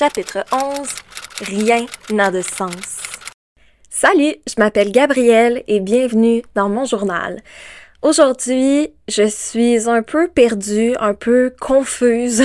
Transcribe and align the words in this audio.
Chapitre 0.00 0.46
11 0.50 0.88
Rien 1.42 1.84
n'a 2.10 2.30
de 2.30 2.40
sens. 2.40 3.02
Salut, 3.90 4.34
je 4.46 4.54
m'appelle 4.56 4.92
Gabrielle 4.92 5.62
et 5.68 5.78
bienvenue 5.78 6.42
dans 6.54 6.70
mon 6.70 6.86
journal. 6.86 7.42
Aujourd'hui, 8.00 8.94
je 9.08 9.28
suis 9.28 9.90
un 9.90 10.02
peu 10.02 10.28
perdue, 10.28 10.94
un 11.00 11.12
peu 11.12 11.54
confuse 11.60 12.42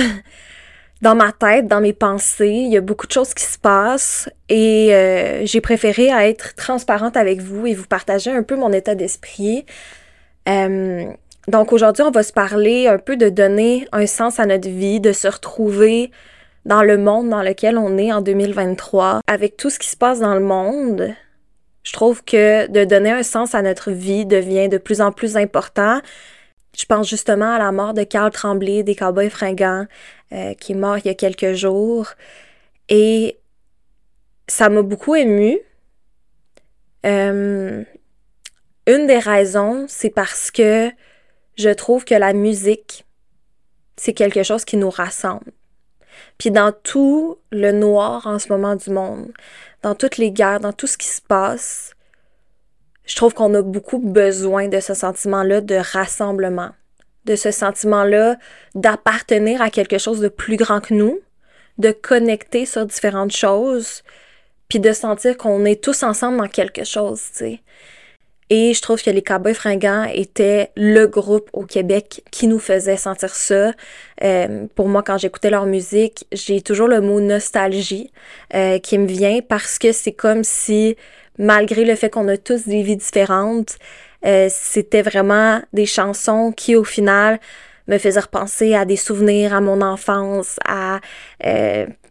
dans 1.00 1.14
ma 1.14 1.32
tête, 1.32 1.66
dans 1.66 1.80
mes 1.80 1.94
pensées. 1.94 2.50
Il 2.50 2.70
y 2.70 2.76
a 2.76 2.82
beaucoup 2.82 3.06
de 3.06 3.12
choses 3.12 3.32
qui 3.32 3.44
se 3.44 3.58
passent 3.58 4.28
et 4.50 4.94
euh, 4.94 5.46
j'ai 5.46 5.62
préféré 5.62 6.08
être 6.08 6.56
transparente 6.56 7.16
avec 7.16 7.40
vous 7.40 7.66
et 7.66 7.72
vous 7.72 7.86
partager 7.86 8.30
un 8.30 8.42
peu 8.42 8.56
mon 8.56 8.70
état 8.70 8.94
d'esprit. 8.94 9.64
Euh, 10.46 11.06
donc 11.48 11.72
aujourd'hui, 11.72 12.02
on 12.02 12.10
va 12.10 12.22
se 12.22 12.34
parler 12.34 12.86
un 12.86 12.98
peu 12.98 13.16
de 13.16 13.30
donner 13.30 13.88
un 13.92 14.06
sens 14.06 14.40
à 14.40 14.44
notre 14.44 14.68
vie, 14.68 15.00
de 15.00 15.12
se 15.12 15.26
retrouver 15.26 16.10
dans 16.66 16.82
le 16.82 16.98
monde 16.98 17.30
dans 17.30 17.42
lequel 17.42 17.78
on 17.78 17.96
est 17.96 18.12
en 18.12 18.20
2023, 18.20 19.20
avec 19.28 19.56
tout 19.56 19.70
ce 19.70 19.78
qui 19.78 19.88
se 19.88 19.96
passe 19.96 20.18
dans 20.18 20.34
le 20.34 20.40
monde. 20.40 21.14
Je 21.84 21.92
trouve 21.92 22.24
que 22.24 22.66
de 22.66 22.84
donner 22.84 23.12
un 23.12 23.22
sens 23.22 23.54
à 23.54 23.62
notre 23.62 23.92
vie 23.92 24.26
devient 24.26 24.68
de 24.68 24.76
plus 24.76 25.00
en 25.00 25.12
plus 25.12 25.36
important. 25.36 26.00
Je 26.76 26.84
pense 26.84 27.08
justement 27.08 27.52
à 27.52 27.58
la 27.60 27.70
mort 27.70 27.94
de 27.94 28.02
Carl 28.02 28.32
Tremblay 28.32 28.82
des 28.82 28.96
Cowboys 28.96 29.30
fringants, 29.30 29.86
euh, 30.32 30.54
qui 30.54 30.72
est 30.72 30.74
mort 30.74 30.98
il 30.98 31.06
y 31.06 31.08
a 31.08 31.14
quelques 31.14 31.52
jours. 31.52 32.08
Et 32.88 33.38
ça 34.48 34.68
m'a 34.68 34.82
beaucoup 34.82 35.14
émue. 35.14 35.60
Euh, 37.06 37.84
une 38.88 39.06
des 39.06 39.18
raisons, 39.20 39.86
c'est 39.88 40.10
parce 40.10 40.50
que 40.50 40.90
je 41.56 41.70
trouve 41.70 42.04
que 42.04 42.16
la 42.16 42.32
musique, 42.32 43.06
c'est 43.96 44.12
quelque 44.12 44.42
chose 44.42 44.64
qui 44.64 44.76
nous 44.76 44.90
rassemble. 44.90 45.52
Puis 46.38 46.50
dans 46.50 46.72
tout 46.72 47.38
le 47.50 47.72
noir 47.72 48.26
en 48.26 48.38
ce 48.38 48.48
moment 48.48 48.76
du 48.76 48.90
monde, 48.90 49.32
dans 49.82 49.94
toutes 49.94 50.16
les 50.16 50.30
guerres, 50.30 50.60
dans 50.60 50.72
tout 50.72 50.86
ce 50.86 50.98
qui 50.98 51.06
se 51.06 51.20
passe, 51.20 51.92
je 53.06 53.14
trouve 53.14 53.34
qu'on 53.34 53.54
a 53.54 53.62
beaucoup 53.62 53.98
besoin 53.98 54.68
de 54.68 54.80
ce 54.80 54.94
sentiment-là 54.94 55.60
de 55.60 55.76
rassemblement, 55.76 56.70
de 57.24 57.36
ce 57.36 57.50
sentiment-là 57.50 58.36
d'appartenir 58.74 59.62
à 59.62 59.70
quelque 59.70 59.98
chose 59.98 60.20
de 60.20 60.28
plus 60.28 60.56
grand 60.56 60.80
que 60.80 60.94
nous, 60.94 61.20
de 61.78 61.92
connecter 61.92 62.66
sur 62.66 62.86
différentes 62.86 63.34
choses, 63.34 64.02
puis 64.68 64.80
de 64.80 64.92
sentir 64.92 65.36
qu'on 65.36 65.64
est 65.64 65.82
tous 65.82 66.02
ensemble 66.02 66.38
dans 66.38 66.48
quelque 66.48 66.84
chose, 66.84 67.22
tu 67.32 67.38
sais. 67.38 67.60
Et 68.48 68.74
je 68.74 68.80
trouve 68.80 69.02
que 69.02 69.10
les 69.10 69.22
Cowboys 69.22 69.54
fringants 69.54 70.04
étaient 70.12 70.70
le 70.76 71.06
groupe 71.06 71.50
au 71.52 71.64
Québec 71.64 72.22
qui 72.30 72.46
nous 72.46 72.60
faisait 72.60 72.96
sentir 72.96 73.34
ça. 73.34 73.72
Euh, 74.22 74.66
pour 74.76 74.88
moi, 74.88 75.02
quand 75.02 75.18
j'écoutais 75.18 75.50
leur 75.50 75.66
musique, 75.66 76.26
j'ai 76.30 76.60
toujours 76.60 76.86
le 76.86 77.00
mot 77.00 77.20
nostalgie 77.20 78.12
euh, 78.54 78.78
qui 78.78 78.98
me 78.98 79.06
vient 79.06 79.40
parce 79.40 79.78
que 79.78 79.90
c'est 79.90 80.12
comme 80.12 80.44
si, 80.44 80.96
malgré 81.38 81.84
le 81.84 81.96
fait 81.96 82.08
qu'on 82.08 82.28
a 82.28 82.36
tous 82.36 82.68
des 82.68 82.82
vies 82.82 82.96
différentes, 82.96 83.78
euh, 84.24 84.46
c'était 84.48 85.02
vraiment 85.02 85.60
des 85.72 85.86
chansons 85.86 86.52
qui, 86.52 86.76
au 86.76 86.84
final, 86.84 87.40
me 87.88 87.98
faisaient 87.98 88.20
repenser 88.20 88.76
à 88.76 88.84
des 88.84 88.96
souvenirs, 88.96 89.54
à 89.54 89.60
mon 89.60 89.80
enfance, 89.80 90.58
à 90.64 91.00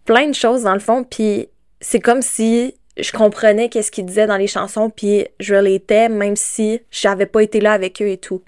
plein 0.05 0.27
de 0.27 0.35
choses 0.35 0.63
dans 0.63 0.73
le 0.73 0.79
fond. 0.79 1.03
Puis 1.03 1.47
c'est 1.79 1.99
comme 1.99 2.21
si 2.21 2.75
je 2.97 3.11
comprenais 3.11 3.69
qu'est-ce 3.69 3.91
qu'ils 3.91 4.05
disaient 4.05 4.27
dans 4.27 4.37
les 4.37 4.47
chansons, 4.47 4.89
puis 4.89 5.27
je 5.39 5.55
l'étais, 5.55 6.09
même 6.09 6.35
si 6.35 6.81
j'avais 6.91 7.25
pas 7.25 7.43
été 7.43 7.59
là 7.59 7.73
avec 7.73 8.01
eux 8.01 8.07
et 8.07 8.17
tout. 8.17 8.41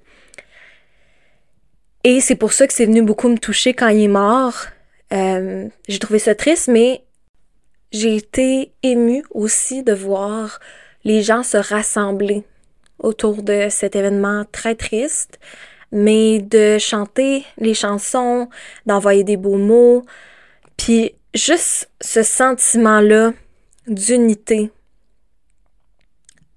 Et 2.03 2.21
c'est 2.21 2.35
pour 2.35 2.53
ça 2.53 2.67
que 2.67 2.73
c'est 2.73 2.85
venu 2.85 3.01
beaucoup 3.01 3.27
me 3.27 3.37
toucher 3.37 3.73
quand 3.73 3.89
il 3.89 4.03
est 4.03 4.07
mort. 4.07 4.67
Euh, 5.11 5.67
j'ai 5.87 5.99
trouvé 5.99 6.19
ça 6.19 6.35
triste, 6.35 6.69
mais 6.69 7.03
j'ai 7.91 8.15
été 8.15 8.71
émue 8.83 9.23
aussi 9.31 9.83
de 9.83 9.93
voir 9.93 10.59
les 11.03 11.21
gens 11.21 11.43
se 11.43 11.57
rassembler 11.57 12.43
autour 12.99 13.43
de 13.43 13.67
cet 13.69 13.95
événement 13.95 14.45
très 14.51 14.75
triste, 14.75 15.39
mais 15.91 16.39
de 16.39 16.77
chanter 16.77 17.45
les 17.57 17.73
chansons, 17.73 18.49
d'envoyer 18.85 19.23
des 19.23 19.37
beaux 19.37 19.57
mots, 19.57 20.05
puis 20.75 21.13
juste 21.33 21.89
ce 22.01 22.23
sentiment-là 22.23 23.33
d'unité, 23.87 24.71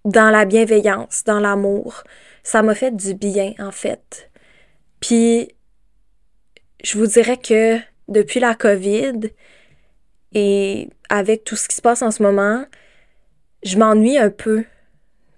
dans 0.05 0.31
la 0.31 0.45
bienveillance, 0.45 1.25
dans 1.25 1.41
l'amour. 1.41 2.05
Ça 2.43 2.63
m'a 2.63 2.75
fait 2.75 2.95
du 2.95 3.15
bien, 3.15 3.55
en 3.59 3.71
fait. 3.71 4.31
Puis, 5.01 5.55
je 6.83 6.99
vous 6.99 7.07
dirais 7.07 7.37
que 7.37 7.79
depuis 8.09 8.41
la 8.41 8.55
COVID 8.55 9.31
et 10.33 10.89
avec 11.09 11.45
tout 11.45 11.57
ce 11.57 11.69
qui 11.69 11.77
se 11.77 11.83
passe 11.83 12.03
en 12.03 12.11
ce 12.11 12.23
moment, 12.23 12.65
je 13.63 13.77
m'ennuie 13.77 14.19
un 14.19 14.31
peu 14.31 14.65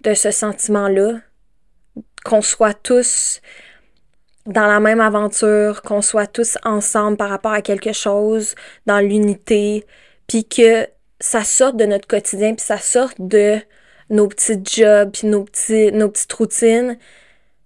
de 0.01 0.13
ce 0.13 0.31
sentiment-là, 0.31 1.19
qu'on 2.23 2.41
soit 2.41 2.73
tous 2.73 3.41
dans 4.45 4.65
la 4.67 4.79
même 4.79 4.99
aventure, 4.99 5.81
qu'on 5.81 6.01
soit 6.01 6.27
tous 6.27 6.57
ensemble 6.63 7.17
par 7.17 7.29
rapport 7.29 7.53
à 7.53 7.61
quelque 7.61 7.93
chose, 7.93 8.55
dans 8.85 8.99
l'unité, 8.99 9.85
puis 10.27 10.45
que 10.45 10.87
ça 11.23 11.45
sorte 11.45 11.77
de 11.77 11.85
notre 11.85 12.05
quotidien, 12.05 12.53
puis 12.53 12.65
ça 12.65 12.77
sorte 12.77 13.15
de 13.17 13.57
nos 14.09 14.27
petits 14.27 14.59
jobs, 14.61 15.09
puis 15.09 15.25
nos, 15.25 15.45
petits, 15.45 15.89
nos 15.93 16.09
petites 16.09 16.33
routines, 16.33 16.97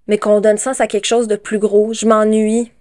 mais 0.05 0.19
qu'on 0.19 0.41
donne 0.41 0.59
sens 0.59 0.79
à 0.79 0.85
quelque 0.85 1.07
chose 1.07 1.27
de 1.27 1.35
plus 1.35 1.57
gros. 1.57 1.91
Je 1.91 2.05
m'ennuie 2.05 2.71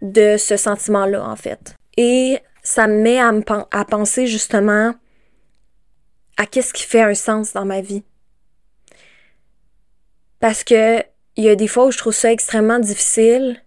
de 0.00 0.38
ce 0.38 0.56
sentiment-là, 0.56 1.22
en 1.22 1.36
fait. 1.36 1.74
Et 1.98 2.38
ça 2.62 2.86
me 2.86 2.94
met 2.94 3.20
à, 3.20 3.30
me, 3.30 3.42
à 3.70 3.84
penser 3.84 4.26
justement 4.26 4.94
à 6.38 6.46
qu'est-ce 6.46 6.72
qui 6.72 6.84
fait 6.84 7.02
un 7.02 7.14
sens 7.14 7.52
dans 7.52 7.66
ma 7.66 7.82
vie. 7.82 8.02
Parce 10.38 10.64
que 10.64 11.00
il 11.36 11.44
y 11.44 11.50
a 11.50 11.56
des 11.56 11.68
fois 11.68 11.84
où 11.84 11.90
je 11.90 11.98
trouve 11.98 12.14
ça 12.14 12.32
extrêmement 12.32 12.78
difficile 12.78 13.62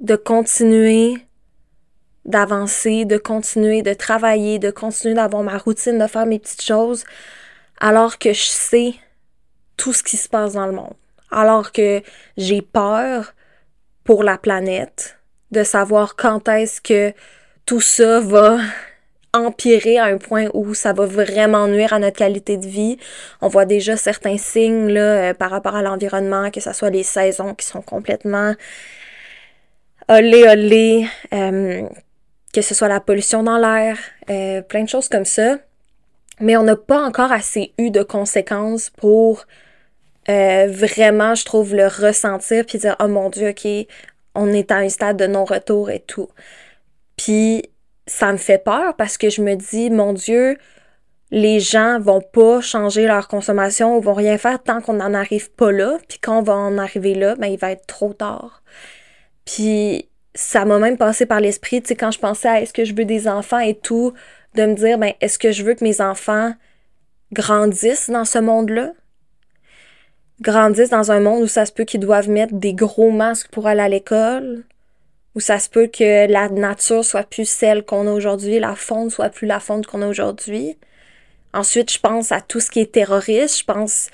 de 0.00 0.16
continuer 0.16 1.18
d'avancer, 2.24 3.04
de 3.04 3.18
continuer, 3.18 3.82
de 3.82 3.94
travailler, 3.94 4.58
de 4.58 4.70
continuer 4.70 5.14
d'avoir 5.14 5.42
ma 5.42 5.58
routine, 5.58 5.98
de 5.98 6.06
faire 6.06 6.26
mes 6.26 6.38
petites 6.38 6.62
choses, 6.62 7.04
alors 7.80 8.18
que 8.18 8.32
je 8.32 8.44
sais 8.44 8.94
tout 9.76 9.92
ce 9.92 10.02
qui 10.02 10.16
se 10.16 10.28
passe 10.28 10.54
dans 10.54 10.66
le 10.66 10.72
monde. 10.72 10.94
Alors 11.30 11.72
que 11.72 12.02
j'ai 12.36 12.62
peur 12.62 13.34
pour 14.04 14.22
la 14.22 14.38
planète, 14.38 15.18
de 15.50 15.64
savoir 15.64 16.16
quand 16.16 16.48
est-ce 16.48 16.80
que 16.80 17.12
tout 17.66 17.80
ça 17.80 18.20
va 18.20 18.58
empirer 19.34 19.98
à 19.98 20.04
un 20.04 20.18
point 20.18 20.48
où 20.54 20.74
ça 20.74 20.92
va 20.92 21.06
vraiment 21.06 21.66
nuire 21.66 21.92
à 21.92 21.98
notre 21.98 22.16
qualité 22.16 22.56
de 22.56 22.66
vie. 22.66 22.98
On 23.40 23.48
voit 23.48 23.64
déjà 23.64 23.96
certains 23.96 24.38
signes 24.38 24.88
là, 24.88 25.30
euh, 25.30 25.34
par 25.34 25.50
rapport 25.50 25.74
à 25.74 25.82
l'environnement, 25.82 26.50
que 26.50 26.60
ce 26.60 26.72
soit 26.72 26.90
les 26.90 27.02
saisons 27.02 27.54
qui 27.54 27.66
sont 27.66 27.82
complètement 27.82 28.54
olé 30.08 30.44
olé, 30.46 31.06
euh, 31.32 31.88
que 32.54 32.62
ce 32.62 32.74
soit 32.74 32.88
la 32.88 33.00
pollution 33.00 33.42
dans 33.42 33.58
l'air, 33.58 33.98
euh, 34.30 34.62
plein 34.62 34.84
de 34.84 34.88
choses 34.88 35.08
comme 35.08 35.24
ça. 35.24 35.58
Mais 36.40 36.56
on 36.56 36.62
n'a 36.62 36.76
pas 36.76 37.02
encore 37.02 37.32
assez 37.32 37.72
eu 37.78 37.90
de 37.90 38.02
conséquences 38.02 38.90
pour 38.90 39.44
euh, 40.28 40.68
vraiment, 40.70 41.34
je 41.34 41.44
trouve, 41.44 41.74
le 41.74 41.86
ressentir 41.86 42.64
puis 42.64 42.78
dire 42.78 42.96
Oh 43.00 43.08
mon 43.08 43.28
Dieu, 43.28 43.50
ok, 43.50 43.66
on 44.34 44.52
est 44.52 44.70
à 44.70 44.76
un 44.76 44.88
stade 44.88 45.16
de 45.16 45.26
non-retour 45.26 45.90
et 45.90 46.00
tout. 46.00 46.28
Puis 47.16 47.64
ça 48.06 48.32
me 48.32 48.38
fait 48.38 48.62
peur 48.62 48.94
parce 48.96 49.18
que 49.18 49.30
je 49.30 49.42
me 49.42 49.56
dis 49.56 49.90
Mon 49.90 50.12
Dieu, 50.12 50.56
les 51.30 51.58
gens 51.58 51.98
vont 52.00 52.20
pas 52.20 52.60
changer 52.60 53.06
leur 53.06 53.26
consommation 53.28 53.96
ou 53.96 54.00
vont 54.00 54.14
rien 54.14 54.38
faire 54.38 54.62
tant 54.62 54.80
qu'on 54.80 54.94
n'en 54.94 55.14
arrive 55.14 55.50
pas 55.50 55.72
là. 55.72 55.98
Puis 56.08 56.18
quand 56.20 56.38
on 56.38 56.42
va 56.42 56.54
en 56.54 56.78
arriver 56.78 57.14
là, 57.14 57.34
ben, 57.36 57.48
il 57.48 57.58
va 57.58 57.72
être 57.72 57.86
trop 57.86 58.12
tard. 58.12 58.62
Puis 59.44 60.08
ça 60.34 60.64
m'a 60.64 60.78
même 60.78 60.96
passé 60.96 61.26
par 61.26 61.40
l'esprit, 61.40 61.80
tu 61.80 61.88
sais, 61.88 61.96
quand 61.96 62.10
je 62.10 62.18
pensais 62.18 62.48
à 62.48 62.60
est-ce 62.60 62.72
que 62.72 62.84
je 62.84 62.94
veux 62.94 63.04
des 63.04 63.28
enfants 63.28 63.60
et 63.60 63.74
tout, 63.74 64.12
de 64.54 64.66
me 64.66 64.74
dire, 64.74 64.98
ben, 64.98 65.12
est-ce 65.20 65.38
que 65.38 65.52
je 65.52 65.62
veux 65.62 65.74
que 65.74 65.84
mes 65.84 66.00
enfants 66.00 66.54
grandissent 67.32 68.10
dans 68.10 68.24
ce 68.24 68.38
monde-là? 68.38 68.92
Grandissent 70.40 70.90
dans 70.90 71.12
un 71.12 71.20
monde 71.20 71.42
où 71.42 71.46
ça 71.46 71.66
se 71.66 71.72
peut 71.72 71.84
qu'ils 71.84 72.00
doivent 72.00 72.28
mettre 72.28 72.54
des 72.54 72.74
gros 72.74 73.10
masques 73.10 73.48
pour 73.48 73.66
aller 73.66 73.80
à 73.80 73.88
l'école, 73.88 74.64
où 75.34 75.40
ça 75.40 75.58
se 75.58 75.68
peut 75.68 75.86
que 75.86 76.30
la 76.30 76.48
nature 76.48 77.04
soit 77.04 77.28
plus 77.28 77.48
celle 77.48 77.84
qu'on 77.84 78.06
a 78.06 78.10
aujourd'hui, 78.10 78.58
la 78.58 78.74
faune 78.74 79.10
soit 79.10 79.30
plus 79.30 79.46
la 79.46 79.60
faune 79.60 79.84
qu'on 79.84 80.02
a 80.02 80.08
aujourd'hui. 80.08 80.76
Ensuite, 81.52 81.92
je 81.92 82.00
pense 82.00 82.32
à 82.32 82.40
tout 82.40 82.58
ce 82.58 82.70
qui 82.70 82.80
est 82.80 82.92
terroriste, 82.92 83.60
je 83.60 83.64
pense 83.64 84.10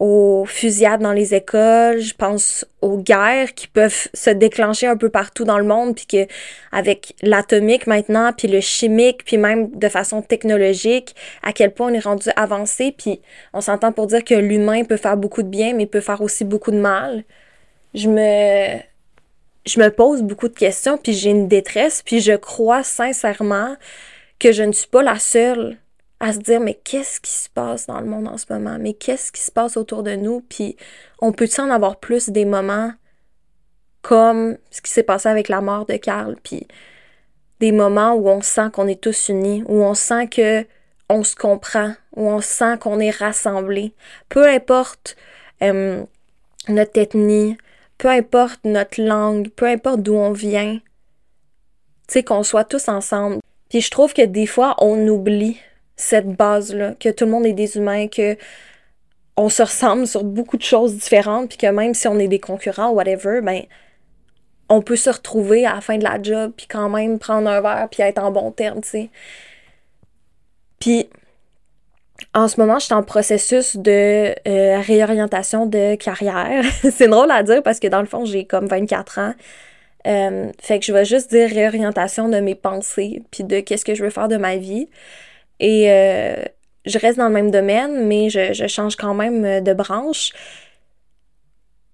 aux 0.00 0.44
fusillades 0.46 1.00
dans 1.02 1.12
les 1.12 1.34
écoles, 1.34 2.00
je 2.00 2.14
pense 2.14 2.66
aux 2.80 2.98
guerres 2.98 3.54
qui 3.54 3.68
peuvent 3.68 4.08
se 4.12 4.30
déclencher 4.30 4.86
un 4.86 4.96
peu 4.96 5.08
partout 5.08 5.44
dans 5.44 5.58
le 5.58 5.64
monde, 5.64 5.94
puis 5.94 6.06
que 6.06 6.26
avec 6.72 7.14
l'atomique 7.22 7.86
maintenant, 7.86 8.32
puis 8.36 8.48
le 8.48 8.60
chimique, 8.60 9.24
puis 9.24 9.38
même 9.38 9.70
de 9.70 9.88
façon 9.88 10.20
technologique, 10.20 11.14
à 11.42 11.52
quel 11.52 11.72
point 11.72 11.90
on 11.90 11.94
est 11.94 12.00
rendu 12.00 12.28
avancé, 12.36 12.92
puis 12.96 13.20
on 13.52 13.60
s'entend 13.60 13.92
pour 13.92 14.08
dire 14.08 14.24
que 14.24 14.34
l'humain 14.34 14.84
peut 14.84 14.96
faire 14.96 15.16
beaucoup 15.16 15.42
de 15.42 15.48
bien, 15.48 15.74
mais 15.74 15.86
peut 15.86 16.00
faire 16.00 16.20
aussi 16.22 16.44
beaucoup 16.44 16.72
de 16.72 16.78
mal. 16.80 17.24
Je 17.94 18.08
me 18.08 18.80
je 19.66 19.80
me 19.80 19.88
pose 19.90 20.22
beaucoup 20.22 20.48
de 20.48 20.54
questions, 20.54 20.98
puis 20.98 21.14
j'ai 21.14 21.30
une 21.30 21.48
détresse, 21.48 22.02
puis 22.02 22.20
je 22.20 22.32
crois 22.34 22.82
sincèrement 22.82 23.76
que 24.38 24.52
je 24.52 24.62
ne 24.62 24.72
suis 24.72 24.88
pas 24.88 25.02
la 25.02 25.18
seule 25.18 25.78
à 26.24 26.32
se 26.32 26.38
dire 26.38 26.58
mais 26.58 26.72
qu'est-ce 26.72 27.20
qui 27.20 27.30
se 27.30 27.50
passe 27.50 27.86
dans 27.86 28.00
le 28.00 28.06
monde 28.06 28.28
en 28.28 28.38
ce 28.38 28.46
moment, 28.50 28.78
mais 28.80 28.94
qu'est-ce 28.94 29.30
qui 29.30 29.42
se 29.42 29.52
passe 29.52 29.76
autour 29.76 30.02
de 30.02 30.14
nous, 30.16 30.40
puis 30.40 30.74
on 31.20 31.32
peut-tu 31.32 31.60
en 31.60 31.68
avoir 31.68 31.96
plus 32.00 32.30
des 32.30 32.46
moments 32.46 32.92
comme 34.00 34.56
ce 34.70 34.80
qui 34.80 34.90
s'est 34.90 35.02
passé 35.02 35.28
avec 35.28 35.48
la 35.50 35.60
mort 35.60 35.84
de 35.84 35.96
Carl, 35.96 36.36
puis 36.42 36.66
des 37.60 37.72
moments 37.72 38.14
où 38.14 38.28
on 38.30 38.40
sent 38.40 38.70
qu'on 38.72 38.88
est 38.88 39.02
tous 39.02 39.28
unis, 39.28 39.64
où 39.68 39.82
on 39.82 39.92
sent 39.92 40.28
que 40.28 40.66
on 41.10 41.24
se 41.24 41.36
comprend, 41.36 41.92
où 42.16 42.26
on 42.26 42.40
sent 42.40 42.78
qu'on 42.80 43.00
est 43.00 43.10
rassemblés. 43.10 43.92
Peu 44.30 44.48
importe 44.48 45.16
euh, 45.62 46.04
notre 46.68 46.98
ethnie, 46.98 47.58
peu 47.98 48.08
importe 48.08 48.60
notre 48.64 49.02
langue, 49.02 49.50
peu 49.50 49.66
importe 49.66 50.00
d'où 50.00 50.14
on 50.14 50.32
vient, 50.32 50.78
tu 52.08 52.14
sais, 52.14 52.22
qu'on 52.22 52.42
soit 52.44 52.64
tous 52.64 52.88
ensemble. 52.88 53.40
Puis 53.68 53.82
je 53.82 53.90
trouve 53.90 54.14
que 54.14 54.22
des 54.22 54.46
fois, 54.46 54.74
on 54.78 55.06
oublie 55.06 55.58
cette 55.96 56.28
base-là, 56.28 56.94
que 56.98 57.08
tout 57.10 57.24
le 57.24 57.30
monde 57.30 57.46
est 57.46 57.52
des 57.52 57.76
humains, 57.76 58.08
que 58.08 58.36
on 59.36 59.48
se 59.48 59.62
ressemble 59.62 60.06
sur 60.06 60.22
beaucoup 60.22 60.56
de 60.56 60.62
choses 60.62 60.94
différentes, 60.94 61.48
puis 61.48 61.58
que 61.58 61.66
même 61.66 61.94
si 61.94 62.06
on 62.08 62.18
est 62.18 62.28
des 62.28 62.38
concurrents 62.38 62.90
ou 62.90 62.94
whatever, 62.94 63.40
ben, 63.42 63.62
on 64.68 64.80
peut 64.80 64.96
se 64.96 65.10
retrouver 65.10 65.66
à 65.66 65.74
la 65.74 65.80
fin 65.80 65.98
de 65.98 66.04
la 66.04 66.22
job, 66.22 66.52
puis 66.56 66.66
quand 66.68 66.88
même 66.88 67.18
prendre 67.18 67.48
un 67.48 67.60
verre, 67.60 67.88
puis 67.90 68.02
être 68.02 68.22
en 68.22 68.30
bon 68.30 68.50
terme, 68.50 68.80
tu 68.80 68.88
sais. 68.88 69.10
Puis, 70.78 71.08
en 72.32 72.48
ce 72.48 72.60
moment, 72.60 72.78
je 72.78 72.86
suis 72.86 72.94
en 72.94 73.02
processus 73.02 73.76
de 73.76 74.34
euh, 74.48 74.80
réorientation 74.80 75.66
de 75.66 75.96
carrière. 75.96 76.64
c'est 76.92 77.08
drôle 77.08 77.30
à 77.30 77.42
dire 77.42 77.62
parce 77.62 77.80
que 77.80 77.88
dans 77.88 78.00
le 78.00 78.06
fond, 78.06 78.24
j'ai 78.24 78.44
comme 78.44 78.66
24 78.66 79.18
ans. 79.18 79.34
Euh, 80.06 80.50
fait 80.60 80.78
que 80.78 80.84
je 80.84 80.92
vais 80.92 81.04
juste 81.04 81.30
dire 81.30 81.48
réorientation 81.48 82.28
de 82.28 82.38
mes 82.38 82.54
pensées, 82.54 83.22
puis 83.30 83.44
de 83.44 83.60
qu'est-ce 83.60 83.84
que 83.84 83.94
je 83.94 84.04
veux 84.04 84.10
faire 84.10 84.28
de 84.28 84.36
ma 84.36 84.56
vie. 84.56 84.88
Et 85.64 85.90
euh, 85.90 86.44
je 86.84 86.98
reste 86.98 87.16
dans 87.16 87.28
le 87.28 87.32
même 87.32 87.50
domaine, 87.50 88.06
mais 88.06 88.28
je, 88.28 88.52
je 88.52 88.66
change 88.66 88.96
quand 88.96 89.14
même 89.14 89.64
de 89.64 89.72
branche. 89.72 90.32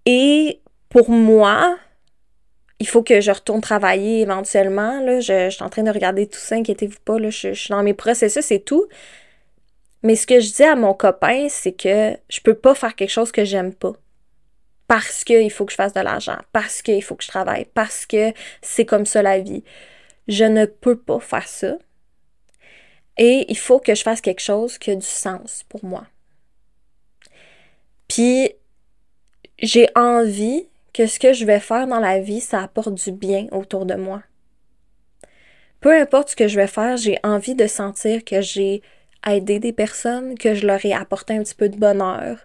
Et 0.06 0.60
pour 0.88 1.08
moi, 1.08 1.76
il 2.80 2.88
faut 2.88 3.04
que 3.04 3.20
je 3.20 3.30
retourne 3.30 3.60
travailler 3.60 4.22
éventuellement. 4.22 5.00
Là. 5.00 5.20
Je, 5.20 5.50
suis 5.50 5.62
en 5.62 5.68
train 5.68 5.84
de 5.84 5.90
regarder 5.90 6.26
tout 6.26 6.40
ça, 6.40 6.56
inquiétez-vous 6.56 6.98
pas. 7.04 7.20
Là, 7.20 7.30
je, 7.30 7.52
suis 7.52 7.68
dans 7.68 7.84
mes 7.84 7.94
processus 7.94 8.50
et 8.50 8.60
tout. 8.60 8.86
Mais 10.02 10.16
ce 10.16 10.26
que 10.26 10.40
je 10.40 10.52
dis 10.52 10.64
à 10.64 10.74
mon 10.74 10.94
copain, 10.94 11.46
c'est 11.48 11.72
que 11.72 12.16
je 12.28 12.40
peux 12.40 12.54
pas 12.54 12.74
faire 12.74 12.96
quelque 12.96 13.10
chose 13.10 13.30
que 13.30 13.44
j'aime 13.44 13.72
pas. 13.72 13.92
Parce 14.88 15.22
qu'il 15.22 15.50
faut 15.52 15.64
que 15.66 15.70
je 15.70 15.76
fasse 15.76 15.92
de 15.92 16.00
l'argent, 16.00 16.38
parce 16.52 16.82
qu'il 16.82 17.04
faut 17.04 17.14
que 17.14 17.22
je 17.22 17.28
travaille, 17.28 17.66
parce 17.74 18.06
que 18.06 18.32
c'est 18.60 18.84
comme 18.84 19.06
ça 19.06 19.22
la 19.22 19.38
vie. 19.38 19.62
Je 20.26 20.44
ne 20.44 20.64
peux 20.64 20.96
pas 20.96 21.20
faire 21.20 21.46
ça. 21.46 21.76
Et 23.20 23.44
il 23.50 23.58
faut 23.58 23.78
que 23.78 23.94
je 23.94 24.02
fasse 24.02 24.22
quelque 24.22 24.40
chose 24.40 24.78
qui 24.78 24.90
a 24.90 24.94
du 24.96 25.06
sens 25.06 25.64
pour 25.68 25.84
moi. 25.84 26.06
Puis, 28.08 28.50
j'ai 29.58 29.88
envie 29.94 30.66
que 30.94 31.06
ce 31.06 31.18
que 31.18 31.34
je 31.34 31.44
vais 31.44 31.60
faire 31.60 31.86
dans 31.86 32.00
la 32.00 32.18
vie, 32.18 32.40
ça 32.40 32.62
apporte 32.62 32.94
du 32.94 33.12
bien 33.12 33.46
autour 33.52 33.84
de 33.84 33.94
moi. 33.94 34.22
Peu 35.80 35.92
importe 35.92 36.30
ce 36.30 36.36
que 36.36 36.48
je 36.48 36.56
vais 36.56 36.66
faire, 36.66 36.96
j'ai 36.96 37.18
envie 37.22 37.54
de 37.54 37.66
sentir 37.66 38.24
que 38.24 38.40
j'ai 38.40 38.80
aidé 39.26 39.58
des 39.58 39.74
personnes, 39.74 40.36
que 40.38 40.54
je 40.54 40.66
leur 40.66 40.82
ai 40.86 40.94
apporté 40.94 41.34
un 41.34 41.42
petit 41.42 41.54
peu 41.54 41.68
de 41.68 41.76
bonheur, 41.76 42.38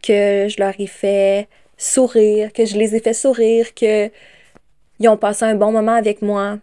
que 0.00 0.46
je 0.48 0.56
leur 0.60 0.78
ai 0.78 0.86
fait 0.86 1.48
sourire, 1.76 2.52
que 2.52 2.64
je 2.64 2.76
les 2.76 2.94
ai 2.94 3.00
fait 3.00 3.14
sourire, 3.14 3.74
que 3.74 4.10
ils 5.00 5.08
ont 5.08 5.16
passé 5.16 5.44
un 5.44 5.56
bon 5.56 5.72
moment 5.72 5.94
avec 5.94 6.22
moi. 6.22 6.58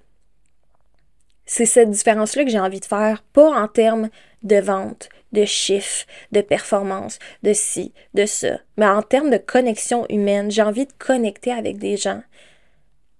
C'est 1.54 1.66
cette 1.66 1.92
différence-là 1.92 2.46
que 2.46 2.50
j'ai 2.50 2.62
envie 2.62 2.80
de 2.80 2.86
faire, 2.86 3.22
pas 3.34 3.50
en 3.50 3.68
termes 3.68 4.08
de 4.42 4.56
vente, 4.56 5.10
de 5.34 5.44
chiffres, 5.44 6.06
de 6.32 6.40
performance, 6.40 7.20
de 7.44 7.52
ci, 7.52 7.92
de 8.14 8.26
ça. 8.26 8.60
Mais 8.78 8.86
en 8.86 9.02
termes 9.02 9.30
de 9.30 9.36
connexion 9.36 10.06
humaine, 10.08 10.50
j'ai 10.50 10.62
envie 10.62 10.86
de 10.86 10.94
connecter 10.98 11.52
avec 11.52 11.78
des 11.78 11.98
gens. 11.98 12.24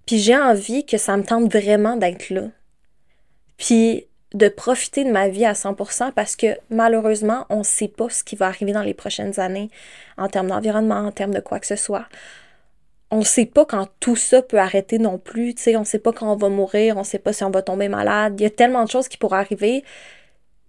Puis 0.06 0.18
j'ai 0.18 0.38
envie 0.38 0.86
que 0.86 0.98
ça 0.98 1.18
me 1.18 1.26
tente 1.26 1.52
vraiment 1.52 1.98
d'être 1.98 2.30
là. 2.30 2.44
Puis 3.58 4.08
de 4.34 4.48
profiter 4.48 5.04
de 5.04 5.12
ma 5.12 5.28
vie 5.28 5.44
à 5.44 5.52
100% 5.52 6.14
parce 6.14 6.38
que 6.38 6.58
malheureusement, 6.70 7.46
on 7.50 7.60
ne 7.60 7.64
sait 7.64 7.90
pas 7.90 8.08
ce 8.08 8.24
qui 8.24 8.38
va 8.38 8.48
arriver 8.48 8.72
dans 8.72 8.82
les 8.82 8.94
prochaines 8.94 9.42
années 9.42 9.70
en 10.18 10.30
termes 10.30 10.48
d'environnement, 10.48 11.00
en 11.00 11.12
termes 11.12 11.34
de 11.34 11.42
quoi 11.42 11.60
que 11.60 11.68
ce 11.68 11.76
soit. 11.76 12.06
On 13.12 13.24
sait 13.24 13.46
pas 13.46 13.66
quand 13.66 13.88
tout 14.00 14.16
ça 14.16 14.42
peut 14.42 14.60
arrêter 14.60 14.98
non 14.98 15.18
plus, 15.18 15.54
tu 15.54 15.64
sais, 15.64 15.76
on 15.76 15.84
sait 15.84 16.00
pas 16.00 16.14
quand 16.14 16.32
on 16.32 16.38
va 16.38 16.50
mourir, 16.50 16.96
on 16.96 17.02
ne 17.02 17.06
sait 17.06 17.20
pas 17.20 17.34
si 17.34 17.44
on 17.44 17.52
va 17.52 17.62
tomber 17.62 17.90
malade. 17.90 18.40
Il 18.40 18.44
y 18.44 18.46
a 18.46 18.50
tellement 18.50 18.86
de 18.86 18.90
choses 18.90 19.10
qui 19.10 19.18
pourraient 19.18 19.40
arriver 19.40 19.84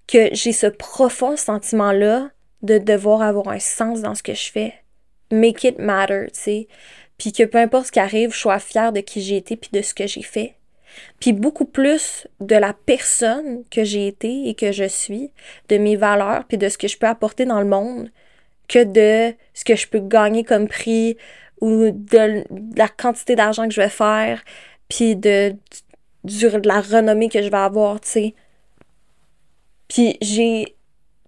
que 0.08 0.28
j'ai 0.32 0.52
ce 0.52 0.66
profond 0.66 1.36
sentiment-là 1.36 2.30
de 2.62 2.78
devoir 2.78 3.22
avoir 3.22 3.48
un 3.48 3.58
sens 3.58 4.02
dans 4.02 4.14
ce 4.14 4.22
que 4.22 4.34
je 4.34 4.50
fais. 4.50 4.74
Make 5.30 5.64
it 5.64 5.78
matter, 5.78 6.26
tu 6.32 6.40
sais. 6.40 6.68
Puis 7.16 7.32
que 7.32 7.44
peu 7.44 7.58
importe 7.58 7.86
ce 7.86 7.92
qui 7.92 8.00
arrive, 8.00 8.32
je 8.32 8.38
sois 8.38 8.58
fière 8.58 8.92
de 8.92 9.00
qui 9.00 9.22
j'ai 9.22 9.36
été 9.36 9.56
puis 9.56 9.70
de 9.72 9.80
ce 9.80 9.94
que 9.94 10.06
j'ai 10.06 10.22
fait. 10.22 10.56
Puis 11.20 11.32
beaucoup 11.32 11.64
plus 11.64 12.26
de 12.40 12.56
la 12.56 12.74
personne 12.74 13.64
que 13.70 13.84
j'ai 13.84 14.06
été 14.06 14.48
et 14.48 14.54
que 14.54 14.72
je 14.72 14.84
suis, 14.84 15.30
de 15.68 15.78
mes 15.78 15.96
valeurs 15.96 16.44
puis 16.46 16.58
de 16.58 16.68
ce 16.68 16.78
que 16.78 16.88
je 16.88 16.98
peux 16.98 17.06
apporter 17.06 17.44
dans 17.44 17.60
le 17.60 17.66
monde 17.66 18.10
que 18.68 18.84
de 18.84 19.34
ce 19.54 19.64
que 19.64 19.76
je 19.76 19.86
peux 19.86 20.00
gagner 20.00 20.44
comme 20.44 20.68
prix 20.68 21.16
ou 21.62 21.93
de 21.93 22.44
la 22.76 22.88
quantité 22.88 23.37
d'argent 23.37 23.67
que 23.69 23.73
je 23.73 23.81
vais 23.81 23.88
faire 23.88 24.43
puis 24.88 25.17
de, 25.17 25.55
la 26.64 26.81
renommée 26.82 27.31
que 27.31 27.41
je 27.41 27.49
vais 27.49 27.56
avoir, 27.56 28.00
tu 28.00 28.09
sais. 28.09 28.35
Puis 29.88 30.19
j'ai 30.20 30.75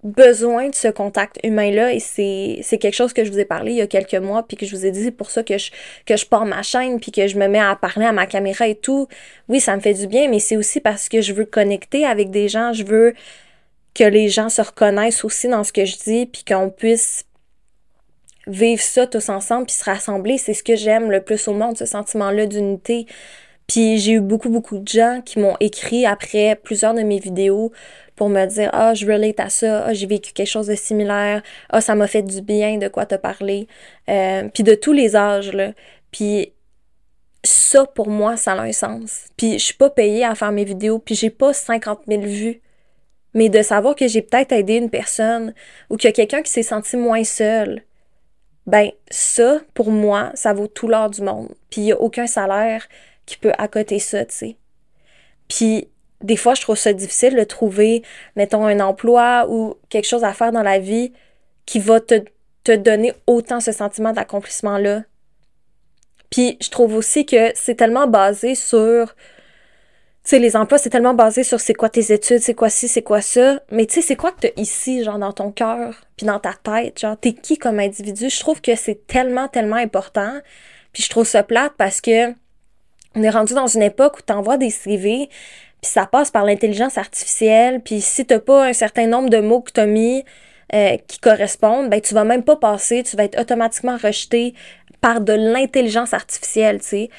besoin 0.03 0.69
de 0.69 0.75
ce 0.75 0.89
contact 0.89 1.39
humain-là 1.45 1.95
et 1.95 2.01
c'est 2.01 2.79
quelque 2.79 2.95
chose 2.95 3.15
que 3.15 3.25
je 3.25 3.31
vous 3.31 3.39
ai 3.39 3.47
parlé 3.47 3.73
il 3.73 3.79
y 3.79 3.81
a 3.81 3.87
quelques 3.87 4.15
mois 4.15 4.47
puis 4.47 4.59
que 4.59 4.67
je 4.67 4.77
vous 4.77 4.85
ai 4.85 4.91
dit 4.91 5.03
c'est 5.05 5.11
pour 5.11 5.31
ça 5.31 5.43
que 5.43 5.57
je, 5.57 5.71
que 6.05 6.15
je 6.17 6.27
pars 6.27 6.45
ma 6.45 6.63
chaîne 6.63 7.01
puis 7.01 7.11
que 7.11 7.27
je 7.27 7.39
me 7.39 7.49
mets 7.49 7.59
à 7.59 7.75
parler 7.75 8.05
à 8.05 8.13
ma 8.13 8.27
caméra 8.27 8.67
et 8.67 8.75
tout. 8.75 9.09
Oui, 9.49 9.61
ça 9.61 9.77
me 9.77 9.81
fait 9.81 9.95
du 9.95 10.07
bien, 10.07 10.29
mais 10.29 10.41
c'est 10.41 10.57
aussi 10.57 10.81
parce 10.81 11.09
que 11.09 11.23
je 11.23 11.33
veux 11.33 11.47
connecter 11.47 12.05
avec 12.05 12.31
des 12.31 12.49
gens, 12.49 12.73
je 12.73 12.85
veux 12.85 13.15
que 13.95 14.05
les 14.05 14.29
gens 14.29 14.49
se 14.49 14.61
reconnaissent 14.61 15.25
aussi 15.25 15.49
dans 15.49 15.65
ce 15.65 15.73
que 15.73 15.85
je 15.85 15.97
dis 15.97 16.27
puis 16.27 16.45
qu'on 16.45 16.71
puisse 16.71 17.25
vivre 18.47 18.83
ça 18.83 19.07
tous 19.07 19.29
ensemble 19.29 19.67
puis 19.67 19.75
se 19.75 19.85
rassembler. 19.85 20.39
C'est 20.39 20.55
ce 20.55 20.63
que 20.63 20.77
j'aime 20.77 21.11
le 21.11 21.21
plus 21.23 21.49
au 21.49 21.55
monde, 21.55 21.77
ce 21.77 21.87
sentiment-là 21.87 22.47
d'unité. 22.47 23.07
Puis 23.67 23.99
j'ai 23.99 24.13
eu 24.13 24.21
beaucoup, 24.21 24.51
beaucoup 24.51 24.79
de 24.79 24.89
gens 24.89 25.23
qui 25.25 25.39
m'ont 25.39 25.57
écrit 25.61 26.05
après 26.07 26.59
plusieurs 26.63 26.95
de 26.95 27.03
mes 27.03 27.19
vidéos 27.19 27.73
pour 28.15 28.29
me 28.29 28.45
dire 28.47 28.71
Ah, 28.73 28.95
je 28.95 29.07
relate 29.07 29.41
à 29.41 29.49
ça, 29.49 29.87
ah, 29.87 29.95
j'ai 29.95 30.07
vécu 30.07 30.33
quelque 30.33 30.49
chose 30.49 30.67
de 30.67 30.75
similaire, 30.75 31.43
ah, 31.71 31.81
ça 31.81 31.95
m'a 31.95 32.07
fait 32.07 32.23
du 32.23 32.43
bien 32.43 32.79
de 32.79 32.89
quoi 32.89 33.07
te 33.07 33.15
parler. 33.15 33.67
Euh, 34.09 34.49
puis 34.53 34.63
de 34.63 34.75
tous 34.75 34.93
les 34.93 35.17
âges, 35.17 35.53
là. 35.53 35.73
Puis 36.11 36.53
ça, 37.45 37.87
pour 37.87 38.09
moi, 38.09 38.37
ça 38.37 38.53
a 38.53 38.63
un 38.63 38.73
sens. 38.73 39.27
Puis 39.37 39.55
je 39.55 39.65
suis 39.65 39.75
pas 39.75 39.91
payée 39.91 40.25
à 40.25 40.35
faire 40.35 40.53
mes 40.53 40.65
vidéos, 40.65 40.99
puis 40.99 41.15
j'ai 41.15 41.31
pas 41.31 41.53
50 41.53 42.01
000 42.09 42.23
vues. 42.23 42.61
Mais 43.35 43.49
de 43.49 43.63
savoir 43.63 43.97
que 43.97 44.07
j'ai 44.07 44.23
peut-être 44.23 44.53
aidé 44.53 44.77
une 44.77 44.91
personne 44.91 45.55
ou 45.91 45.97
qu'il 45.97 46.09
y 46.09 46.13
a 46.13 46.13
quelqu'un 46.13 46.43
qui 46.43 46.53
s'est 46.53 46.63
senti 46.63 46.97
moins 46.97 47.25
seul, 47.25 47.83
ben 48.67 48.91
ça, 49.11 49.61
pour 49.75 49.91
moi, 49.91 50.31
ça 50.35 50.53
vaut 50.53 50.67
tout 50.67 50.89
l'or 50.89 51.11
du 51.11 51.23
monde. 51.23 51.55
Puis 51.71 51.83
il 51.83 51.85
n'y 51.85 51.93
a 51.93 52.01
aucun 52.01 52.27
salaire 52.27 52.87
qui 53.27 53.37
peut 53.37 53.53
accoter 53.59 53.99
ça, 53.99 54.25
tu 54.25 54.35
sais. 54.35 54.57
Puis 55.49 55.89
des 56.23 56.37
fois, 56.37 56.55
je 56.55 56.63
trouve 56.63 56.77
ça 56.77 56.93
difficile 56.93 57.37
de 57.37 57.45
trouver, 57.45 58.03
mettons, 58.37 58.65
un 58.65 58.81
emploi 58.81 59.47
ou 59.49 59.75
quelque 59.91 60.07
chose 60.07 60.25
à 60.25 60.33
faire 60.33 60.53
dans 60.53 60.63
la 60.63 60.79
vie 60.79 61.13
qui 61.67 61.79
va 61.79 62.01
te, 62.01 62.25
te 62.65 62.73
donner 62.73 63.13
autant 63.27 63.61
ce 63.61 63.73
sentiment 63.73 64.13
d'accomplissement-là. 64.13 65.03
Puis 66.31 66.57
je 66.61 66.71
trouve 66.71 66.95
aussi 66.95 67.27
que 67.27 67.53
c'est 67.55 67.75
tellement 67.75 68.07
basé 68.07 68.55
sur. 68.55 69.15
Sais, 70.27 70.39
les 70.39 70.57
emplois, 70.57 70.79
c'est 70.79 70.89
tellement 70.89 71.13
basé 71.13 71.45
sur 71.45 71.61
c'est 71.61 71.75
quoi 71.75 71.91
tes 71.91 72.11
études, 72.11 72.39
c'est 72.39 72.55
quoi 72.55 72.71
ci, 72.71 72.89
c'est 72.89 73.03
quoi 73.03 73.21
ça. 73.21 73.61
Mais 73.71 73.85
tu 73.85 73.97
sais, 73.97 74.01
c'est 74.01 74.17
quoi 74.17 74.33
que 74.33 74.41
t'as 74.41 74.61
ici, 74.61 75.05
genre 75.05 75.19
dans 75.19 75.33
ton 75.33 75.53
cœur, 75.53 76.01
puis 76.17 76.27
dans 76.27 76.41
ta 76.41 76.55
tête, 76.55 76.99
genre 76.99 77.17
t'es 77.21 77.35
qui 77.35 77.59
comme 77.59 77.79
individu? 77.79 78.31
Je 78.31 78.41
trouve 78.41 78.63
que 78.63 78.75
c'est 78.75 79.07
tellement, 79.07 79.49
tellement 79.49 79.77
important. 79.77 80.41
Puis 80.95 81.03
je 81.03 81.11
trouve 81.11 81.27
ça 81.27 81.43
plate 81.43 81.75
parce 81.77 82.01
que 82.01 82.33
on 83.15 83.23
est 83.23 83.31
rendu 83.31 83.53
dans 83.53 83.67
une 83.67 83.83
époque 83.83 84.19
où 84.19 84.23
t'envoies 84.23 84.57
des 84.57 84.71
CV, 84.71 85.29
puis 85.29 85.91
ça 85.91 86.07
passe 86.07 86.31
par 86.31 86.45
l'intelligence 86.45 86.97
artificielle, 86.97 87.81
puis 87.83 88.01
si 88.01 88.25
t'as 88.25 88.41
pas 88.41 88.67
un 88.67 88.73
certain 88.73 89.07
nombre 89.07 89.29
de 89.29 89.39
mots 89.39 89.61
que 89.61 89.73
t'as 89.73 89.87
mis 89.87 90.25
euh, 90.73 90.97
qui 91.07 91.19
correspondent, 91.19 91.91
ben 91.91 92.01
tu 92.01 92.15
vas 92.15 92.25
même 92.25 92.43
pas 92.43 92.57
passer, 92.57 93.03
tu 93.03 93.17
vas 93.17 93.25
être 93.25 93.39
automatiquement 93.39 93.99
rejeté 93.99 94.55
par 95.01 95.21
de 95.21 95.35
l'intelligence 95.35 96.15
artificielle, 96.15 96.81
tu 96.81 96.87
sais, 96.87 97.11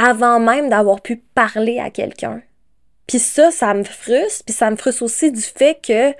avant 0.00 0.40
même 0.40 0.70
d'avoir 0.70 1.02
pu 1.02 1.16
parler 1.16 1.78
à 1.78 1.90
quelqu'un. 1.90 2.42
Puis 3.06 3.18
ça, 3.18 3.50
ça 3.50 3.74
me 3.74 3.84
frustre, 3.84 4.44
puis 4.44 4.54
ça 4.54 4.70
me 4.70 4.76
frustre 4.76 5.02
aussi 5.02 5.30
du 5.30 5.42
fait 5.42 5.78
que 5.84 6.12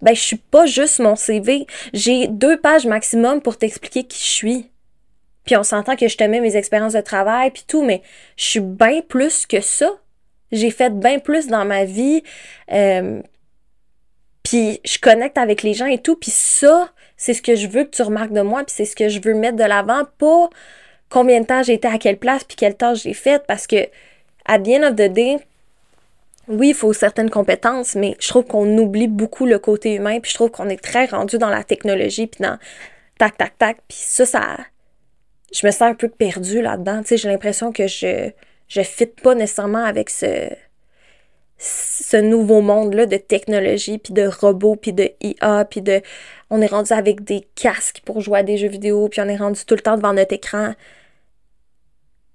ben 0.00 0.14
je 0.14 0.20
suis 0.20 0.36
pas 0.36 0.66
juste 0.66 1.00
mon 1.00 1.16
CV, 1.16 1.66
j'ai 1.92 2.28
deux 2.28 2.56
pages 2.56 2.86
maximum 2.86 3.42
pour 3.42 3.58
t'expliquer 3.58 4.04
qui 4.04 4.18
je 4.18 4.32
suis. 4.32 4.70
puis 5.44 5.56
on 5.56 5.62
s'entend 5.62 5.96
que 5.96 6.08
je 6.08 6.16
t'aimais 6.16 6.40
mes 6.40 6.56
expériences 6.56 6.92
de 6.92 7.00
travail, 7.00 7.50
puis 7.50 7.64
tout, 7.66 7.82
mais 7.82 8.02
je 8.36 8.44
suis 8.44 8.60
bien 8.60 9.00
plus 9.02 9.46
que 9.46 9.60
ça. 9.60 9.90
J'ai 10.52 10.70
fait 10.70 10.90
bien 10.90 11.18
plus 11.18 11.48
dans 11.48 11.64
ma 11.64 11.84
vie. 11.84 12.22
Euh, 12.72 13.20
puis 14.42 14.80
je 14.84 14.98
connecte 14.98 15.36
avec 15.36 15.62
les 15.62 15.74
gens 15.74 15.86
et 15.86 15.98
tout. 15.98 16.16
Puis 16.16 16.30
ça, 16.30 16.90
c'est 17.16 17.34
ce 17.34 17.42
que 17.42 17.54
je 17.54 17.66
veux 17.66 17.84
que 17.84 17.90
tu 17.90 18.02
remarques 18.02 18.32
de 18.32 18.40
moi. 18.40 18.64
Puis 18.64 18.74
c'est 18.76 18.84
ce 18.86 18.96
que 18.96 19.08
je 19.08 19.20
veux 19.20 19.34
mettre 19.34 19.56
de 19.56 19.64
l'avant. 19.64 20.04
Pas 20.18 20.48
combien 21.10 21.40
de 21.40 21.46
temps 21.46 21.62
j'ai 21.62 21.74
été 21.74 21.88
à 21.88 21.98
quelle 21.98 22.18
place, 22.18 22.44
puis 22.44 22.56
quelle 22.56 22.76
tâche 22.76 23.02
j'ai 23.02 23.14
faite. 23.14 23.44
Parce 23.46 23.66
que, 23.66 23.88
à 24.44 24.58
the 24.58 24.68
end 24.68 24.82
of 24.84 24.96
the 24.96 25.12
day, 25.12 25.38
oui, 26.48 26.68
il 26.68 26.74
faut 26.74 26.92
certaines 26.92 27.30
compétences, 27.30 27.94
mais 27.94 28.16
je 28.20 28.28
trouve 28.28 28.44
qu'on 28.46 28.78
oublie 28.78 29.08
beaucoup 29.08 29.46
le 29.46 29.58
côté 29.58 29.94
humain. 29.94 30.20
Puis 30.20 30.30
je 30.30 30.36
trouve 30.36 30.50
qu'on 30.50 30.68
est 30.68 30.82
très 30.82 31.06
rendu 31.06 31.38
dans 31.38 31.50
la 31.50 31.64
technologie, 31.64 32.26
puis 32.26 32.42
dans 32.42 32.58
tac, 33.18 33.36
tac, 33.36 33.58
tac. 33.58 33.78
Puis 33.88 33.98
ça, 34.00 34.26
ça. 34.26 34.56
Je 35.52 35.66
me 35.66 35.70
sens 35.70 35.82
un 35.82 35.94
peu 35.94 36.08
perdue 36.08 36.62
là-dedans. 36.62 37.02
Tu 37.02 37.08
sais, 37.08 37.16
j'ai 37.16 37.28
l'impression 37.28 37.72
que 37.72 37.86
je 37.86 38.30
je 38.68 38.82
fit 38.82 39.06
pas 39.06 39.34
nécessairement 39.34 39.84
avec 39.84 40.10
ce 40.10 40.50
ce 41.58 42.16
nouveau 42.16 42.60
monde-là 42.60 43.06
de 43.06 43.16
technologie, 43.16 43.98
puis 43.98 44.14
de 44.14 44.26
robots, 44.26 44.76
puis 44.76 44.92
de 44.92 45.10
IA, 45.20 45.64
puis 45.68 45.82
de... 45.82 46.02
On 46.50 46.62
est 46.62 46.68
rendu 46.68 46.92
avec 46.92 47.24
des 47.24 47.46
casques 47.56 48.00
pour 48.04 48.20
jouer 48.20 48.38
à 48.38 48.42
des 48.44 48.56
jeux 48.56 48.68
vidéo, 48.68 49.08
puis 49.08 49.20
on 49.20 49.28
est 49.28 49.36
rendu 49.36 49.64
tout 49.64 49.74
le 49.74 49.80
temps 49.80 49.96
devant 49.96 50.12
notre 50.12 50.32
écran 50.32 50.74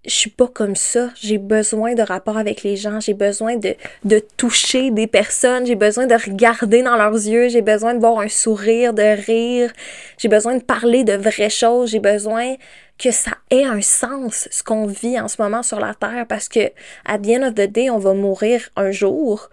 je 0.05 0.13
suis 0.13 0.29
pas 0.29 0.47
comme 0.47 0.75
ça. 0.75 1.09
J'ai 1.15 1.37
besoin 1.37 1.93
de 1.93 2.01
rapport 2.01 2.37
avec 2.37 2.63
les 2.63 2.75
gens. 2.75 2.99
J'ai 2.99 3.13
besoin 3.13 3.55
de, 3.55 3.75
de 4.03 4.19
toucher 4.35 4.91
des 4.91 5.07
personnes. 5.07 5.65
J'ai 5.65 5.75
besoin 5.75 6.07
de 6.07 6.15
regarder 6.15 6.83
dans 6.83 6.97
leurs 6.97 7.13
yeux. 7.13 7.47
J'ai 7.47 7.61
besoin 7.61 7.93
de 7.93 7.99
voir 7.99 8.19
un 8.19 8.27
sourire, 8.27 8.93
de 8.93 9.25
rire. 9.25 9.71
J'ai 10.17 10.27
besoin 10.27 10.57
de 10.57 10.63
parler 10.63 11.05
de 11.05 11.13
vraies 11.13 11.49
choses. 11.49 11.91
J'ai 11.91 11.99
besoin 11.99 12.55
que 12.97 13.11
ça 13.11 13.31
ait 13.49 13.63
un 13.63 13.81
sens, 13.81 14.47
ce 14.51 14.61
qu'on 14.61 14.85
vit 14.85 15.19
en 15.19 15.27
ce 15.27 15.41
moment 15.41 15.63
sur 15.63 15.79
la 15.79 15.93
Terre, 15.93 16.25
parce 16.27 16.47
que, 16.47 16.71
à 17.05 17.17
the 17.17 17.29
end 17.29 17.47
of 17.47 17.55
the 17.55 17.69
day, 17.69 17.89
on 17.89 17.97
va 17.97 18.13
mourir 18.13 18.69
un 18.75 18.91
jour. 18.91 19.49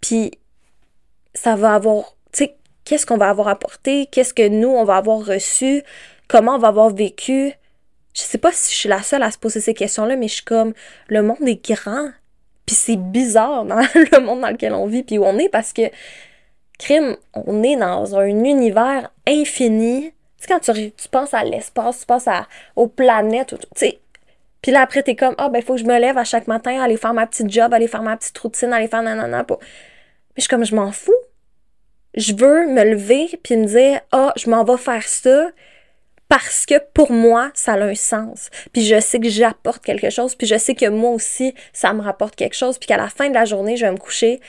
Puis, 0.00 0.32
ça 1.34 1.56
va 1.56 1.74
avoir, 1.74 2.16
tu 2.32 2.44
sais, 2.44 2.56
qu'est-ce 2.84 3.06
qu'on 3.06 3.16
va 3.16 3.30
avoir 3.30 3.48
apporté? 3.48 4.06
Qu'est-ce 4.06 4.34
que 4.34 4.46
nous, 4.48 4.68
on 4.68 4.84
va 4.84 4.96
avoir 4.96 5.24
reçu? 5.24 5.82
Comment 6.28 6.56
on 6.56 6.58
va 6.58 6.68
avoir 6.68 6.90
vécu? 6.90 7.52
Je 8.14 8.22
sais 8.22 8.38
pas 8.38 8.52
si 8.52 8.72
je 8.72 8.78
suis 8.78 8.88
la 8.88 9.02
seule 9.02 9.22
à 9.22 9.30
se 9.30 9.38
poser 9.38 9.60
ces 9.60 9.74
questions-là, 9.74 10.16
mais 10.16 10.28
je 10.28 10.34
suis 10.34 10.44
comme, 10.44 10.74
le 11.08 11.22
monde 11.22 11.46
est 11.46 11.64
grand, 11.64 12.10
puis 12.66 12.76
c'est 12.76 12.96
bizarre 12.96 13.64
dans 13.64 13.76
le 13.94 14.20
monde 14.20 14.40
dans 14.40 14.50
lequel 14.50 14.74
on 14.74 14.86
vit, 14.86 15.02
puis 15.02 15.18
où 15.18 15.24
on 15.24 15.38
est, 15.38 15.48
parce 15.48 15.72
que, 15.72 15.82
crime, 16.78 17.16
on 17.34 17.62
est 17.62 17.76
dans 17.76 18.16
un 18.16 18.26
univers 18.26 19.10
infini. 19.26 20.12
Tu 20.12 20.12
sais, 20.38 20.48
quand 20.48 20.60
tu, 20.60 20.90
tu 20.92 21.08
penses 21.08 21.34
à 21.34 21.44
l'espace, 21.44 22.00
tu 22.00 22.06
penses 22.06 22.28
à, 22.28 22.46
aux 22.76 22.88
planètes, 22.88 23.54
tu 23.58 23.66
sais, 23.76 24.00
puis 24.62 24.70
là, 24.70 24.82
après, 24.82 25.02
t'es 25.02 25.16
comme, 25.16 25.34
ah, 25.38 25.48
ben, 25.48 25.58
il 25.58 25.64
faut 25.64 25.74
que 25.74 25.80
je 25.80 25.84
me 25.84 25.98
lève 25.98 26.16
à 26.16 26.24
chaque 26.24 26.46
matin, 26.46 26.80
aller 26.80 26.96
faire 26.96 27.12
ma 27.12 27.26
petite 27.26 27.50
job, 27.50 27.74
aller 27.74 27.88
faire 27.88 28.02
ma 28.02 28.16
petite 28.16 28.38
routine, 28.38 28.72
aller 28.72 28.86
faire 28.86 29.02
nanana. 29.02 29.44
Mais 29.48 29.56
je 30.36 30.42
suis 30.42 30.48
comme, 30.48 30.64
je 30.64 30.74
m'en 30.76 30.92
fous. 30.92 31.12
Je 32.14 32.32
veux 32.32 32.68
me 32.68 32.84
lever 32.84 33.28
puis 33.42 33.56
me 33.56 33.66
dire, 33.66 34.00
ah, 34.12 34.32
je 34.36 34.48
m'en 34.48 34.62
vais 34.62 34.76
faire 34.76 35.02
ça 35.02 35.50
parce 36.32 36.64
que 36.64 36.76
pour 36.94 37.12
moi, 37.12 37.50
ça 37.52 37.74
a 37.74 37.82
un 37.82 37.94
sens. 37.94 38.48
Puis 38.72 38.86
je 38.86 38.98
sais 39.00 39.20
que 39.20 39.28
j'apporte 39.28 39.84
quelque 39.84 40.08
chose, 40.08 40.34
puis 40.34 40.46
je 40.46 40.56
sais 40.56 40.74
que 40.74 40.88
moi 40.88 41.10
aussi, 41.10 41.54
ça 41.74 41.92
me 41.92 42.00
rapporte 42.00 42.36
quelque 42.36 42.56
chose, 42.56 42.78
puis 42.78 42.86
qu'à 42.86 42.96
la 42.96 43.10
fin 43.10 43.28
de 43.28 43.34
la 43.34 43.44
journée, 43.44 43.76
je 43.76 43.84
vais 43.84 43.92
me 43.92 43.98
coucher, 43.98 44.40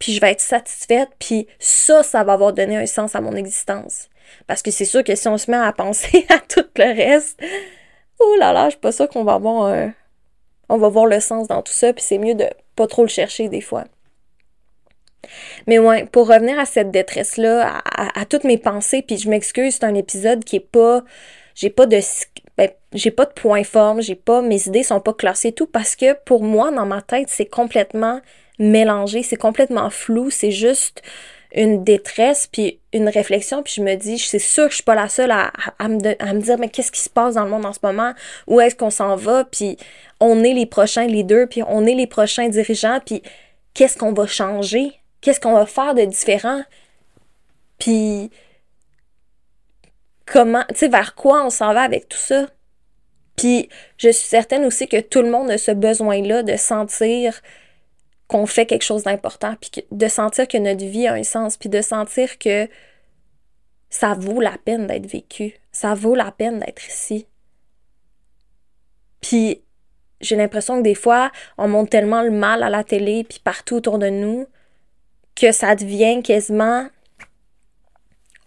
puis 0.00 0.12
je 0.12 0.20
vais 0.20 0.32
être 0.32 0.40
satisfaite, 0.40 1.10
puis 1.20 1.46
ça, 1.60 2.02
ça 2.02 2.24
va 2.24 2.32
avoir 2.32 2.52
donné 2.52 2.76
un 2.76 2.86
sens 2.86 3.14
à 3.14 3.20
mon 3.20 3.36
existence. 3.36 4.08
Parce 4.48 4.62
que 4.62 4.72
c'est 4.72 4.84
sûr 4.84 5.04
que 5.04 5.14
si 5.14 5.28
on 5.28 5.38
se 5.38 5.48
met 5.48 5.56
à 5.56 5.72
penser 5.72 6.26
à 6.28 6.40
tout 6.40 6.66
le 6.76 6.96
reste, 6.96 7.40
oh 8.18 8.34
là 8.40 8.52
là, 8.52 8.64
je 8.64 8.70
suis 8.70 8.80
pas 8.80 8.90
sûre 8.90 9.08
qu'on 9.08 9.22
va 9.22 9.34
avoir 9.34 9.92
on 10.68 10.76
va 10.76 10.88
voir 10.88 11.06
le 11.06 11.20
sens 11.20 11.46
dans 11.46 11.62
tout 11.62 11.72
ça, 11.72 11.92
puis 11.92 12.02
c'est 12.02 12.18
mieux 12.18 12.34
de 12.34 12.48
pas 12.74 12.88
trop 12.88 13.02
le 13.02 13.08
chercher 13.08 13.48
des 13.48 13.60
fois. 13.60 13.84
Mais 15.66 15.78
ouais, 15.78 16.06
pour 16.06 16.28
revenir 16.28 16.58
à 16.58 16.64
cette 16.64 16.90
détresse-là, 16.90 17.82
à, 17.84 18.24
toutes 18.24 18.44
mes 18.44 18.58
pensées, 18.58 19.02
puis 19.02 19.18
je 19.18 19.28
m'excuse, 19.28 19.74
c'est 19.74 19.84
un 19.84 19.94
épisode 19.94 20.44
qui 20.44 20.56
est 20.56 20.60
pas. 20.60 21.02
J'ai 21.54 21.70
pas 21.70 21.86
de. 21.86 21.98
Ben, 22.56 22.70
j'ai 22.92 23.10
pas 23.10 23.26
de 23.26 23.32
point 23.32 23.64
forme, 23.64 24.00
j'ai 24.00 24.14
pas. 24.14 24.42
Mes 24.42 24.66
idées 24.66 24.82
sont 24.82 25.00
pas 25.00 25.12
classées 25.12 25.52
tout 25.52 25.66
parce 25.66 25.96
que 25.96 26.14
pour 26.24 26.42
moi, 26.42 26.70
dans 26.70 26.86
ma 26.86 27.02
tête, 27.02 27.28
c'est 27.28 27.46
complètement 27.46 28.20
mélangé, 28.58 29.22
c'est 29.22 29.36
complètement 29.36 29.90
flou, 29.90 30.30
c'est 30.30 30.50
juste 30.50 31.02
une 31.54 31.82
détresse 31.82 32.46
puis 32.46 32.78
une 32.92 33.08
réflexion 33.08 33.62
puis 33.62 33.72
je 33.76 33.82
me 33.82 33.94
dis 33.94 34.18
c'est 34.18 34.38
sûr 34.38 34.64
que 34.64 34.70
je 34.70 34.76
suis 34.76 34.84
pas 34.84 34.94
la 34.94 35.08
seule 35.08 35.30
à, 35.30 35.50
me, 35.80 36.22
à 36.22 36.34
me, 36.34 36.40
dire 36.42 36.58
mais 36.58 36.68
qu'est-ce 36.68 36.92
qui 36.92 37.00
se 37.00 37.08
passe 37.08 37.36
dans 37.36 37.44
le 37.44 37.50
monde 37.50 37.64
en 37.64 37.72
ce 37.72 37.78
moment? 37.82 38.12
Où 38.46 38.60
est-ce 38.60 38.76
qu'on 38.76 38.90
s'en 38.90 39.16
va? 39.16 39.44
Puis 39.44 39.78
on 40.20 40.44
est 40.44 40.52
les 40.52 40.66
prochains 40.66 41.06
leaders 41.06 41.48
puis 41.48 41.62
on 41.66 41.86
est 41.86 41.94
les 41.94 42.06
prochains 42.06 42.48
dirigeants 42.48 43.00
puis 43.04 43.22
qu'est-ce 43.72 43.96
qu'on 43.96 44.12
va 44.12 44.26
changer? 44.26 44.92
Qu'est-ce 45.20 45.40
qu'on 45.40 45.54
va 45.54 45.66
faire 45.66 45.94
de 45.94 46.04
différent? 46.04 46.62
Puis 47.78 48.30
comment, 50.26 50.64
tu 50.68 50.76
sais, 50.76 50.88
vers 50.88 51.14
quoi 51.14 51.44
on 51.44 51.50
s'en 51.50 51.72
va 51.72 51.82
avec 51.82 52.08
tout 52.08 52.18
ça? 52.18 52.46
Puis 53.36 53.68
je 53.96 54.10
suis 54.10 54.26
certaine 54.26 54.64
aussi 54.64 54.88
que 54.88 55.00
tout 55.00 55.22
le 55.22 55.30
monde 55.30 55.50
a 55.50 55.58
ce 55.58 55.70
besoin-là 55.70 56.42
de 56.42 56.56
sentir 56.56 57.40
qu'on 58.26 58.46
fait 58.46 58.66
quelque 58.66 58.82
chose 58.82 59.04
d'important, 59.04 59.54
puis 59.60 59.84
de 59.90 60.08
sentir 60.08 60.46
que 60.46 60.58
notre 60.58 60.84
vie 60.84 61.06
a 61.06 61.14
un 61.14 61.22
sens, 61.22 61.56
puis 61.56 61.70
de 61.70 61.80
sentir 61.80 62.38
que 62.38 62.68
ça 63.88 64.14
vaut 64.14 64.40
la 64.40 64.58
peine 64.62 64.86
d'être 64.86 65.06
vécu, 65.06 65.54
ça 65.72 65.94
vaut 65.94 66.14
la 66.14 66.30
peine 66.30 66.58
d'être 66.58 66.86
ici. 66.86 67.26
Puis 69.22 69.62
j'ai 70.20 70.36
l'impression 70.36 70.78
que 70.78 70.82
des 70.82 70.94
fois, 70.94 71.30
on 71.56 71.68
montre 71.68 71.90
tellement 71.90 72.22
le 72.22 72.30
mal 72.30 72.62
à 72.62 72.68
la 72.68 72.84
télé, 72.84 73.24
puis 73.24 73.40
partout 73.42 73.76
autour 73.76 73.98
de 73.98 74.08
nous, 74.08 74.46
que 75.38 75.52
ça 75.52 75.74
devient 75.74 76.22
quasiment 76.22 76.88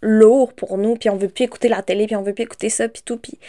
lourd 0.02 0.54
pour 0.54 0.78
nous, 0.78 0.96
puis 0.96 1.10
on 1.10 1.16
veut 1.16 1.30
plus 1.30 1.46
écouter 1.46 1.70
la 1.70 1.82
télé, 1.82 2.08
puis 2.08 2.16
on 2.16 2.24
veut 2.24 2.34
plus 2.34 2.44
écouter 2.44 2.70
ça, 2.70 2.90
puis 2.90 3.02
tout, 3.04 3.18
puis 3.18 3.40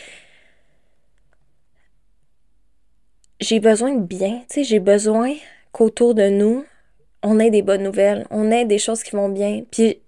j'ai 3.41 3.59
besoin 3.59 3.95
de 3.95 4.05
bien, 4.05 4.43
tu 4.49 4.55
sais, 4.55 4.65
j'ai 4.65 4.79
besoin 4.79 5.35
qu'autour 5.73 6.15
de 6.15 6.29
nous, 6.29 6.65
on 7.23 7.39
ait 7.39 7.51
des 7.51 7.63
bonnes 7.63 7.83
nouvelles, 7.83 8.27
on 8.31 8.51
ait 8.51 8.65
des 8.65 8.79
choses 8.79 9.03
qui 9.03 9.17
vont 9.17 9.29
bien, 9.29 9.63
puis 9.71 9.99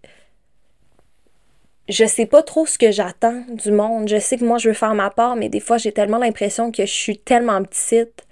je 1.88 2.04
sais 2.04 2.26
pas 2.26 2.42
trop 2.42 2.66
ce 2.66 2.78
que 2.78 2.92
j'attends 2.92 3.44
du 3.48 3.72
monde, 3.72 4.08
je 4.08 4.18
sais 4.18 4.36
que 4.36 4.44
moi 4.44 4.58
je 4.58 4.68
veux 4.68 4.74
faire 4.74 4.94
ma 4.94 5.10
part, 5.10 5.36
mais 5.36 5.48
des 5.48 5.60
fois 5.60 5.78
j'ai 5.78 5.92
tellement 5.92 6.18
l'impression 6.18 6.70
que 6.70 6.86
je 6.86 6.92
suis 6.92 7.18
tellement 7.18 7.62
petite 7.62 8.26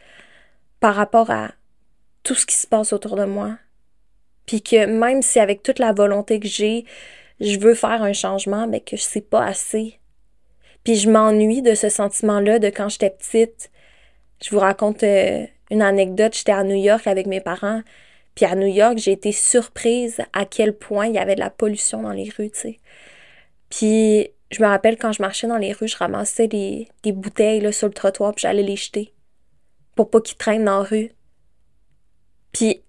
par 0.80 0.94
rapport 0.94 1.30
à 1.30 1.52
tout 2.22 2.34
ce 2.34 2.46
qui 2.46 2.56
se 2.56 2.66
passe 2.66 2.92
autour 2.92 3.16
de 3.16 3.24
moi, 3.24 3.56
puis 4.46 4.62
que 4.62 4.86
même 4.86 5.22
si 5.22 5.40
avec 5.40 5.62
toute 5.62 5.78
la 5.78 5.92
volonté 5.92 6.40
que 6.40 6.48
j'ai, 6.48 6.84
je 7.40 7.58
veux 7.58 7.74
faire 7.74 8.02
un 8.02 8.12
changement, 8.12 8.66
mais 8.66 8.80
que 8.80 8.96
je 8.96 9.02
sais 9.02 9.20
pas 9.20 9.44
assez. 9.44 9.98
Puis 10.84 10.96
je 10.96 11.10
m'ennuie 11.10 11.62
de 11.62 11.74
ce 11.74 11.88
sentiment-là 11.88 12.58
de 12.58 12.68
quand 12.68 12.88
j'étais 12.88 13.10
petite. 13.10 13.70
Je 14.42 14.50
vous 14.50 14.58
raconte 14.58 15.02
euh, 15.02 15.46
une 15.70 15.82
anecdote. 15.82 16.34
J'étais 16.36 16.52
à 16.52 16.64
New 16.64 16.76
York 16.76 17.06
avec 17.06 17.26
mes 17.26 17.40
parents. 17.40 17.82
Puis 18.34 18.44
à 18.46 18.54
New 18.54 18.66
York, 18.66 18.98
j'ai 18.98 19.12
été 19.12 19.30
surprise 19.30 20.20
à 20.32 20.44
quel 20.44 20.76
point 20.76 21.06
il 21.06 21.14
y 21.14 21.18
avait 21.18 21.34
de 21.34 21.40
la 21.40 21.50
pollution 21.50 22.02
dans 22.02 22.12
les 22.12 22.30
rues, 22.36 22.50
tu 22.50 22.58
sais. 22.58 22.78
Puis 23.68 24.30
je 24.50 24.62
me 24.62 24.68
rappelle 24.68 24.96
quand 24.98 25.12
je 25.12 25.22
marchais 25.22 25.46
dans 25.46 25.58
les 25.58 25.72
rues, 25.72 25.88
je 25.88 25.96
ramassais 25.96 26.48
des, 26.48 26.88
bouteilles 27.06 27.60
là, 27.60 27.72
sur 27.72 27.88
le 27.88 27.94
trottoir, 27.94 28.34
puis 28.34 28.42
j'allais 28.42 28.62
les 28.62 28.76
jeter 28.76 29.12
pour 29.94 30.10
pas 30.10 30.20
qu'ils 30.20 30.36
traînent 30.36 30.64
dans 30.64 30.78
la 30.78 30.84
rue. 30.84 31.12
Puis 32.52 32.82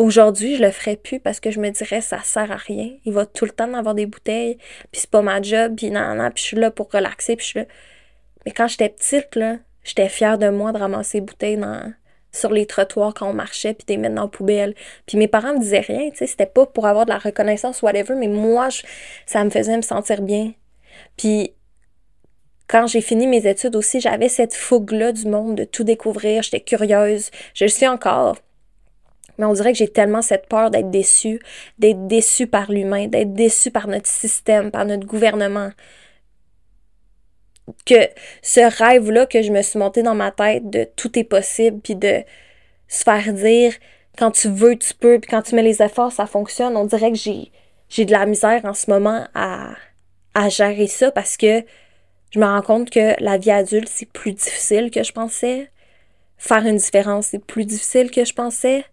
Aujourd'hui, 0.00 0.56
je 0.56 0.62
le 0.62 0.70
ferais 0.70 0.96
plus 0.96 1.20
parce 1.20 1.40
que 1.40 1.50
je 1.50 1.60
me 1.60 1.68
dirais 1.68 2.00
ça 2.00 2.20
sert 2.22 2.50
à 2.50 2.56
rien. 2.56 2.88
Il 3.04 3.12
va 3.12 3.26
tout 3.26 3.44
le 3.44 3.50
temps 3.50 3.74
avoir 3.74 3.94
des 3.94 4.06
bouteilles, 4.06 4.56
puis 4.90 5.02
c'est 5.02 5.10
pas 5.10 5.20
ma 5.20 5.42
job, 5.42 5.74
puis 5.76 5.90
non, 5.90 6.14
non, 6.14 6.30
puis 6.30 6.42
je 6.42 6.48
suis 6.48 6.56
là 6.56 6.70
pour 6.70 6.90
relaxer, 6.90 7.36
puis 7.36 7.52
je. 7.54 7.60
Mais 8.46 8.52
quand 8.52 8.66
j'étais 8.66 8.88
petite, 8.88 9.36
là, 9.36 9.58
j'étais 9.84 10.08
fière 10.08 10.38
de 10.38 10.48
moi 10.48 10.72
de 10.72 10.78
ramasser 10.78 11.20
des 11.20 11.26
bouteilles 11.26 11.58
dans, 11.58 11.92
sur 12.32 12.50
les 12.50 12.64
trottoirs 12.64 13.12
quand 13.12 13.28
on 13.28 13.34
marchait, 13.34 13.74
puis 13.74 13.84
de 13.84 13.92
les 13.92 13.98
mettre 13.98 14.14
dans 14.14 14.22
la 14.22 14.28
poubelle. 14.28 14.74
Puis 15.04 15.18
mes 15.18 15.28
parents 15.28 15.52
me 15.52 15.60
disaient 15.60 15.80
rien, 15.80 16.08
tu 16.08 16.16
sais, 16.16 16.26
c'était 16.26 16.46
pas 16.46 16.64
pour 16.64 16.86
avoir 16.86 17.04
de 17.04 17.10
la 17.10 17.18
reconnaissance 17.18 17.82
ou 17.82 17.84
whatever, 17.84 18.14
mais 18.14 18.28
moi, 18.28 18.70
ça 19.26 19.44
me 19.44 19.50
faisait 19.50 19.76
me 19.76 19.82
sentir 19.82 20.22
bien. 20.22 20.54
Puis 21.18 21.52
quand 22.68 22.86
j'ai 22.86 23.02
fini 23.02 23.26
mes 23.26 23.46
études 23.46 23.76
aussi, 23.76 24.00
j'avais 24.00 24.30
cette 24.30 24.54
fougue-là 24.54 25.12
du 25.12 25.26
monde, 25.26 25.56
de 25.56 25.64
tout 25.64 25.84
découvrir, 25.84 26.42
j'étais 26.42 26.60
curieuse. 26.60 27.30
Je 27.52 27.64
le 27.64 27.70
suis 27.70 27.86
encore. 27.86 28.38
Mais 29.40 29.46
on 29.46 29.54
dirait 29.54 29.72
que 29.72 29.78
j'ai 29.78 29.88
tellement 29.88 30.22
cette 30.22 30.46
peur 30.48 30.70
d'être 30.70 30.90
déçue, 30.90 31.40
d'être 31.78 32.06
déçue 32.06 32.46
par 32.46 32.70
l'humain, 32.70 33.08
d'être 33.08 33.32
déçue 33.34 33.72
par 33.72 33.88
notre 33.88 34.06
système, 34.06 34.70
par 34.70 34.84
notre 34.84 35.06
gouvernement. 35.06 35.70
Que 37.86 38.08
ce 38.42 38.60
rêve-là 38.60 39.26
que 39.26 39.42
je 39.42 39.52
me 39.52 39.62
suis 39.62 39.78
monté 39.78 40.02
dans 40.02 40.14
ma 40.14 40.30
tête 40.32 40.68
de 40.70 40.84
tout 40.96 41.18
est 41.18 41.24
possible, 41.24 41.80
puis 41.80 41.94
de 41.96 42.22
se 42.88 43.02
faire 43.04 43.32
dire 43.32 43.74
quand 44.18 44.32
tu 44.32 44.48
veux, 44.48 44.76
tu 44.76 44.94
peux, 44.94 45.18
puis 45.20 45.30
quand 45.30 45.42
tu 45.42 45.54
mets 45.54 45.62
les 45.62 45.82
efforts, 45.82 46.12
ça 46.12 46.26
fonctionne. 46.26 46.76
On 46.76 46.84
dirait 46.84 47.12
que 47.12 47.18
j'ai, 47.18 47.52
j'ai 47.88 48.04
de 48.04 48.12
la 48.12 48.26
misère 48.26 48.64
en 48.64 48.74
ce 48.74 48.90
moment 48.90 49.26
à, 49.34 49.74
à 50.34 50.48
gérer 50.48 50.86
ça 50.88 51.10
parce 51.12 51.36
que 51.36 51.64
Je 52.32 52.38
me 52.40 52.44
rends 52.46 52.62
compte 52.62 52.90
que 52.90 53.14
la 53.22 53.38
vie 53.38 53.50
adulte, 53.50 53.88
c'est 53.88 54.06
plus 54.10 54.32
difficile 54.32 54.90
que 54.90 55.02
je 55.02 55.12
pensais. 55.12 55.70
Faire 56.38 56.64
une 56.66 56.76
différence, 56.76 57.28
c'est 57.28 57.44
plus 57.44 57.64
difficile 57.66 58.10
que 58.10 58.24
je 58.24 58.34
pensais. 58.34 58.84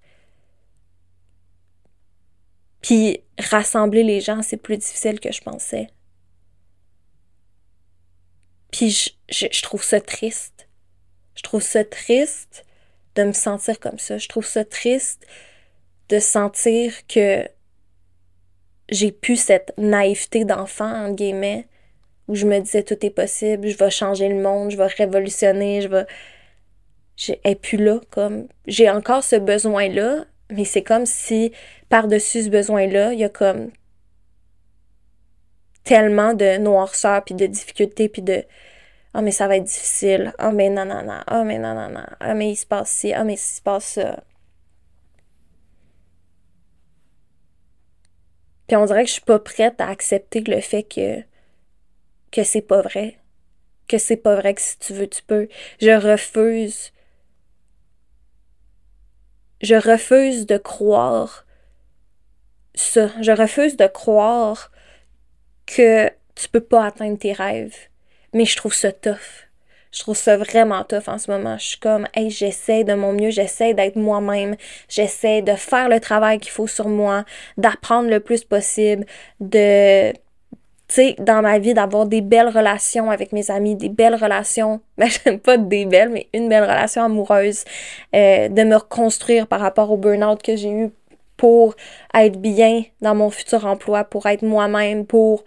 Puis 2.82 3.22
rassembler 3.40 4.04
les 4.04 4.22
gens, 4.22 4.42
c'est 4.42 4.58
plus 4.58 4.78
difficile 4.78 5.20
que 5.20 5.32
je 5.32 5.42
pensais. 5.42 5.90
Puis 8.72 9.16
je, 9.30 9.62
trouve 9.62 9.84
ça 9.84 10.02
triste. 10.02 10.68
Je 11.36 11.42
trouve 11.42 11.62
ça 11.62 11.84
triste 11.84 12.66
de 13.16 13.24
me 13.24 13.34
sentir 13.34 13.80
comme 13.80 14.00
ça. 14.00 14.18
Je 14.18 14.28
trouve 14.28 14.46
ça 14.46 14.66
triste 14.66 15.26
de 16.10 16.20
sentir 16.20 16.94
que 17.08 17.48
j'ai 18.90 19.12
pu 19.12 19.36
cette 19.36 19.74
naïveté 19.78 20.46
d'enfant, 20.46 21.06
entre 21.06 21.16
guillemets, 21.16 21.68
où 22.28 22.36
je 22.36 22.46
me 22.46 22.60
disais 22.60 22.84
tout 22.84 23.06
est 23.06 23.10
possible, 23.10 23.68
je 23.68 23.78
vais 23.78 23.90
changer 23.90 24.30
le 24.30 24.42
monde, 24.42 24.72
je 24.72 24.78
vais 24.78 24.88
révolutionner, 24.88 25.82
je 25.82 25.88
vais. 25.88 26.06
J'ai 27.16 27.40
plus 27.56 27.78
là, 27.78 28.00
comme. 28.12 28.48
J'ai 28.68 28.90
encore 28.90 29.24
ce 29.24 29.38
besoin-là, 29.38 30.26
mais 30.50 30.66
c'est 30.66 30.84
comme 30.84 31.06
si 31.06 31.52
par-dessus 31.90 32.44
ce 32.44 32.50
besoin-là, 32.50 33.14
il 33.14 33.20
y 33.20 33.24
a 33.24 33.30
comme 33.30 33.72
tellement 35.84 36.34
de 36.34 36.58
noirceur, 36.58 37.24
puis 37.24 37.36
de 37.36 37.46
difficultés, 37.48 38.10
puis 38.10 38.22
de 38.22 38.44
ah, 39.14 39.22
mais 39.24 39.32
ça 39.32 39.48
va 39.48 39.58
être 39.58 39.64
difficile. 39.64 40.34
Ah, 40.38 40.52
mais 40.52 40.70
non, 40.70 40.86
non, 40.86 41.04
non. 41.04 41.22
Ah, 41.26 41.44
mais 41.44 41.58
non, 41.58 41.74
non, 41.74 41.90
non. 41.90 42.06
Ah, 42.20 42.36
mais 42.36 42.52
il 42.52 42.56
se 42.56 42.68
passe 42.68 42.92
ci. 42.92 43.14
Ah, 43.14 43.24
mais 43.24 43.34
il 43.34 43.38
se 43.38 43.62
passe 43.62 43.94
ça. 43.94 44.24
Puis 48.68 48.76
on 48.78 48.86
dirait 48.86 49.04
que 49.04 49.08
je 49.08 49.14
suis 49.14 49.22
pas 49.22 49.40
prête 49.40 49.82
à 49.82 49.88
accepter 49.90 50.42
le 50.42 50.62
fait 50.62 50.84
que, 50.84 51.22
que 52.32 52.44
c'est 52.44 52.62
pas 52.62 52.82
vrai. 52.82 53.18
Que 53.88 53.98
c'est 53.98 54.18
pas 54.18 54.36
vrai 54.36 54.54
que 54.54 54.62
si 54.62 54.78
tu 54.78 54.94
veux, 54.94 55.08
tu 55.08 55.24
peux. 55.24 55.48
Je 55.82 55.92
refuse. 55.92 56.92
Je 59.62 59.76
refuse 59.76 60.46
de 60.46 60.58
croire 60.58 61.46
ça. 62.76 63.10
Je 63.22 63.32
refuse 63.32 63.78
de 63.78 63.88
croire 63.88 64.72
que 65.66 66.10
tu 66.36 66.50
peux 66.50 66.62
pas 66.62 66.86
atteindre 66.86 67.18
tes 67.18 67.34
rêves. 67.34 67.76
Mais 68.34 68.46
je 68.46 68.56
trouve 68.56 68.74
ça 68.74 68.92
tough. 68.92 69.48
Je 69.92 70.00
trouve 70.00 70.18
ça 70.18 70.38
vraiment 70.38 70.84
tough 70.84 71.08
en 71.08 71.18
ce 71.18 71.32
moment. 71.32 71.58
Je 71.58 71.66
suis 71.66 71.80
comme, 71.80 72.08
hey, 72.14 72.30
j'essaie 72.30 72.84
de 72.84 72.94
mon 72.94 73.14
mieux, 73.14 73.32
j'essaie 73.32 73.74
d'être 73.74 73.96
moi-même, 73.96 74.56
j'essaie 74.90 75.42
de 75.42 75.54
faire 75.54 75.90
le 75.90 76.00
travail 76.00 76.40
qu'il 76.40 76.52
faut 76.52 76.68
sur 76.68 76.88
moi, 76.88 77.26
d'apprendre 77.58 78.10
le 78.10 78.20
plus 78.20 78.44
possible, 78.44 79.06
de, 79.40 80.14
tu 80.88 80.96
sais, 80.96 81.16
dans 81.20 81.42
ma 81.42 81.60
vie, 81.60 81.74
d'avoir 81.74 82.06
des 82.06 82.22
belles 82.22 82.48
relations 82.48 83.12
avec 83.12 83.34
mes 83.34 83.52
amis, 83.52 83.76
des 83.76 83.90
belles 83.90 84.16
relations, 84.16 84.80
mais 84.98 85.08
j'aime 85.26 85.40
pas 85.40 85.58
des 85.58 85.86
belles, 85.86 86.10
mais 86.10 86.28
une 86.34 86.48
belle 86.48 86.64
relation 86.64 87.04
amoureuse, 87.04 87.66
euh, 88.16 88.48
de 88.48 88.64
me 88.64 88.76
reconstruire 88.76 89.48
par 89.48 89.60
rapport 89.60 89.92
au 89.92 89.98
burn-out 89.98 90.42
que 90.42 90.56
j'ai 90.56 90.72
eu 90.72 90.90
pour 91.36 91.76
être 92.14 92.40
bien 92.40 92.84
dans 93.02 93.16
mon 93.16 93.30
futur 93.30 93.66
emploi, 93.66 94.06
pour 94.06 94.26
être 94.28 94.44
moi-même, 94.44 95.06
pour 95.06 95.44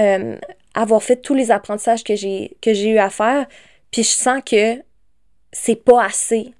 euh, 0.00 0.36
avoir 0.74 1.02
fait 1.02 1.16
tous 1.16 1.34
les 1.34 1.50
apprentissages 1.50 2.04
que 2.04 2.16
j'ai 2.16 2.56
que 2.60 2.74
j'ai 2.74 2.90
eu 2.90 2.98
à 2.98 3.10
faire, 3.10 3.46
puis 3.90 4.02
je 4.02 4.08
sens 4.08 4.42
que 4.44 4.82
c'est 5.52 5.76
pas 5.76 6.04
assez. 6.04 6.52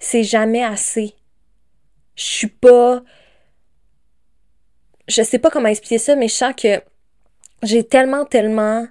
C'est 0.00 0.24
jamais 0.24 0.64
assez. 0.64 1.14
Je 2.16 2.24
suis 2.24 2.48
pas 2.48 3.02
je 5.06 5.22
sais 5.22 5.38
pas 5.38 5.50
comment 5.50 5.68
expliquer 5.68 5.98
ça, 5.98 6.16
mais 6.16 6.28
je 6.28 6.34
sens 6.34 6.54
que 6.56 6.80
j'ai 7.62 7.84
tellement 7.84 8.24
tellement 8.24 8.86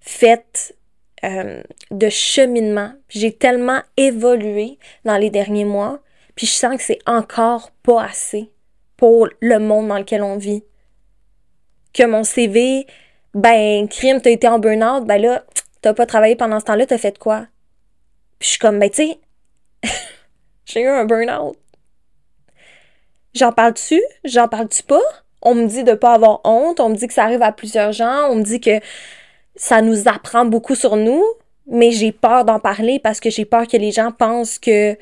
fait 0.00 0.76
euh, 1.24 1.62
de 1.90 2.08
cheminement, 2.08 2.92
j'ai 3.08 3.32
tellement 3.32 3.80
évolué 3.96 4.78
dans 5.04 5.16
les 5.16 5.30
derniers 5.30 5.64
mois, 5.64 6.00
puis 6.34 6.46
je 6.46 6.52
sens 6.52 6.76
que 6.76 6.82
c'est 6.82 6.98
encore 7.06 7.70
pas 7.82 8.02
assez 8.04 8.50
pour 8.96 9.28
le 9.40 9.58
monde 9.58 9.88
dans 9.88 9.98
lequel 9.98 10.22
on 10.22 10.36
vit. 10.36 10.64
Que 11.92 12.04
mon 12.04 12.24
CV 12.24 12.86
ben, 13.34 13.88
crime, 13.88 14.20
t'as 14.20 14.30
été 14.30 14.48
en 14.48 14.58
burn-out, 14.58 15.06
ben 15.06 15.20
là, 15.20 15.44
t'as 15.80 15.94
pas 15.94 16.06
travaillé 16.06 16.36
pendant 16.36 16.60
ce 16.60 16.66
temps-là, 16.66 16.86
t'as 16.86 16.98
fait 16.98 17.18
quoi? 17.18 17.46
Puis 18.38 18.46
je 18.46 18.48
suis 18.50 18.58
comme, 18.58 18.78
ben, 18.78 18.90
tu 18.90 19.06
sais, 19.06 19.20
j'ai 20.66 20.82
eu 20.82 20.88
un 20.88 21.04
burn-out. 21.04 21.56
J'en 23.34 23.52
parle-tu? 23.52 24.02
J'en 24.24 24.48
parle-tu 24.48 24.82
pas? 24.82 25.00
On 25.42 25.54
me 25.54 25.66
dit 25.66 25.84
de 25.84 25.94
pas 25.94 26.14
avoir 26.14 26.40
honte, 26.44 26.80
on 26.80 26.88
me 26.88 26.94
dit 26.94 27.06
que 27.06 27.14
ça 27.14 27.24
arrive 27.24 27.42
à 27.42 27.52
plusieurs 27.52 27.92
gens, 27.92 28.28
on 28.30 28.36
me 28.36 28.42
dit 28.42 28.60
que 28.60 28.80
ça 29.56 29.82
nous 29.82 30.08
apprend 30.08 30.44
beaucoup 30.44 30.74
sur 30.74 30.96
nous, 30.96 31.22
mais 31.66 31.90
j'ai 31.90 32.12
peur 32.12 32.44
d'en 32.44 32.58
parler 32.58 32.98
parce 32.98 33.20
que 33.20 33.30
j'ai 33.30 33.44
peur 33.44 33.66
que 33.66 33.76
les 33.76 33.90
gens 33.90 34.12
pensent 34.12 34.58
que 34.58 34.96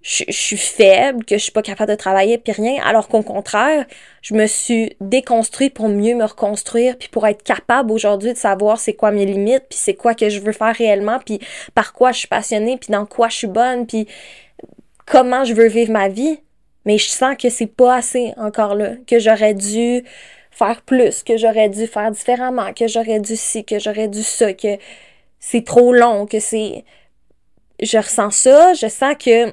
je, 0.00 0.24
suis 0.30 0.56
faible, 0.56 1.24
que 1.24 1.36
je 1.36 1.42
suis 1.42 1.52
pas 1.52 1.62
capable 1.62 1.90
de 1.90 1.96
travailler, 1.96 2.38
puis 2.38 2.52
rien. 2.52 2.82
Alors 2.84 3.08
qu'au 3.08 3.22
contraire, 3.22 3.84
je 4.22 4.34
me 4.34 4.46
suis 4.46 4.96
déconstruit 5.00 5.70
pour 5.70 5.88
mieux 5.88 6.14
me 6.14 6.24
reconstruire, 6.24 6.96
puis 6.96 7.08
pour 7.08 7.26
être 7.26 7.42
capable 7.42 7.92
aujourd'hui 7.92 8.32
de 8.32 8.38
savoir 8.38 8.78
c'est 8.78 8.94
quoi 8.94 9.10
mes 9.10 9.26
limites, 9.26 9.64
puis 9.68 9.78
c'est 9.78 9.94
quoi 9.94 10.14
que 10.14 10.28
je 10.28 10.40
veux 10.40 10.52
faire 10.52 10.74
réellement, 10.74 11.18
puis 11.24 11.40
par 11.74 11.92
quoi 11.92 12.12
je 12.12 12.20
suis 12.20 12.28
passionnée, 12.28 12.76
puis 12.78 12.92
dans 12.92 13.06
quoi 13.06 13.28
je 13.28 13.36
suis 13.36 13.46
bonne, 13.48 13.86
puis 13.86 14.06
comment 15.04 15.44
je 15.44 15.54
veux 15.54 15.68
vivre 15.68 15.92
ma 15.92 16.08
vie. 16.08 16.38
Mais 16.88 16.96
je 16.96 17.10
sens 17.10 17.36
que 17.36 17.50
c'est 17.50 17.66
pas 17.66 17.96
assez 17.96 18.32
encore 18.38 18.74
là, 18.74 18.92
que 19.06 19.18
j'aurais 19.18 19.52
dû 19.52 20.02
faire 20.50 20.80
plus, 20.80 21.22
que 21.22 21.36
j'aurais 21.36 21.68
dû 21.68 21.86
faire 21.86 22.10
différemment, 22.10 22.72
que 22.72 22.88
j'aurais 22.88 23.20
dû 23.20 23.36
ci, 23.36 23.62
que 23.62 23.78
j'aurais 23.78 24.08
dû 24.08 24.22
ça, 24.22 24.54
que 24.54 24.78
c'est 25.38 25.66
trop 25.66 25.92
long, 25.92 26.24
que 26.24 26.40
c'est... 26.40 26.86
Je 27.82 27.98
ressens 27.98 28.30
ça, 28.30 28.72
je 28.72 28.88
sens 28.88 29.14
que 29.22 29.52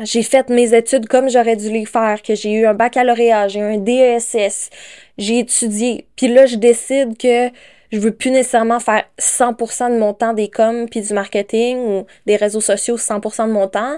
j'ai 0.00 0.22
fait 0.22 0.50
mes 0.50 0.74
études 0.74 1.08
comme 1.08 1.30
j'aurais 1.30 1.56
dû 1.56 1.70
les 1.70 1.86
faire, 1.86 2.20
que 2.20 2.34
j'ai 2.34 2.52
eu 2.52 2.66
un 2.66 2.74
baccalauréat, 2.74 3.48
j'ai 3.48 3.60
eu 3.60 3.62
un 3.62 3.78
DESS, 3.78 4.68
j'ai 5.16 5.38
étudié. 5.38 6.06
Puis 6.14 6.28
là, 6.28 6.44
je 6.44 6.56
décide 6.56 7.16
que 7.16 7.48
je 7.90 7.98
veux 7.98 8.12
plus 8.12 8.30
nécessairement 8.30 8.80
faire 8.80 9.04
100% 9.18 9.94
de 9.94 9.98
mon 9.98 10.12
temps 10.12 10.34
des 10.34 10.48
coms 10.48 10.88
puis 10.90 11.00
du 11.00 11.14
marketing 11.14 11.78
ou 11.78 12.06
des 12.26 12.36
réseaux 12.36 12.60
sociaux 12.60 12.98
100% 12.98 13.46
de 13.48 13.52
mon 13.52 13.66
temps. 13.66 13.96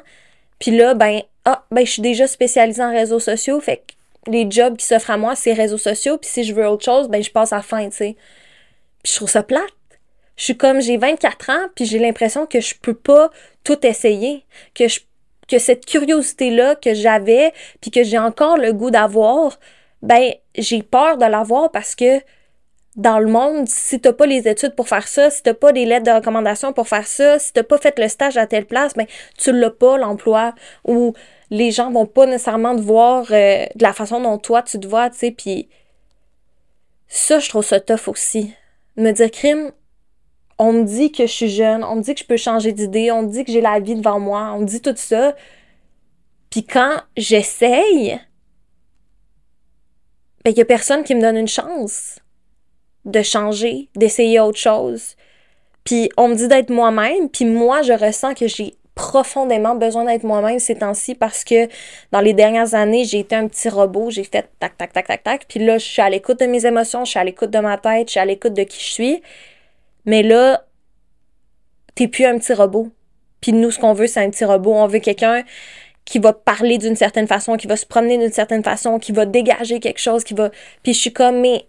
Puis 0.61 0.71
là, 0.71 0.95
ben, 0.95 1.23
ben, 1.71 1.85
je 1.85 1.93
suis 1.93 2.03
déjà 2.03 2.27
spécialisée 2.27 2.83
en 2.83 2.91
réseaux 2.91 3.21
sociaux, 3.21 3.61
fait 3.61 3.79
que 3.79 4.31
les 4.31 4.51
jobs 4.51 4.77
qui 4.77 4.85
s'offrent 4.85 5.11
à 5.11 5.17
moi, 5.17 5.37
c'est 5.37 5.53
réseaux 5.53 5.79
sociaux. 5.79 6.19
Puis 6.19 6.31
si 6.31 6.45
je 6.45 6.53
veux 6.53 6.67
autre 6.67 6.85
chose, 6.85 7.09
ben, 7.09 7.23
je 7.23 7.31
passe 7.31 7.53
à 7.53 7.57
la 7.57 7.63
fin, 7.63 7.89
tu 7.89 7.97
sais. 7.97 8.17
Puis 9.03 9.13
je 9.13 9.17
trouve 9.17 9.31
ça 9.31 9.43
plate. 9.43 9.63
Je 10.37 10.45
suis 10.45 10.57
comme, 10.57 10.81
j'ai 10.81 10.97
24 10.97 11.51
ans, 11.51 11.69
puis 11.75 11.87
j'ai 11.87 11.99
l'impression 11.99 12.45
que 12.47 12.61
je 12.61 12.75
peux 12.75 12.95
pas 12.95 13.31
tout 13.65 13.87
essayer, 13.87 14.45
que 14.75 14.89
je 14.89 15.01
que 15.49 15.59
cette 15.59 15.87
curiosité-là 15.87 16.75
que 16.75 16.95
j'avais, 16.95 17.53
puis 17.81 17.91
que 17.91 18.03
j'ai 18.03 18.19
encore 18.19 18.57
le 18.57 18.73
goût 18.73 18.91
d'avoir, 18.91 19.59
ben, 20.03 20.33
j'ai 20.57 20.83
peur 20.83 21.19
de 21.19 21.25
l'avoir 21.25 21.71
parce 21.71 21.95
que 21.95 22.21
dans 22.97 23.19
le 23.19 23.27
monde, 23.27 23.69
si 23.69 24.01
t'as 24.01 24.13
pas 24.13 24.27
les 24.27 24.49
études 24.49 24.75
pour 24.75 24.89
faire 24.89 25.07
ça, 25.07 25.31
si 25.31 25.43
t'as 25.43 25.55
pas 25.55 25.73
des 25.73 25.85
lettres 25.85 26.07
de 26.07 26.11
recommandation 26.11 26.73
pour 26.73 26.89
faire 26.89 27.07
ça, 27.07 27.39
si 27.39 27.53
t'as 27.53 27.63
pas 27.63 27.79
fait 27.79 27.99
le 27.99 28.09
stage 28.09 28.37
à 28.39 28.47
telle 28.47 28.65
place, 28.65 28.95
ben, 28.95 29.07
tu 29.39 29.53
l'as 29.53 29.71
pas, 29.71 29.99
l'emploi, 29.99 30.55
ou 30.85 31.13
les 31.51 31.71
gens 31.71 31.91
vont 31.91 32.07
pas 32.07 32.27
nécessairement 32.27 32.77
te 32.77 32.81
voir 32.81 33.27
euh, 33.31 33.67
de 33.75 33.83
la 33.83 33.93
façon 33.93 34.21
dont 34.21 34.39
toi 34.39 34.63
tu 34.63 34.81
te 34.81 34.87
vois, 34.87 35.11
tu 35.11 35.19
sais, 35.19 35.31
puis 35.31 35.69
ça, 37.09 37.39
je 37.39 37.49
trouve 37.49 37.65
ça 37.65 37.81
tough 37.81 38.09
aussi. 38.09 38.53
Me 38.97 39.13
dire, 39.13 39.31
crime, 39.31 39.71
on 40.59 40.73
me 40.73 40.85
dit 40.85 41.13
que 41.13 41.27
je 41.27 41.33
suis 41.33 41.49
jeune, 41.49 41.85
on 41.85 41.97
me 41.97 42.03
dit 42.03 42.15
que 42.15 42.21
je 42.21 42.27
peux 42.27 42.37
changer 42.37 42.73
d'idée, 42.73 43.11
on 43.11 43.23
me 43.23 43.29
dit 43.29 43.45
que 43.45 43.53
j'ai 43.53 43.61
la 43.61 43.79
vie 43.79 43.95
devant 43.95 44.19
moi, 44.19 44.53
on 44.55 44.61
me 44.61 44.67
dit 44.67 44.81
tout 44.81 44.95
ça. 44.97 45.37
Puis 46.51 46.65
quand 46.65 47.01
j'essaye, 47.17 48.19
ben, 50.45 50.51
il 50.51 50.55
n'y 50.55 50.63
a 50.63 50.65
personne 50.65 51.05
qui 51.05 51.15
me 51.15 51.21
donne 51.21 51.37
une 51.37 51.49
chance 51.49 52.19
de 53.05 53.23
changer, 53.23 53.89
d'essayer 53.95 54.41
autre 54.41 54.59
chose. 54.59 55.17
Puis 55.85 56.11
on 56.17 56.29
me 56.29 56.35
dit 56.35 56.49
d'être 56.49 56.71
moi-même, 56.71 57.29
puis 57.29 57.45
moi, 57.45 57.83
je 57.83 57.93
ressens 57.93 58.35
que 58.35 58.49
j'ai 58.49 58.77
profondément 59.17 59.75
besoin 59.75 60.05
d'être 60.05 60.25
moi-même 60.25 60.59
ces 60.59 60.77
temps-ci 60.77 61.15
parce 61.15 61.43
que 61.43 61.69
dans 62.13 62.21
les 62.21 62.35
dernières 62.35 62.75
années, 62.75 63.05
j'ai 63.05 63.21
été 63.21 63.35
un 63.35 63.49
petit 63.49 63.71
robot, 63.71 64.11
j'ai 64.11 64.25
fait 64.25 64.47
tac, 64.61 64.77
tac, 64.77 64.93
tac, 64.93 65.07
tac, 65.07 65.23
tac. 65.23 65.47
Puis 65.49 65.59
là, 65.59 65.79
je 65.79 65.87
suis 65.87 66.03
à 66.03 66.11
l'écoute 66.11 66.39
de 66.41 66.45
mes 66.45 66.67
émotions, 66.67 67.07
je 67.07 67.11
suis 67.13 67.19
à 67.19 67.25
l'écoute 67.25 67.51
de 67.51 67.59
ma 67.59 67.79
tête, 67.79 68.09
je 68.09 68.11
suis 68.13 68.21
à 68.21 68.27
l'écoute 68.27 68.53
de 68.53 68.63
qui 68.63 68.79
je 68.79 68.93
suis. 68.93 69.23
Mais 70.05 70.23
là, 70.23 70.65
t'es 71.95 72.09
plus 72.09 72.27
un 72.27 72.39
petit 72.39 72.53
robot. 72.53 72.91
Puis 73.41 73.55
nous, 73.55 73.71
ce 73.71 73.79
qu'on 73.79 73.95
veut, 73.95 74.07
c'est 74.07 74.21
un 74.21 74.29
petit 74.29 74.45
robot. 74.45 74.75
On 74.75 74.87
veut 74.87 74.99
quelqu'un 74.99 75.43
qui 76.05 76.19
va 76.19 76.35
parler 76.35 76.77
d'une 76.77 76.97
certaine 76.97 77.27
façon, 77.27 77.57
qui 77.57 77.67
va 77.67 77.77
se 77.77 77.87
promener 77.87 78.19
d'une 78.19 78.33
certaine 78.33 78.63
façon, 78.63 78.99
qui 78.99 79.13
va 79.13 79.25
dégager 79.25 79.81
quelque 79.81 80.01
chose, 80.01 80.25
qui 80.25 80.35
va. 80.35 80.51
Puis 80.83 80.93
je 80.93 81.01
suis 81.01 81.13
comme, 81.15 81.41
mais 81.41 81.65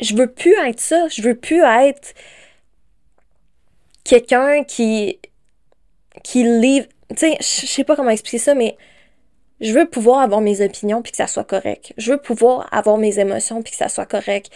je 0.00 0.14
veux 0.14 0.28
plus 0.28 0.54
être 0.64 0.80
ça. 0.80 1.08
Je 1.08 1.22
veux 1.22 1.34
plus 1.34 1.62
être 1.64 2.14
quelqu'un 4.04 4.62
qui 4.62 5.18
qui 6.22 6.44
livre. 6.44 6.86
Tu 7.10 7.16
sais, 7.16 7.36
je 7.40 7.66
sais 7.66 7.84
pas 7.84 7.96
comment 7.96 8.10
expliquer 8.10 8.38
ça, 8.38 8.54
mais 8.54 8.76
je 9.60 9.72
veux 9.72 9.86
pouvoir 9.86 10.20
avoir 10.20 10.40
mes 10.40 10.60
opinions 10.60 11.02
puis 11.02 11.12
que 11.12 11.16
ça 11.16 11.26
soit 11.26 11.44
correct. 11.44 11.92
Je 11.96 12.12
veux 12.12 12.18
pouvoir 12.18 12.68
avoir 12.72 12.98
mes 12.98 13.18
émotions 13.18 13.62
puis 13.62 13.72
que 13.72 13.78
ça 13.78 13.88
soit 13.88 14.06
correct. 14.06 14.50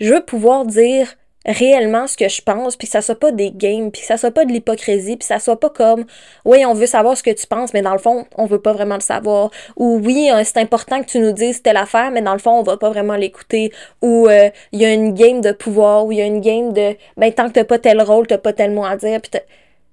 Je 0.00 0.14
veux 0.14 0.24
pouvoir 0.24 0.64
dire 0.64 1.16
réellement 1.46 2.06
ce 2.06 2.16
que 2.16 2.28
je 2.28 2.42
pense, 2.42 2.76
puis 2.76 2.86
que 2.86 2.92
ça 2.92 3.00
soit 3.00 3.18
pas 3.18 3.32
des 3.32 3.50
games, 3.50 3.90
puis 3.90 4.02
que 4.02 4.06
ça 4.06 4.16
soit 4.16 4.30
pas 4.30 4.44
de 4.44 4.52
l'hypocrisie, 4.52 5.16
puis 5.16 5.18
que 5.18 5.24
ça 5.24 5.38
soit 5.38 5.58
pas 5.58 5.70
comme 5.70 6.04
oui, 6.44 6.64
on 6.66 6.74
veut 6.74 6.86
savoir 6.86 7.16
ce 7.16 7.22
que 7.22 7.30
tu 7.30 7.46
penses, 7.46 7.72
mais 7.72 7.82
dans 7.82 7.92
le 7.92 7.98
fond, 7.98 8.26
on 8.36 8.46
veut 8.46 8.60
pas 8.60 8.72
vraiment 8.72 8.96
le 8.96 9.00
savoir. 9.00 9.50
Ou 9.76 10.00
oui, 10.04 10.30
euh, 10.32 10.42
c'est 10.44 10.58
important 10.58 11.00
que 11.00 11.06
tu 11.06 11.18
nous 11.20 11.32
dises 11.32 11.62
telle 11.62 11.76
affaire, 11.76 12.10
mais 12.10 12.22
dans 12.22 12.34
le 12.34 12.38
fond, 12.38 12.58
on 12.58 12.62
va 12.62 12.76
pas 12.76 12.90
vraiment 12.90 13.16
l'écouter. 13.16 13.72
Ou 14.02 14.28
euh, 14.28 14.50
il 14.72 14.80
y 14.80 14.84
a 14.84 14.92
une 14.92 15.14
game 15.14 15.40
de 15.40 15.52
pouvoir, 15.52 16.06
ou 16.06 16.12
il 16.12 16.18
y 16.18 16.22
a 16.22 16.26
une 16.26 16.40
game 16.40 16.72
de 16.72 16.96
ben 17.16 17.32
tant 17.32 17.48
que 17.48 17.52
t'as 17.54 17.64
pas 17.64 17.78
tel 17.78 18.02
rôle, 18.02 18.26
t'as 18.26 18.38
pas 18.38 18.52
tel 18.52 18.72
mot 18.72 18.84
à 18.84 18.96
dire, 18.96 19.20
puis 19.20 19.30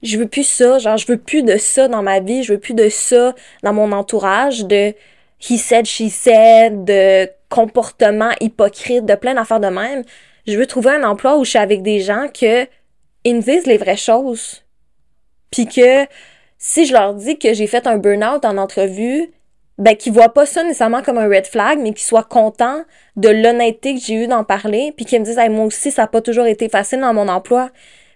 je 0.06 0.18
veux 0.18 0.28
plus 0.28 0.48
ça, 0.48 0.78
genre 0.80 0.98
je 0.98 1.08
veux 1.08 1.18
plus 1.18 1.44
de 1.44 1.58
ça 1.58 1.88
dans 1.88 2.04
ma 2.04 2.20
vie, 2.20 2.44
je 2.44 2.54
veux 2.54 2.60
plus 2.60 2.74
de 2.74 2.90
ça 2.90 3.34
dans 3.64 3.74
mon 3.74 3.92
entourage, 3.92 4.66
de 4.66 4.94
he 5.40 5.58
said, 5.58 5.86
she 5.86 6.10
said, 6.10 6.86
de 6.86 7.30
comportement 7.50 8.32
hypocrite, 8.40 9.06
de 9.06 9.16
plein 9.16 9.34
d'affaires 9.34 9.60
de 9.60 9.68
même 9.68 10.04
je 10.48 10.58
veux 10.58 10.66
trouver 10.66 10.92
un 10.92 11.04
emploi 11.04 11.38
où 11.38 11.44
je 11.44 11.52
suis 11.52 11.60
avec 11.60 11.82
des 11.82 12.00
gens 12.00 12.28
que 12.28 12.68
ils 13.24 13.36
me 13.36 13.42
disent 13.42 13.66
les 13.66 13.78
vraies 13.78 13.98
choses. 13.98 14.64
Puis 15.52 15.66
que 15.66 16.06
si 16.58 16.86
je 16.86 16.94
leur 16.94 17.16
dis 17.16 17.40
que 17.40 17.54
j'ai 17.54 17.68
fait 17.68 17.88
un 17.88 17.98
burn-out 17.98 18.46
en 18.46 18.58
entrevue, 18.58 19.32
ben 19.78 19.96
qu'ils 19.96 20.14
voient 20.14 20.34
pas 20.34 20.46
ça 20.46 20.64
nécessairement 20.64 21.02
comme 21.02 21.18
un 21.18 21.28
red 21.28 21.48
flag, 21.48 21.80
mais 21.80 21.92
qu'ils 21.94 22.06
soient 22.06 22.24
contents 22.24 22.84
de 23.16 23.30
l'honnêteté 23.30 23.96
que 23.96 24.02
j'ai 24.02 24.14
eu 24.14 24.28
d'en 24.28 24.44
parler, 24.44 24.94
puis 24.96 25.06
qu'ils 25.06 25.20
me 25.20 25.26
disent 25.26 25.40
moi 25.50 25.66
aussi 25.66 25.92
ça 25.92 26.04
n'a 26.04 26.08
pas 26.08 26.22
toujours 26.22 26.46
été 26.46 26.70
facile 26.70 27.02
dans 27.02 27.14
mon 27.14 27.28
emploi 27.28 27.70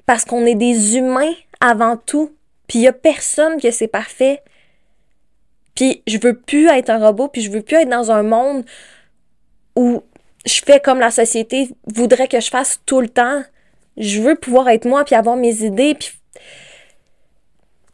parce 0.06 0.26
qu'on 0.26 0.46
est 0.46 0.56
des 0.56 0.98
humains 0.98 1.34
avant 1.60 1.98
tout. 1.98 2.32
Puis 2.68 2.80
il 2.80 2.82
y 2.84 2.88
a 2.88 2.94
personne 2.94 3.60
que 3.60 3.72
c'est 3.72 3.88
parfait. 3.88 4.42
Puis 5.76 6.04
je 6.08 6.18
veux 6.18 6.36
plus 6.36 6.68
être 6.68 6.90
un 6.90 7.00
robot, 7.00 7.30
puis 7.30 7.42
je 7.42 7.52
veux 7.52 7.62
plus 7.62 7.78
être 7.78 7.90
dans 7.90 8.12
un 8.12 8.24
monde 8.24 8.66
où 9.76 10.04
je 10.46 10.62
fais 10.66 10.80
comme 10.80 11.00
la 11.00 11.12
société 11.12 11.70
voudrait 11.88 12.28
que 12.28 12.40
je 12.40 12.50
fasse 12.50 12.80
tout 12.86 13.02
le 13.02 13.10
temps. 13.10 13.44
Je 13.98 14.22
veux 14.22 14.36
pouvoir 14.36 14.70
être 14.70 14.86
moi, 14.86 15.04
puis 15.04 15.16
avoir 15.16 15.36
mes 15.36 15.64
idées, 15.64 15.96
puis, 15.96 16.12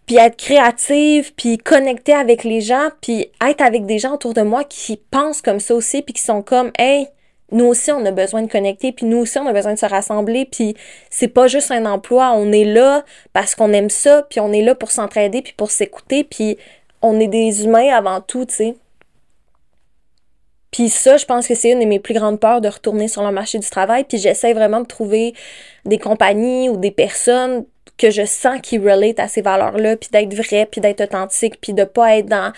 puis 0.06 0.18
être 0.18 0.38
créative, 0.38 1.34
puis 1.36 1.58
connecter 1.58 2.14
avec 2.14 2.44
les 2.44 2.62
gens, 2.62 2.90
puis 3.02 3.32
être 3.44 3.62
avec 3.62 3.86
des 3.86 4.00
gens 4.00 4.14
autour 4.14 4.34
de 4.34 4.42
moi 4.42 4.64
qui 4.64 4.98
pensent 4.98 5.42
comme 5.42 5.60
ça 5.60 5.74
aussi, 5.74 6.02
puis 6.02 6.14
qui 6.14 6.22
sont 6.22 6.42
comme, 6.42 6.72
hey, 6.78 7.08
nous 7.52 7.66
aussi, 7.66 7.92
on 7.92 8.06
a 8.06 8.12
besoin 8.12 8.42
de 8.42 8.52
connecter, 8.52 8.92
puis 8.92 9.06
nous 9.06 9.18
aussi, 9.18 9.38
on 9.38 9.48
a 9.48 9.54
besoin 9.54 9.74
de 9.74 9.80
se 9.80 9.86
rassembler, 9.86 10.46
puis 10.46 10.76
c'est 11.10 11.28
pas 11.28 11.48
juste 11.48 11.72
un 11.72 11.86
emploi, 11.86 12.32
on 12.36 12.52
est 12.52 12.66
là 12.66 13.04
parce 13.34 13.56
qu'on 13.56 13.72
aime 13.74 13.90
ça, 13.90 14.24
puis 14.30 14.40
on 14.40 14.52
est 14.52 14.64
là 14.64 14.76
pour 14.76 14.92
s'entraider, 14.92 15.42
puis 15.42 15.54
pour 15.54 15.72
s'écouter, 15.72 16.24
puis 16.24 16.58
on 17.02 17.20
est 17.20 17.28
des 17.28 17.64
humains 17.64 17.94
avant 17.94 18.22
tout, 18.22 18.46
tu 18.46 18.56
sais. 18.56 18.76
Puis 20.76 20.90
ça, 20.90 21.16
je 21.16 21.26
pense 21.26 21.48
que 21.48 21.56
c'est 21.56 21.72
une 21.72 21.80
de 21.80 21.86
mes 21.86 22.00
plus 22.00 22.14
grandes 22.14 22.38
peurs 22.38 22.60
de 22.60 22.68
retourner 22.68 23.08
sur 23.08 23.24
le 23.24 23.32
marché 23.32 23.58
du 23.60 23.70
travail. 23.70 24.04
Puis 24.04 24.18
j'essaie 24.18 24.52
vraiment 24.52 24.82
de 24.82 24.86
trouver 24.86 25.34
des 25.86 25.98
compagnies 25.98 26.68
ou 26.68 26.76
des 26.76 26.92
personnes 26.92 27.64
que 27.98 28.12
je 28.12 28.26
sens 28.26 28.60
qui 28.62 28.78
relate 28.78 29.22
à 29.22 29.30
ces 29.30 29.42
valeurs-là, 29.42 29.96
puis 29.96 30.10
d'être 30.12 30.34
vrai, 30.34 30.68
puis 30.70 30.82
d'être 30.82 31.00
authentique, 31.00 31.62
puis 31.62 31.72
de 31.72 31.86
pas 31.86 32.18
être 32.18 32.26
dans 32.26 32.52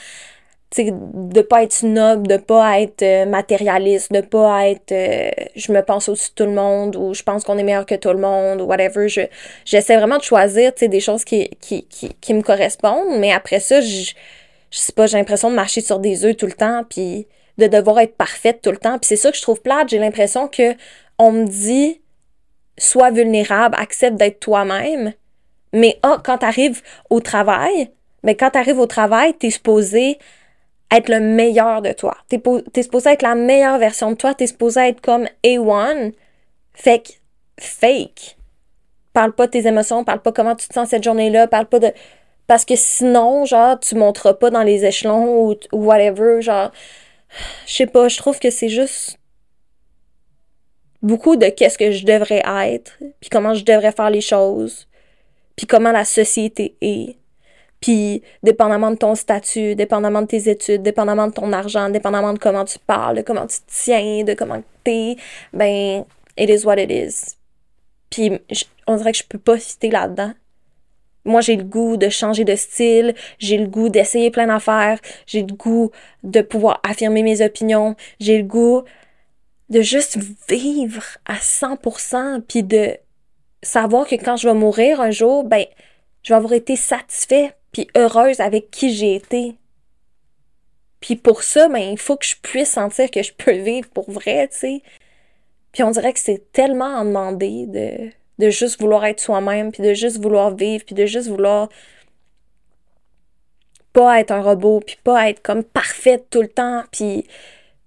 de 0.76 1.42
pas 1.42 1.64
être 1.64 1.72
snob, 1.72 2.28
de 2.28 2.38
pas 2.38 2.82
être 2.82 3.02
euh, 3.02 3.26
matérialiste, 3.26 4.12
de 4.12 4.22
pas 4.22 4.68
être 4.68 4.92
euh, 4.92 5.30
je 5.56 5.72
me 5.72 5.82
pense 5.82 6.10
au-dessus 6.10 6.30
de 6.32 6.36
tout 6.36 6.50
le 6.50 6.56
monde 6.56 6.96
ou 6.98 7.14
je 7.14 7.24
pense 7.24 7.46
qu'on 7.46 7.58
est 7.58 7.64
meilleur 7.64 7.86
que 7.86 7.96
tout 7.96 8.10
le 8.10 8.20
monde 8.20 8.62
ou 8.62 8.66
whatever. 8.66 9.08
Je, 9.08 9.22
j'essaie 9.64 9.96
vraiment 9.96 10.18
de 10.18 10.24
choisir 10.24 10.74
des 10.80 11.00
choses 11.00 11.24
qui, 11.24 11.50
qui, 11.62 11.84
qui, 11.86 12.10
qui 12.20 12.34
me 12.34 12.42
correspondent, 12.42 13.18
mais 13.18 13.32
après 13.32 13.60
ça, 13.62 13.80
je, 13.80 14.12
je 14.70 14.78
sais 14.78 14.92
pas, 14.92 15.08
j'ai 15.08 15.18
l'impression 15.18 15.50
de 15.50 15.56
marcher 15.56 15.82
sur 15.82 16.00
des 16.00 16.26
œufs 16.26 16.36
tout 16.36 16.46
le 16.48 16.52
temps, 16.52 16.84
puis 16.90 17.28
de 17.58 17.68
devoir 17.68 18.00
être 18.00 18.16
parfaite 18.16 18.62
tout 18.62 18.72
le 18.72 18.78
temps. 18.78 19.00
Puis 19.00 19.08
c'est 19.08 19.16
ça 19.16 19.32
que 19.32 19.38
je 19.38 19.42
trouve 19.42 19.62
plate. 19.62 19.90
J'ai 19.90 20.00
l'impression 20.00 20.48
que 20.48 20.76
on 21.18 21.32
me 21.32 21.46
dit 21.46 22.02
sois 22.78 23.10
vulnérable, 23.10 23.76
accepte 23.80 24.18
d'être 24.18 24.40
toi-même. 24.40 25.14
Mais 25.74 25.98
ah, 26.04 26.22
quand 26.24 26.40
t'arrives 26.40 26.82
au 27.10 27.20
travail, 27.20 27.90
mais 28.24 28.34
ben, 28.34 28.38
quand 28.38 28.52
t'arrives 28.52 28.80
au 28.80 28.86
travail, 28.86 29.34
t'es 29.34 29.50
supposé 29.50 30.18
être 30.92 31.10
le 31.10 31.20
meilleur 31.20 31.82
de 31.82 31.92
toi. 31.92 32.18
T'es, 32.30 32.42
es 32.76 32.84
supposé 32.84 33.12
être 33.12 33.22
la 33.22 33.36
meilleure 33.36 33.78
version 33.78 34.12
de 34.12 34.16
toi. 34.16 34.34
T'es 34.34 34.48
supposé 34.48 34.82
être 34.82 35.02
comme 35.02 35.28
A1. 35.44 36.14
Fait 36.74 37.00
que 37.00 37.14
fake. 37.60 38.38
Parle 39.14 39.34
pas 39.34 39.48
de 39.48 39.52
tes 39.52 39.68
émotions, 39.68 40.04
parle 40.04 40.22
pas 40.22 40.32
comment 40.32 40.56
tu 40.56 40.68
te 40.68 40.74
sens 40.74 40.90
cette 40.90 41.04
journée-là, 41.04 41.48
parle 41.48 41.66
pas 41.66 41.80
de. 41.80 41.92
Parce 42.46 42.66
que 42.66 42.76
sinon, 42.76 43.46
genre, 43.46 43.80
tu 43.80 43.96
monteras 43.96 44.36
pas 44.36 44.52
dans 44.52 44.62
les 44.62 44.86
échelons 44.86 45.42
ou, 45.42 45.56
ou 45.72 45.86
whatever, 45.86 46.42
genre 46.42 46.72
je 47.66 47.74
sais 47.74 47.88
pas, 47.88 48.08
je 48.08 48.18
trouve 48.18 48.40
que 48.40 48.50
c'est 48.50 48.70
juste 48.70 49.18
beaucoup 51.02 51.36
de 51.36 51.48
qu'est-ce 51.48 51.78
que 51.78 51.92
je 51.92 52.06
devrais 52.06 52.42
être, 52.46 52.98
puis 53.20 53.30
comment 53.30 53.54
je 53.54 53.64
devrais 53.64 53.92
faire 53.92 54.10
les 54.10 54.22
choses, 54.22 54.88
puis 55.56 55.68
comment 55.68 55.92
la 55.92 56.06
société 56.06 56.76
est. 56.82 57.18
Puis, 57.80 58.24
dépendamment 58.44 58.92
de 58.92 58.96
ton 58.98 59.16
statut, 59.16 59.76
dépendamment 59.76 60.22
de 60.22 60.28
tes 60.28 60.50
études, 60.50 60.82
dépendamment 60.82 61.28
de 61.28 61.34
ton 61.34 61.54
argent, 61.54 61.90
dépendamment 61.90 62.34
de 62.34 62.40
comment 62.40 62.66
tu 62.66 62.80
parles, 62.80 63.18
de 63.18 63.22
comment 63.22 63.46
tu 63.46 63.58
tiens, 63.68 64.24
de 64.24 64.34
comment 64.34 64.64
t'es, 64.84 65.16
ben, 65.54 66.04
it 66.38 66.50
is 66.50 66.66
what 66.66 66.78
it 66.82 66.92
is. 66.92 67.36
Puis, 68.10 68.32
on 68.88 68.96
dirait 68.96 69.12
que 69.12 69.18
je 69.20 69.24
peux 69.24 69.38
pas 69.38 69.60
citer 69.60 69.92
là-dedans. 69.92 70.34
Moi, 71.26 71.42
j'ai 71.42 71.58
le 71.58 71.64
goût 71.64 71.98
de 71.98 72.08
changer 72.10 72.46
de 72.46 72.56
style, 72.56 73.14
j'ai 73.38 73.58
le 73.58 73.68
goût 73.68 73.90
d'essayer 73.90 74.32
plein 74.32 74.48
d'affaires, 74.48 75.00
j'ai 75.26 75.42
le 75.42 75.54
goût 75.54 75.92
de 76.24 76.42
pouvoir 76.42 76.80
affirmer 76.84 77.22
mes 77.22 77.42
opinions, 77.46 77.96
j'ai 78.20 78.38
le 78.38 78.46
goût 78.46 78.84
de 79.70 79.82
juste 79.82 80.18
vivre 80.48 81.04
à 81.26 81.36
100%, 81.36 82.42
puis 82.48 82.64
de 82.64 82.96
savoir 83.62 84.08
que 84.08 84.16
quand 84.16 84.38
je 84.38 84.48
vais 84.48 84.54
mourir 84.54 85.02
un 85.02 85.12
jour, 85.12 85.44
ben, 85.44 85.66
je 86.24 86.34
vais 86.34 86.38
avoir 86.38 86.54
été 86.54 86.78
satisfait 86.78 87.54
puis 87.78 87.88
heureuse 87.96 88.40
avec 88.40 88.72
qui 88.72 88.92
j'ai 88.92 89.14
été. 89.14 89.56
Puis 91.00 91.16
pour 91.16 91.44
ça, 91.44 91.70
ben, 91.70 91.92
il 91.92 92.00
faut 92.00 92.18
que 92.18 92.26
je 92.26 92.36
puisse 92.42 92.72
sentir 92.72 93.12
que 93.12 93.22
je 93.22 93.32
peux 93.32 93.52
vivre 93.52 93.88
pour 93.90 94.10
vrai, 94.10 94.48
tu 94.48 94.58
sais. 94.58 94.82
Puis 95.72 95.84
on 95.84 95.92
dirait 95.92 96.12
que 96.12 96.20
c'est 96.20 96.52
tellement 96.52 96.96
en 96.96 97.06
demander 97.06 97.68
de 98.40 98.50
juste 98.50 98.82
vouloir 98.82 99.06
être 99.06 99.20
soi-même, 99.20 99.72
puis 99.72 99.84
de 99.84 99.94
juste 99.94 100.18
vouloir 100.20 100.56
vivre, 100.56 100.84
puis 100.86 100.96
de 100.96 101.06
juste 101.06 101.28
vouloir 101.28 101.70
pas 103.94 104.20
être 104.20 104.32
un 104.32 104.42
robot, 104.42 104.80
puis 104.80 104.98
pas 105.04 105.30
être 105.30 105.44
comme 105.44 105.64
parfaite 105.64 106.32
tout 106.32 106.42
le 106.42 106.50
temps, 106.50 106.84
puis 106.92 107.28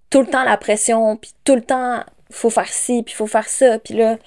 tout 0.09 0.21
le 0.21 0.29
temps 0.29 0.45
la 0.45 0.57
pression, 0.57 1.17
puis 1.17 1.33
tout 1.43 1.57
le 1.57 1.63
temps 1.63 2.05
faut 2.31 2.51
faire 2.51 2.69
ci, 2.69 3.03
puis 3.03 3.13
faut 3.13 3.27
faire 3.27 3.49
ça, 3.49 3.81
puis 3.81 3.95
là 3.95 4.19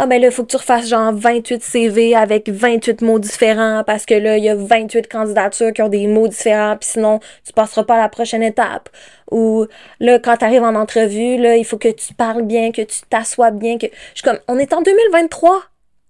ah 0.00 0.06
ben 0.06 0.20
là, 0.20 0.28
il 0.28 0.32
faut 0.32 0.44
que 0.44 0.50
tu 0.50 0.56
refasses 0.56 0.88
genre 0.88 1.12
28 1.12 1.60
CV 1.60 2.14
avec 2.14 2.48
28 2.48 3.02
mots 3.02 3.18
différents 3.18 3.82
parce 3.84 4.06
que 4.06 4.14
là, 4.14 4.36
il 4.38 4.44
y 4.44 4.48
a 4.48 4.54
28 4.54 5.08
candidatures 5.08 5.72
qui 5.72 5.82
ont 5.82 5.88
des 5.88 6.06
mots 6.06 6.28
différents, 6.28 6.76
puis 6.76 6.88
sinon, 6.88 7.18
tu 7.44 7.52
passeras 7.52 7.82
pas 7.82 7.96
à 7.96 7.98
la 7.98 8.08
prochaine 8.08 8.44
étape. 8.44 8.90
Ou 9.32 9.66
là, 9.98 10.20
quand 10.20 10.36
tu 10.36 10.44
en 10.44 10.74
entrevue, 10.76 11.36
là, 11.38 11.56
il 11.56 11.64
faut 11.64 11.78
que 11.78 11.88
tu 11.88 12.14
parles 12.14 12.42
bien, 12.42 12.70
que 12.70 12.82
tu 12.82 13.00
t'assois 13.10 13.50
bien, 13.50 13.76
que. 13.76 13.88
Je 14.14 14.20
suis 14.20 14.22
comme, 14.22 14.38
on 14.46 14.56
est 14.58 14.72
en 14.72 14.82
2023. 14.82 15.62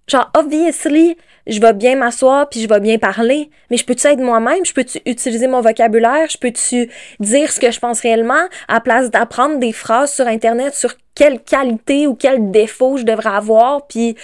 Genre, 0.07 0.31
obviously, 0.37 1.17
je 1.47 1.59
vais 1.59 1.73
bien 1.73 1.97
m'asseoir 1.97 2.49
puis 2.49 2.61
je 2.61 2.69
vais 2.69 2.81
bien 2.81 2.99
parler, 2.99 3.51
mais 3.71 3.79
je 3.79 3.87
peux-tu 3.87 4.07
être 4.07 4.21
moi-même? 4.21 4.65
Je 4.67 4.75
peux-tu 4.75 5.01
utiliser 5.07 5.47
mon 5.47 5.63
vocabulaire? 5.63 6.29
Je 6.31 6.37
peux-tu 6.37 6.91
dire 7.21 7.51
ce 7.51 7.59
que 7.59 7.71
je 7.71 7.79
pense 7.79 8.01
réellement 8.01 8.49
à 8.69 8.81
place 8.81 9.11
d'apprendre 9.11 9.59
des 9.59 9.73
phrases 9.73 10.13
sur 10.13 10.27
Internet 10.27 10.75
sur 10.75 10.95
quelle 11.19 11.41
qualité 11.43 12.07
ou 12.07 12.15
quel 12.15 12.53
défaut 12.53 12.97
je 12.97 13.03
devrais 13.03 13.31
avoir 13.31 13.89
puis 13.89 14.15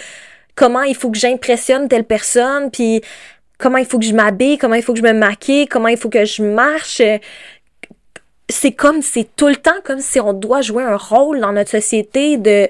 comment 0.54 0.82
il 0.82 0.94
faut 0.94 1.10
que 1.10 1.18
j'impressionne 1.18 1.88
telle 1.88 2.04
personne 2.04 2.70
puis 2.70 3.02
comment 3.58 3.78
il 3.78 3.84
faut 3.84 3.98
que 3.98 4.04
je 4.04 4.14
m'habille, 4.14 4.58
comment 4.58 4.76
il 4.76 4.82
faut 4.82 4.92
que 4.92 5.00
je 5.00 5.04
me 5.04 5.12
maquille, 5.12 5.66
comment 5.66 5.88
il 5.88 5.96
faut 5.96 6.08
que 6.08 6.24
je 6.24 6.42
marche. 6.42 7.02
C'est 8.48 8.72
comme, 8.72 9.02
c'est 9.02 9.28
tout 9.34 9.48
le 9.48 9.56
temps 9.56 9.80
comme 9.82 9.98
si 9.98 10.20
on 10.20 10.32
doit 10.32 10.60
jouer 10.60 10.84
un 10.84 10.96
rôle 10.96 11.40
dans 11.40 11.52
notre 11.52 11.70
société 11.70 12.36
de 12.36 12.68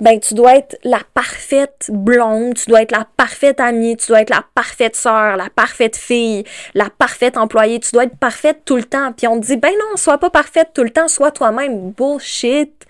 ben 0.00 0.18
tu 0.18 0.34
dois 0.34 0.56
être 0.56 0.78
la 0.82 1.00
parfaite 1.14 1.90
blonde, 1.92 2.54
tu 2.54 2.70
dois 2.70 2.82
être 2.82 2.92
la 2.92 3.06
parfaite 3.16 3.60
amie, 3.60 3.96
tu 3.96 4.08
dois 4.08 4.22
être 4.22 4.30
la 4.30 4.44
parfaite 4.54 4.96
sœur, 4.96 5.36
la 5.36 5.48
parfaite 5.54 5.96
fille, 5.96 6.44
la 6.74 6.88
parfaite 6.90 7.36
employée, 7.36 7.80
tu 7.80 7.92
dois 7.92 8.04
être 8.04 8.16
parfaite 8.16 8.62
tout 8.64 8.76
le 8.76 8.84
temps. 8.84 9.12
Puis 9.12 9.26
on 9.26 9.40
te 9.40 9.46
dit 9.46 9.56
ben 9.56 9.70
non, 9.70 9.96
sois 9.96 10.18
pas 10.18 10.30
parfaite 10.30 10.70
tout 10.74 10.82
le 10.82 10.90
temps, 10.90 11.08
sois 11.08 11.30
toi-même. 11.30 11.90
Bullshit. 11.92 12.86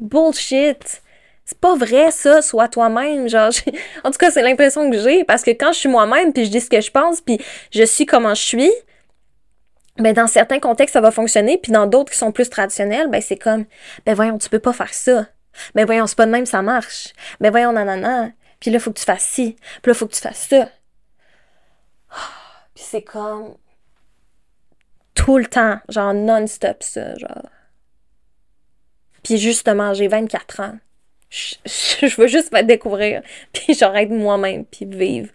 Bullshit. 0.00 1.02
C'est 1.44 1.58
pas 1.58 1.74
vrai 1.74 2.10
ça, 2.12 2.42
sois 2.42 2.68
toi-même, 2.68 3.28
genre 3.28 3.50
en 4.04 4.10
tout 4.10 4.18
cas, 4.18 4.30
c'est 4.30 4.42
l'impression 4.42 4.88
que 4.90 4.98
j'ai 4.98 5.24
parce 5.24 5.42
que 5.42 5.50
quand 5.50 5.72
je 5.72 5.78
suis 5.78 5.88
moi-même 5.88 6.32
puis 6.32 6.44
je 6.44 6.50
dis 6.50 6.60
ce 6.60 6.70
que 6.70 6.80
je 6.80 6.90
pense 6.90 7.20
puis 7.20 7.40
je 7.72 7.82
suis 7.82 8.06
comment 8.06 8.34
je 8.34 8.42
suis, 8.42 8.72
ben 9.98 10.12
dans 10.12 10.28
certains 10.28 10.60
contextes 10.60 10.92
ça 10.92 11.00
va 11.00 11.10
fonctionner 11.10 11.58
puis 11.58 11.72
dans 11.72 11.86
d'autres 11.86 12.12
qui 12.12 12.18
sont 12.18 12.30
plus 12.30 12.48
traditionnels, 12.48 13.08
ben 13.08 13.20
c'est 13.20 13.36
comme 13.36 13.64
ben 14.06 14.14
voyons, 14.14 14.38
tu 14.38 14.48
peux 14.48 14.60
pas 14.60 14.72
faire 14.72 14.94
ça 14.94 15.26
mais 15.74 15.84
voyons, 15.84 16.06
c'est 16.06 16.16
pas 16.16 16.26
de 16.26 16.30
même, 16.30 16.46
ça 16.46 16.62
marche. 16.62 17.12
Mais 17.40 17.50
voyons, 17.50 17.72
nanana. 17.72 18.30
Puis 18.60 18.70
là, 18.70 18.78
faut 18.78 18.92
que 18.92 18.98
tu 18.98 19.04
fasses 19.04 19.24
ci. 19.24 19.56
Puis 19.82 19.90
là, 19.90 19.94
faut 19.94 20.06
que 20.06 20.14
tu 20.14 20.20
fasses 20.20 20.48
ça. 20.48 20.68
Puis 22.74 22.84
c'est 22.86 23.02
comme 23.02 23.56
tout 25.14 25.38
le 25.38 25.46
temps, 25.46 25.78
genre 25.88 26.14
non-stop 26.14 26.82
ça, 26.82 27.16
genre. 27.16 27.48
Puis 29.22 29.38
justement, 29.38 29.94
j'ai 29.94 30.08
24 30.08 30.60
ans. 30.60 30.74
Je, 31.30 31.54
je 31.64 32.16
veux 32.16 32.26
juste 32.26 32.52
me 32.52 32.62
découvrir, 32.62 33.22
puis 33.52 33.72
être 33.80 34.10
moi-même, 34.10 34.64
puis 34.64 34.84
vivre. 34.84 35.28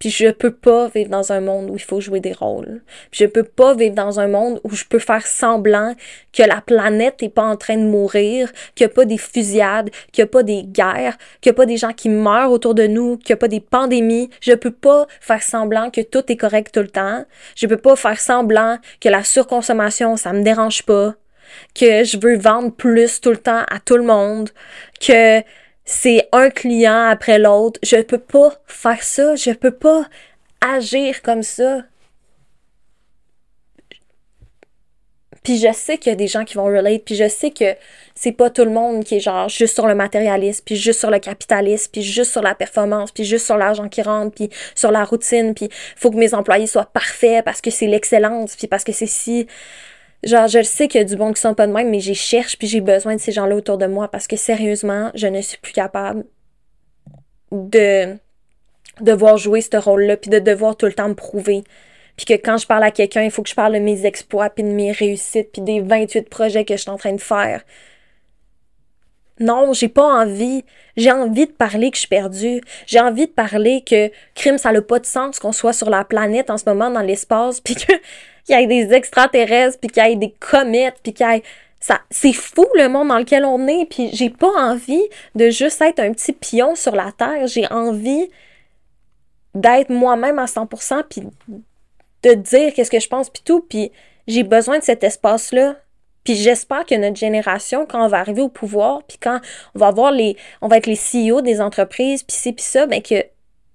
Puis 0.00 0.08
je 0.08 0.30
peux 0.30 0.50
pas 0.50 0.88
vivre 0.88 1.10
dans 1.10 1.30
un 1.30 1.42
monde 1.42 1.68
où 1.68 1.74
il 1.74 1.82
faut 1.82 2.00
jouer 2.00 2.20
des 2.20 2.32
rôles. 2.32 2.80
Puis 3.10 3.24
je 3.24 3.26
peux 3.26 3.42
pas 3.42 3.74
vivre 3.74 3.94
dans 3.94 4.18
un 4.18 4.28
monde 4.28 4.58
où 4.64 4.70
je 4.70 4.86
peux 4.86 4.98
faire 4.98 5.26
semblant 5.26 5.94
que 6.32 6.42
la 6.42 6.62
planète 6.62 7.22
est 7.22 7.28
pas 7.28 7.44
en 7.44 7.56
train 7.56 7.76
de 7.76 7.84
mourir, 7.84 8.50
qu'il 8.74 8.86
n'y 8.86 8.92
a 8.92 8.94
pas 8.94 9.04
des 9.04 9.18
fusillades, 9.18 9.90
qu'il 10.10 10.22
n'y 10.22 10.28
a 10.28 10.32
pas 10.32 10.42
des 10.42 10.62
guerres, 10.62 11.18
qu'il 11.42 11.50
n'y 11.50 11.54
a 11.54 11.58
pas 11.58 11.66
des 11.66 11.76
gens 11.76 11.92
qui 11.92 12.08
meurent 12.08 12.50
autour 12.50 12.74
de 12.74 12.86
nous, 12.86 13.18
qu'il 13.18 13.34
n'y 13.34 13.34
a 13.34 13.36
pas 13.36 13.48
des 13.48 13.60
pandémies. 13.60 14.30
Je 14.40 14.54
peux 14.54 14.70
pas 14.70 15.06
faire 15.20 15.42
semblant 15.42 15.90
que 15.90 16.00
tout 16.00 16.32
est 16.32 16.36
correct 16.36 16.72
tout 16.72 16.80
le 16.80 16.88
temps. 16.88 17.26
Je 17.54 17.66
peux 17.66 17.76
pas 17.76 17.94
faire 17.94 18.18
semblant 18.18 18.78
que 19.02 19.10
la 19.10 19.22
surconsommation, 19.22 20.16
ça 20.16 20.32
me 20.32 20.42
dérange 20.42 20.82
pas. 20.84 21.14
Que 21.74 22.04
je 22.04 22.18
veux 22.18 22.36
vendre 22.36 22.72
plus 22.72 23.20
tout 23.20 23.30
le 23.30 23.36
temps 23.36 23.64
à 23.70 23.78
tout 23.80 23.96
le 23.96 24.04
monde. 24.04 24.50
Que 25.00 25.42
c'est 25.84 26.28
un 26.32 26.50
client 26.50 27.08
après 27.08 27.38
l'autre. 27.38 27.80
Je 27.82 28.00
peux 28.02 28.18
pas 28.18 28.52
faire 28.66 29.02
ça. 29.02 29.36
Je 29.36 29.50
peux 29.52 29.72
pas 29.72 30.04
agir 30.60 31.22
comme 31.22 31.42
ça. 31.42 31.82
Puis 35.42 35.58
je 35.58 35.72
sais 35.72 35.96
qu'il 35.96 36.10
y 36.10 36.12
a 36.12 36.16
des 36.16 36.26
gens 36.26 36.44
qui 36.44 36.56
vont 36.56 36.66
relate, 36.66 37.02
puis 37.04 37.14
je 37.14 37.26
sais 37.26 37.50
que 37.50 37.74
c'est 38.14 38.32
pas 38.32 38.50
tout 38.50 38.64
le 38.64 38.70
monde 38.70 39.04
qui 39.04 39.16
est 39.16 39.20
genre 39.20 39.48
juste 39.48 39.74
sur 39.74 39.86
le 39.86 39.94
matérialisme, 39.94 40.62
puis 40.66 40.76
juste 40.76 41.00
sur 41.00 41.10
le 41.10 41.18
capitalisme, 41.18 41.90
puis 41.90 42.02
juste 42.02 42.30
sur 42.30 42.42
la 42.42 42.54
performance, 42.54 43.10
puis 43.10 43.24
juste 43.24 43.46
sur 43.46 43.56
l'argent 43.56 43.88
qui 43.88 44.02
rentre, 44.02 44.34
puis 44.34 44.50
sur 44.74 44.90
la 44.90 45.02
routine, 45.02 45.54
puis 45.54 45.70
faut 45.96 46.10
que 46.10 46.16
mes 46.16 46.34
employés 46.34 46.66
soient 46.66 46.84
parfaits 46.92 47.42
parce 47.44 47.62
que 47.62 47.70
c'est 47.70 47.86
l'excellence, 47.86 48.54
puis 48.54 48.66
parce 48.66 48.84
que 48.84 48.92
c'est 48.92 49.06
si 49.06 49.46
Genre, 50.22 50.48
je 50.48 50.62
sais 50.62 50.86
qu'il 50.86 51.00
y 51.00 51.02
a 51.02 51.06
du 51.06 51.16
bon 51.16 51.32
qui 51.32 51.40
sont 51.40 51.54
pas 51.54 51.66
de 51.66 51.72
même, 51.72 51.90
mais 51.90 52.00
j'y 52.00 52.14
cherche 52.14 52.58
puis 52.58 52.68
j'ai 52.68 52.80
besoin 52.80 53.16
de 53.16 53.20
ces 53.20 53.32
gens-là 53.32 53.56
autour 53.56 53.78
de 53.78 53.86
moi 53.86 54.08
parce 54.08 54.26
que 54.26 54.36
sérieusement, 54.36 55.10
je 55.14 55.26
ne 55.26 55.40
suis 55.40 55.58
plus 55.58 55.72
capable 55.72 56.24
de 57.52 58.16
devoir 59.00 59.38
jouer 59.38 59.62
ce 59.62 59.76
rôle-là 59.76 60.16
puis 60.16 60.30
de 60.30 60.38
devoir 60.38 60.76
tout 60.76 60.86
le 60.86 60.92
temps 60.92 61.08
me 61.08 61.14
prouver. 61.14 61.64
Puis 62.16 62.26
que 62.26 62.34
quand 62.34 62.58
je 62.58 62.66
parle 62.66 62.84
à 62.84 62.90
quelqu'un, 62.90 63.22
il 63.22 63.30
faut 63.30 63.42
que 63.42 63.48
je 63.48 63.54
parle 63.54 63.72
de 63.72 63.78
mes 63.78 64.04
exploits 64.04 64.50
puis 64.50 64.62
de 64.62 64.68
mes 64.68 64.92
réussites 64.92 65.52
puis 65.52 65.62
des 65.62 65.80
28 65.80 66.28
projets 66.28 66.66
que 66.66 66.76
je 66.76 66.82
suis 66.82 66.90
en 66.90 66.98
train 66.98 67.14
de 67.14 67.20
faire. 67.20 67.62
Non, 69.38 69.72
j'ai 69.72 69.88
pas 69.88 70.04
envie. 70.04 70.64
J'ai 70.98 71.10
envie 71.10 71.46
de 71.46 71.52
parler 71.52 71.90
que 71.90 71.96
je 71.96 72.00
suis 72.00 72.08
perdue. 72.08 72.60
J'ai 72.86 73.00
envie 73.00 73.26
de 73.26 73.32
parler 73.32 73.82
que 73.82 74.10
crime, 74.34 74.58
ça 74.58 74.70
n'a 74.70 74.82
pas 74.82 74.98
de 74.98 75.06
sens 75.06 75.38
qu'on 75.38 75.52
soit 75.52 75.72
sur 75.72 75.88
la 75.88 76.04
planète 76.04 76.50
en 76.50 76.58
ce 76.58 76.66
moment 76.66 76.90
dans 76.90 77.00
l'espace, 77.00 77.62
puis 77.62 77.74
que 77.74 77.92
qu'il 78.50 78.60
y 78.60 78.62
ait 78.62 78.66
des 78.66 78.92
extraterrestres, 78.92 79.78
puis 79.78 79.88
qu'il 79.88 80.04
y 80.04 80.12
ait 80.12 80.16
des 80.16 80.34
comètes, 80.38 80.96
puis 81.02 81.12
qu'il 81.12 81.26
y 81.26 81.36
ait... 81.36 81.42
C'est 82.10 82.34
fou 82.34 82.66
le 82.74 82.88
monde 82.88 83.08
dans 83.08 83.18
lequel 83.18 83.44
on 83.44 83.66
est, 83.66 83.86
puis 83.86 84.10
j'ai 84.12 84.28
pas 84.28 84.50
envie 84.54 85.02
de 85.34 85.48
juste 85.48 85.80
être 85.80 86.00
un 86.00 86.12
petit 86.12 86.32
pion 86.32 86.74
sur 86.74 86.94
la 86.94 87.10
Terre. 87.12 87.46
J'ai 87.46 87.66
envie 87.72 88.28
d'être 89.54 89.88
moi-même 89.88 90.38
à 90.38 90.44
100%, 90.44 91.04
puis 91.08 91.22
de 92.22 92.34
dire 92.34 92.74
qu'est-ce 92.74 92.90
que 92.90 93.00
je 93.00 93.08
pense, 93.08 93.30
puis 93.30 93.42
tout, 93.42 93.60
puis 93.60 93.90
j'ai 94.26 94.42
besoin 94.42 94.78
de 94.78 94.84
cet 94.84 95.02
espace-là. 95.04 95.76
Puis 96.22 96.34
j'espère 96.34 96.84
que 96.84 96.94
notre 96.96 97.16
génération, 97.16 97.86
quand 97.86 98.04
on 98.04 98.08
va 98.08 98.18
arriver 98.18 98.42
au 98.42 98.50
pouvoir, 98.50 99.02
puis 99.04 99.16
quand 99.16 99.40
on 99.74 99.78
va 99.78 99.86
avoir 99.86 100.12
les, 100.12 100.36
on 100.60 100.68
va 100.68 100.76
être 100.76 100.86
les 100.86 100.96
CEO 100.96 101.40
des 101.40 101.62
entreprises, 101.62 102.22
puis 102.22 102.36
c'est 102.38 102.52
puis 102.52 102.64
ça, 102.64 102.86
ben 102.86 103.00
que 103.00 103.24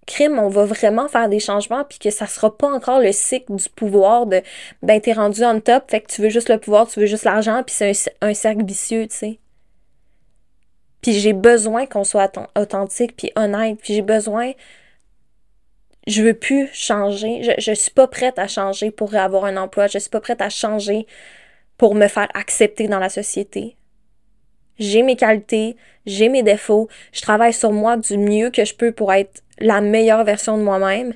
crime, 0.05 0.39
on 0.39 0.49
va 0.49 0.65
vraiment 0.65 1.07
faire 1.07 1.29
des 1.29 1.39
changements, 1.39 1.83
puis 1.83 1.99
que 1.99 2.09
ça 2.09 2.27
sera 2.27 2.55
pas 2.55 2.67
encore 2.67 2.99
le 2.99 3.11
cycle 3.11 3.55
du 3.55 3.69
pouvoir 3.69 4.25
de 4.25 4.41
ben 4.81 4.99
t'es 5.01 5.13
rendu 5.13 5.43
on 5.43 5.59
top, 5.59 5.89
fait 5.89 6.01
que 6.01 6.11
tu 6.11 6.21
veux 6.21 6.29
juste 6.29 6.49
le 6.49 6.59
pouvoir, 6.59 6.87
tu 6.87 6.99
veux 6.99 7.05
juste 7.05 7.23
l'argent, 7.23 7.63
puis 7.63 7.75
c'est 7.75 8.15
un, 8.21 8.33
cercle 8.33 8.63
vicieux, 8.63 9.07
tu 9.07 9.15
sais. 9.15 9.39
Puis 11.01 11.13
j'ai 11.13 11.33
besoin 11.33 11.85
qu'on 11.85 12.03
soit 12.03 12.31
authentique 12.57 13.15
puis 13.15 13.31
honnête, 13.35 13.79
puis 13.81 13.93
j'ai 13.93 14.01
besoin 14.01 14.53
je 16.07 16.21
veux 16.21 16.35
plus 16.35 16.69
changer, 16.71 17.41
je, 17.41 17.51
je 17.57 17.71
suis 17.73 17.89
pas 17.89 18.07
prête 18.07 18.37
à 18.37 18.47
changer 18.47 18.91
pour 18.91 19.15
avoir 19.15 19.45
un 19.45 19.57
emploi, 19.57 19.87
je 19.87 19.97
suis 19.97 20.09
pas 20.09 20.21
prête 20.21 20.41
à 20.41 20.49
changer 20.49 21.07
pour 21.77 21.95
me 21.95 22.07
faire 22.07 22.27
accepter 22.35 22.87
dans 22.87 22.99
la 22.99 23.09
société. 23.09 23.75
J'ai 24.77 25.03
mes 25.03 25.15
qualités, 25.15 25.77
j'ai 26.05 26.29
mes 26.29 26.43
défauts, 26.43 26.89
je 27.13 27.21
travaille 27.21 27.53
sur 27.53 27.71
moi 27.71 27.97
du 27.97 28.17
mieux 28.17 28.49
que 28.49 28.65
je 28.65 28.75
peux 28.75 28.91
pour 28.91 29.13
être 29.13 29.41
la 29.59 29.81
meilleure 29.81 30.23
version 30.23 30.57
de 30.57 30.63
moi-même. 30.63 31.13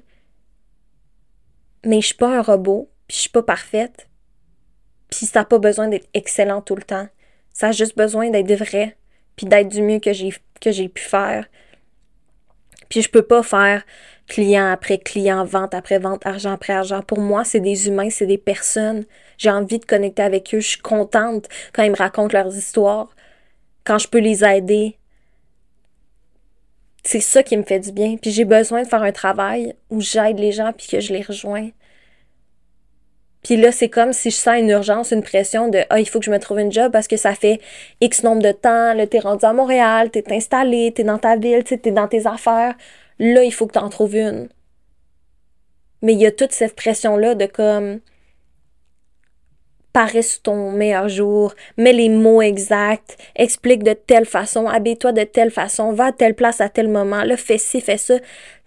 Mais 1.85 2.01
je 2.01 2.07
suis 2.07 2.15
pas 2.15 2.37
un 2.37 2.41
robot, 2.41 2.89
puis 3.07 3.15
je 3.15 3.21
suis 3.21 3.29
pas 3.29 3.43
parfaite. 3.43 4.07
Puis 5.09 5.25
ça 5.25 5.39
n'a 5.39 5.45
pas 5.45 5.59
besoin 5.59 5.87
d'être 5.87 6.09
excellent 6.13 6.61
tout 6.61 6.75
le 6.75 6.83
temps. 6.83 7.07
Ça 7.53 7.69
a 7.69 7.71
juste 7.71 7.97
besoin 7.97 8.29
d'être 8.29 8.53
vrai, 8.53 8.97
puis 9.35 9.45
d'être 9.45 9.69
du 9.69 9.81
mieux 9.81 9.99
que 9.99 10.13
j'ai 10.13 10.33
que 10.61 10.71
j'ai 10.71 10.89
pu 10.89 11.01
faire. 11.01 11.45
Puis 12.89 13.01
je 13.01 13.09
peux 13.09 13.21
pas 13.21 13.43
faire 13.43 13.83
client 14.27 14.71
après 14.71 14.97
client, 14.97 15.43
vente 15.43 15.73
après 15.73 15.99
vente, 15.99 16.25
argent 16.25 16.53
après 16.53 16.73
argent. 16.73 17.01
Pour 17.01 17.19
moi, 17.19 17.43
c'est 17.43 17.59
des 17.59 17.87
humains, 17.87 18.09
c'est 18.09 18.27
des 18.27 18.37
personnes. 18.37 19.05
J'ai 19.37 19.49
envie 19.49 19.79
de 19.79 19.85
connecter 19.85 20.21
avec 20.21 20.53
eux. 20.53 20.59
Je 20.59 20.69
suis 20.69 20.81
contente 20.81 21.47
quand 21.73 21.83
ils 21.83 21.91
me 21.91 21.97
racontent 21.97 22.37
leurs 22.37 22.55
histoires, 22.55 23.15
quand 23.83 23.97
je 23.97 24.07
peux 24.07 24.19
les 24.19 24.43
aider, 24.43 24.97
c'est 27.03 27.19
ça 27.19 27.43
qui 27.43 27.57
me 27.57 27.63
fait 27.63 27.79
du 27.79 27.91
bien. 27.91 28.17
Puis 28.17 28.31
j'ai 28.31 28.45
besoin 28.45 28.83
de 28.83 28.87
faire 28.87 29.03
un 29.03 29.11
travail 29.11 29.73
où 29.89 30.01
j'aide 30.01 30.39
les 30.39 30.51
gens 30.51 30.71
puis 30.75 30.87
que 30.87 30.99
je 30.99 31.13
les 31.13 31.21
rejoins. 31.21 31.69
Puis 33.43 33.55
là, 33.55 33.71
c'est 33.71 33.89
comme 33.89 34.11
si 34.11 34.31
je 34.31 34.35
sens 34.35 34.59
une 34.59 34.69
urgence, 34.69 35.11
une 35.11 35.23
pression 35.23 35.69
de 35.69 35.79
Ah, 35.89 35.99
il 35.99 36.07
faut 36.07 36.19
que 36.19 36.25
je 36.25 36.31
me 36.31 36.39
trouve 36.39 36.59
une 36.59 36.71
job 36.71 36.91
parce 36.91 37.07
que 37.07 37.15
ça 37.17 37.33
fait 37.35 37.61
X 38.01 38.23
nombre 38.23 38.41
de 38.41 38.51
temps, 38.51 38.93
là, 38.93 39.07
t'es 39.07 39.19
rendu 39.19 39.45
à 39.45 39.53
Montréal, 39.53 40.11
t'es 40.11 40.25
installé, 40.33 40.91
t'es 40.93 41.03
dans 41.03 41.17
ta 41.17 41.37
ville, 41.37 41.63
t'es 41.63 41.91
dans 41.91 42.07
tes 42.07 42.27
affaires. 42.27 42.75
Là, 43.17 43.43
il 43.43 43.53
faut 43.53 43.65
que 43.67 43.73
t'en 43.73 43.89
trouves 43.89 44.15
une. 44.15 44.49
Mais 46.01 46.13
il 46.13 46.19
y 46.19 46.25
a 46.25 46.31
toute 46.31 46.51
cette 46.51 46.75
pression-là 46.75 47.35
de 47.35 47.45
comme 47.45 47.99
parais 49.93 50.21
ton 50.43 50.71
meilleur 50.71 51.09
jour, 51.09 51.53
mets 51.77 51.93
les 51.93 52.09
mots 52.09 52.41
exacts, 52.41 53.17
explique 53.35 53.83
de 53.83 53.93
telle 53.93 54.25
façon, 54.25 54.67
habille-toi 54.67 55.11
de 55.11 55.23
telle 55.23 55.51
façon, 55.51 55.93
va 55.93 56.05
à 56.05 56.11
telle 56.11 56.35
place 56.35 56.61
à 56.61 56.69
tel 56.69 56.87
moment, 56.87 57.23
là, 57.23 57.37
fais 57.37 57.57
ci, 57.57 57.81
fais 57.81 57.97
ça. 57.97 58.15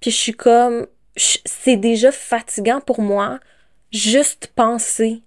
Puis 0.00 0.11
je 0.11 0.16
suis 0.16 0.35
comme, 0.35 0.87
c'est 1.16 1.76
déjà 1.76 2.12
fatigant 2.12 2.80
pour 2.80 3.00
moi, 3.00 3.38
juste 3.92 4.52
penser 4.54 5.22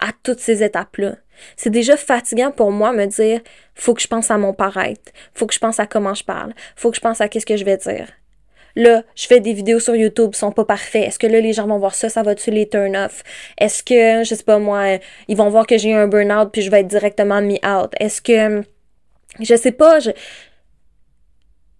à 0.00 0.12
toutes 0.22 0.40
ces 0.40 0.62
étapes-là. 0.62 1.16
C'est 1.56 1.70
déjà 1.70 1.96
fatigant 1.96 2.50
pour 2.50 2.72
moi 2.72 2.92
me 2.92 3.06
dire, 3.06 3.40
faut 3.74 3.94
que 3.94 4.02
je 4.02 4.08
pense 4.08 4.30
à 4.30 4.38
mon 4.38 4.52
paraître, 4.52 5.12
faut 5.34 5.46
que 5.46 5.54
je 5.54 5.58
pense 5.58 5.78
à 5.78 5.86
comment 5.86 6.14
je 6.14 6.24
parle, 6.24 6.52
faut 6.76 6.90
que 6.90 6.96
je 6.96 7.00
pense 7.00 7.20
à 7.20 7.28
qu'est-ce 7.28 7.46
que 7.46 7.56
je 7.56 7.64
vais 7.64 7.76
dire. 7.76 8.08
Là, 8.76 9.02
je 9.16 9.26
fais 9.26 9.40
des 9.40 9.52
vidéos 9.52 9.80
sur 9.80 9.96
YouTube, 9.96 10.34
sont 10.34 10.52
pas 10.52 10.64
parfaits. 10.64 11.08
Est-ce 11.08 11.18
que 11.18 11.26
là, 11.26 11.40
les 11.40 11.52
gens 11.52 11.66
vont 11.66 11.78
voir 11.78 11.94
ça, 11.94 12.08
ça 12.08 12.22
va-tu 12.22 12.50
les 12.50 12.68
turn 12.68 12.96
off? 12.96 13.22
Est-ce 13.58 13.82
que, 13.82 14.24
je 14.24 14.34
sais 14.34 14.44
pas 14.44 14.58
moi, 14.58 14.98
ils 15.26 15.36
vont 15.36 15.48
voir 15.50 15.66
que 15.66 15.78
j'ai 15.78 15.92
un 15.92 16.06
burn-out 16.06 16.50
puis 16.52 16.62
je 16.62 16.70
vais 16.70 16.80
être 16.80 16.88
directement 16.88 17.40
mis 17.40 17.60
out? 17.64 17.90
Est-ce 17.98 18.20
que, 18.22 18.62
je 19.40 19.54
sais 19.56 19.72
pas, 19.72 20.00
je, 20.00 20.10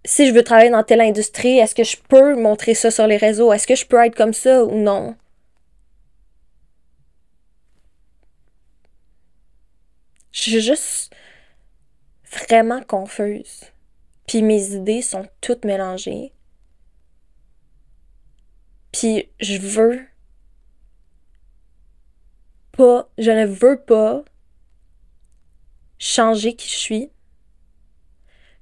si 0.05 0.27
je 0.27 0.33
veux 0.33 0.43
travailler 0.43 0.71
dans 0.71 0.83
telle 0.83 1.01
industrie, 1.01 1.59
est-ce 1.59 1.75
que 1.75 1.85
je 1.85 1.97
peux 2.09 2.35
montrer 2.35 2.75
ça 2.75 2.91
sur 2.91 3.07
les 3.07 3.17
réseaux? 3.17 3.53
Est-ce 3.53 3.67
que 3.67 3.77
je 3.77 3.87
peux 3.87 4.05
être 4.05 4.17
comme 4.17 4.33
ça 4.33 4.65
ou 4.65 4.77
non? 4.77 5.17
Je 10.33 10.43
suis 10.43 10.61
juste 10.61 11.13
vraiment 12.31 12.83
confuse. 12.83 13.65
Puis 14.27 14.43
mes 14.43 14.73
idées 14.75 15.03
sont 15.03 15.27
toutes 15.41 15.65
mélangées. 15.65 16.33
Puis 18.93 19.29
je 19.41 19.59
veux 19.59 20.01
pas, 22.73 23.11
je 23.19 23.31
ne 23.31 23.47
veux 23.47 23.81
pas 23.81 24.25
changer 25.99 26.55
qui 26.55 26.69
je 26.69 26.77
suis. 26.77 27.11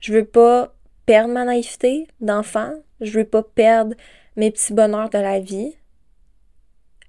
Je 0.01 0.13
veux 0.13 0.25
pas 0.25 0.75
perdre 1.05 1.33
ma 1.33 1.45
naïveté 1.45 2.09
d'enfant. 2.21 2.73
Je 3.01 3.19
veux 3.19 3.25
pas 3.25 3.43
perdre 3.43 3.95
mes 4.37 4.51
petits 4.51 4.73
bonheurs 4.73 5.11
de 5.11 5.19
la 5.19 5.41
vie. 5.41 5.77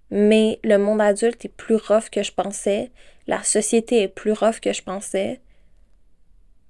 Mais 0.09 0.59
le 0.63 0.77
monde 0.77 1.01
adulte 1.01 1.43
est 1.45 1.49
plus 1.49 1.75
rough 1.75 2.09
que 2.11 2.23
je 2.23 2.31
pensais. 2.31 2.91
La 3.25 3.43
société 3.43 4.03
est 4.03 4.07
plus 4.07 4.31
rough 4.31 4.59
que 4.61 4.71
je 4.71 4.83
pensais. 4.83 5.41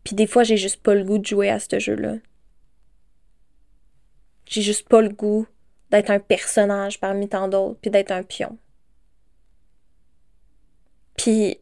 Puis 0.04 0.16
des 0.16 0.26
fois, 0.28 0.44
j'ai 0.44 0.58
juste 0.58 0.82
pas 0.82 0.96
le 0.96 1.04
goût 1.04 1.18
de 1.18 1.26
jouer 1.26 1.50
à 1.50 1.60
ce 1.60 1.80
jeu-là. 1.80 2.16
J'ai 4.46 4.62
juste 4.62 4.88
pas 4.88 5.02
le 5.02 5.10
goût 5.10 5.46
d'être 5.92 6.10
un 6.10 6.20
personnage 6.20 7.00
parmi 7.00 7.30
tant 7.30 7.48
d'autres, 7.48 7.80
puis 7.82 7.92
d'être 7.92 8.12
un 8.12 8.24
pion. 8.24 8.58
Puis 11.18 11.58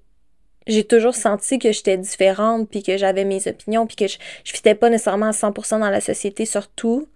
j'ai 0.68 0.84
toujours 0.84 1.16
senti 1.16 1.60
que 1.60 1.72
j'étais 1.72 1.98
différente, 1.98 2.70
puis 2.70 2.82
que 2.84 2.98
j'avais 2.98 3.24
mes 3.26 3.48
opinions, 3.48 3.86
puis 3.86 3.96
que 3.96 4.08
je 4.08 4.18
ne 4.18 4.56
fitais 4.56 4.76
pas 4.76 4.90
nécessairement 4.90 5.28
à 5.28 5.32
100% 5.32 5.80
dans 5.80 5.90
la 5.90 6.02
société, 6.02 6.46
surtout. 6.46 7.08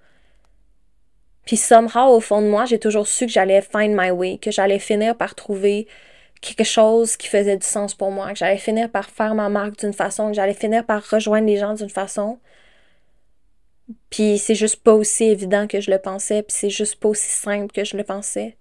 Puis 1.45 1.57
somehow, 1.57 2.15
au 2.15 2.19
fond 2.19 2.41
de 2.41 2.47
moi, 2.47 2.65
j'ai 2.65 2.79
toujours 2.79 3.07
su 3.07 3.25
que 3.25 3.31
j'allais 3.31 3.61
find 3.61 3.95
my 3.97 4.11
way, 4.11 4.37
que 4.37 4.51
j'allais 4.51 4.77
finir 4.77 5.15
par 5.15 5.33
trouver 5.33 5.87
quelque 6.41 6.63
chose 6.63 7.17
qui 7.17 7.27
faisait 7.27 7.57
du 7.57 7.65
sens 7.65 7.95
pour 7.95 8.11
moi, 8.11 8.31
que 8.31 8.37
j'allais 8.37 8.57
finir 8.57 8.89
par 8.89 9.09
faire 9.09 9.33
ma 9.33 9.49
marque 9.49 9.79
d'une 9.79 9.93
façon, 9.93 10.27
que 10.27 10.35
j'allais 10.35 10.53
finir 10.53 10.85
par 10.85 11.03
rejoindre 11.09 11.47
les 11.47 11.57
gens 11.57 11.73
d'une 11.73 11.89
façon. 11.89 12.39
Puis 14.09 14.37
c'est 14.37 14.55
juste 14.55 14.83
pas 14.83 14.93
aussi 14.93 15.25
évident 15.25 15.67
que 15.67 15.81
je 15.81 15.91
le 15.91 15.99
pensais, 15.99 16.43
puis 16.43 16.55
c'est 16.57 16.69
juste 16.69 16.97
pas 16.97 17.09
aussi 17.09 17.29
simple 17.29 17.71
que 17.71 17.83
je 17.83 17.97
le 17.97 18.03
pensais. 18.03 18.57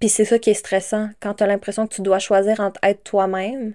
Puis 0.00 0.08
c'est 0.08 0.24
ça 0.24 0.38
qui 0.38 0.50
est 0.50 0.54
stressant, 0.54 1.10
quand 1.20 1.34
tu 1.34 1.44
as 1.44 1.46
l'impression 1.46 1.86
que 1.86 1.94
tu 1.94 2.02
dois 2.02 2.18
choisir 2.18 2.60
entre 2.60 2.78
être 2.82 3.02
toi-même, 3.04 3.74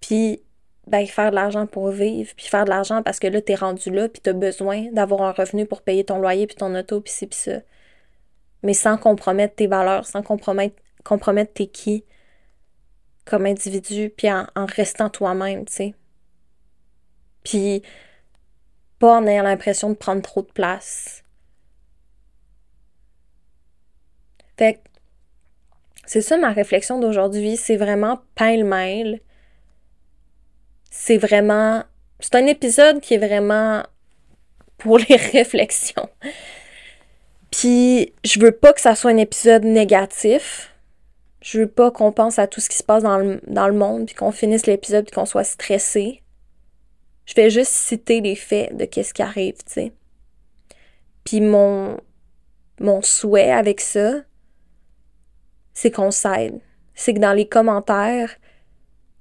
puis 0.00 0.42
ben, 0.86 1.06
faire 1.06 1.30
de 1.30 1.36
l'argent 1.36 1.66
pour 1.66 1.90
vivre, 1.90 2.32
puis 2.36 2.46
faire 2.46 2.64
de 2.64 2.70
l'argent 2.70 3.02
parce 3.02 3.18
que 3.20 3.26
là, 3.28 3.40
t'es 3.40 3.54
rendu 3.54 3.90
là, 3.90 4.08
puis 4.08 4.20
t'as 4.22 4.32
besoin 4.32 4.90
d'avoir 4.92 5.22
un 5.22 5.32
revenu 5.32 5.66
pour 5.66 5.82
payer 5.82 6.04
ton 6.04 6.18
loyer, 6.18 6.46
puis 6.46 6.56
ton 6.56 6.74
auto, 6.74 7.00
puis 7.00 7.12
ci, 7.12 7.26
puis 7.26 7.38
ça. 7.38 7.60
Mais 8.62 8.74
sans 8.74 8.98
compromettre 8.98 9.54
tes 9.56 9.66
valeurs, 9.66 10.06
sans 10.06 10.22
compromettre, 10.22 10.76
compromettre 11.04 11.54
tes 11.54 11.68
qui 11.68 12.04
comme 13.24 13.46
individu, 13.46 14.10
puis 14.10 14.30
en 14.30 14.46
restant 14.56 15.08
toi-même, 15.08 15.64
tu 15.64 15.72
sais. 15.72 15.94
Puis 17.44 17.82
pas 18.98 19.18
en 19.18 19.26
ayant 19.26 19.42
l'impression 19.42 19.90
de 19.90 19.94
prendre 19.94 20.22
trop 20.22 20.42
de 20.42 20.50
place. 20.50 21.22
Fait 24.56 24.80
c'est 26.06 26.20
ça 26.20 26.36
ma 26.36 26.50
réflexion 26.50 27.00
d'aujourd'hui, 27.00 27.56
c'est 27.56 27.76
vraiment 27.76 28.20
pêle-mêle 28.34 29.20
c'est 30.94 31.18
vraiment. 31.18 31.82
C'est 32.20 32.36
un 32.36 32.46
épisode 32.46 33.00
qui 33.00 33.14
est 33.14 33.18
vraiment 33.18 33.82
pour 34.78 34.98
les 34.98 35.16
réflexions. 35.32 36.08
Puis, 37.50 38.14
je 38.24 38.40
veux 38.40 38.52
pas 38.52 38.72
que 38.72 38.80
ça 38.80 38.94
soit 38.94 39.10
un 39.10 39.16
épisode 39.16 39.64
négatif. 39.64 40.72
Je 41.42 41.60
veux 41.60 41.66
pas 41.66 41.90
qu'on 41.90 42.12
pense 42.12 42.38
à 42.38 42.46
tout 42.46 42.60
ce 42.60 42.70
qui 42.70 42.76
se 42.76 42.82
passe 42.82 43.02
dans 43.02 43.18
le, 43.18 43.40
dans 43.46 43.68
le 43.68 43.74
monde, 43.74 44.06
puis 44.06 44.14
qu'on 44.14 44.32
finisse 44.32 44.66
l'épisode, 44.66 45.04
puis 45.04 45.14
qu'on 45.14 45.26
soit 45.26 45.44
stressé. 45.44 46.22
Je 47.26 47.34
vais 47.34 47.50
juste 47.50 47.72
citer 47.72 48.20
les 48.20 48.36
faits 48.36 48.76
de 48.76 48.84
qu'est-ce 48.84 49.14
qui 49.14 49.22
arrive, 49.22 49.56
tu 49.64 49.72
sais. 49.72 49.92
Puis 51.24 51.40
mon, 51.40 51.98
mon 52.80 53.02
souhait 53.02 53.50
avec 53.50 53.80
ça, 53.80 54.22
c'est 55.72 55.90
qu'on 55.90 56.10
s'aide. 56.10 56.60
C'est 56.94 57.14
que 57.14 57.18
dans 57.18 57.32
les 57.32 57.48
commentaires, 57.48 58.36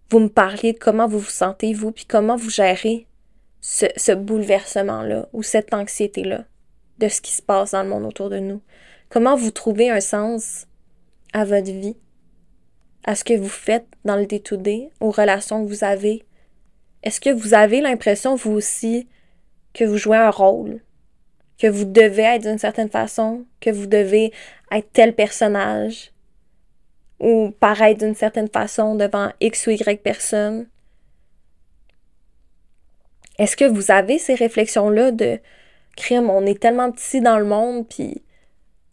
vous 0.10 0.20
me 0.20 0.28
parliez 0.30 0.74
de 0.74 0.80
comment 0.80 1.08
vous 1.08 1.20
vous 1.20 1.30
sentez, 1.30 1.74
vous, 1.74 1.92
puis 1.92 2.06
comment 2.06 2.36
vous 2.36 2.50
gérez 2.50 3.08
ce, 3.62 3.86
ce 3.96 4.12
bouleversement-là 4.12 5.28
ou 5.34 5.42
cette 5.42 5.74
anxiété-là 5.74 6.44
de 7.00 7.08
ce 7.08 7.22
qui 7.22 7.32
se 7.32 7.42
passe 7.42 7.72
dans 7.72 7.84
le 7.84 7.90
monde 7.90 8.06
autour 8.06 8.30
de 8.30 8.40
nous. 8.40 8.62
Comment 9.10 9.36
vous 9.36 9.52
trouvez 9.52 9.90
un 9.90 10.02
sens 10.02 10.68
à 11.34 11.46
votre 11.46 11.72
vie, 11.72 11.98
à 13.04 13.16
ce 13.16 13.24
que 13.24 13.38
vous 13.38 13.50
faites 13.50 13.88
dans 14.06 14.16
le 14.16 14.26
day-to-day, 14.26 14.90
aux 15.00 15.12
relations 15.12 15.64
que 15.64 15.70
vous 15.70 15.84
avez. 15.84 16.24
Est-ce 17.04 17.20
que 17.20 17.30
vous 17.30 17.54
avez 17.54 17.82
l'impression, 17.82 18.36
vous 18.36 18.52
aussi, 18.52 19.08
que 19.74 19.84
vous 19.84 19.98
jouez 19.98 20.18
un 20.18 20.30
rôle, 20.30 20.82
que 21.58 21.68
vous 21.68 21.86
devez 21.86 22.24
être 22.24 22.44
d'une 22.44 22.58
certaine 22.58 22.90
façon, 22.90 23.46
que 23.60 23.70
vous 23.70 23.88
devez 23.88 24.32
être 24.72 24.92
tel 24.94 25.14
personnage, 25.14 26.12
ou 27.20 27.52
paraître 27.52 28.00
d'une 28.00 28.16
certaine 28.16 28.48
façon 28.48 28.96
devant 28.96 29.32
X 29.42 29.68
ou 29.68 29.72
Y 29.72 30.02
personne? 30.02 30.68
Est-ce 33.38 33.58
que 33.58 33.66
vous 33.66 33.92
avez 33.92 34.18
ces 34.18 34.36
réflexions-là 34.36 35.12
de 35.12 35.40
crime, 35.98 36.30
on 36.30 36.46
est 36.46 36.60
tellement 36.60 36.92
petit 36.92 37.20
dans 37.20 37.38
le 37.38 37.46
monde, 37.46 37.88
puis 37.88 38.24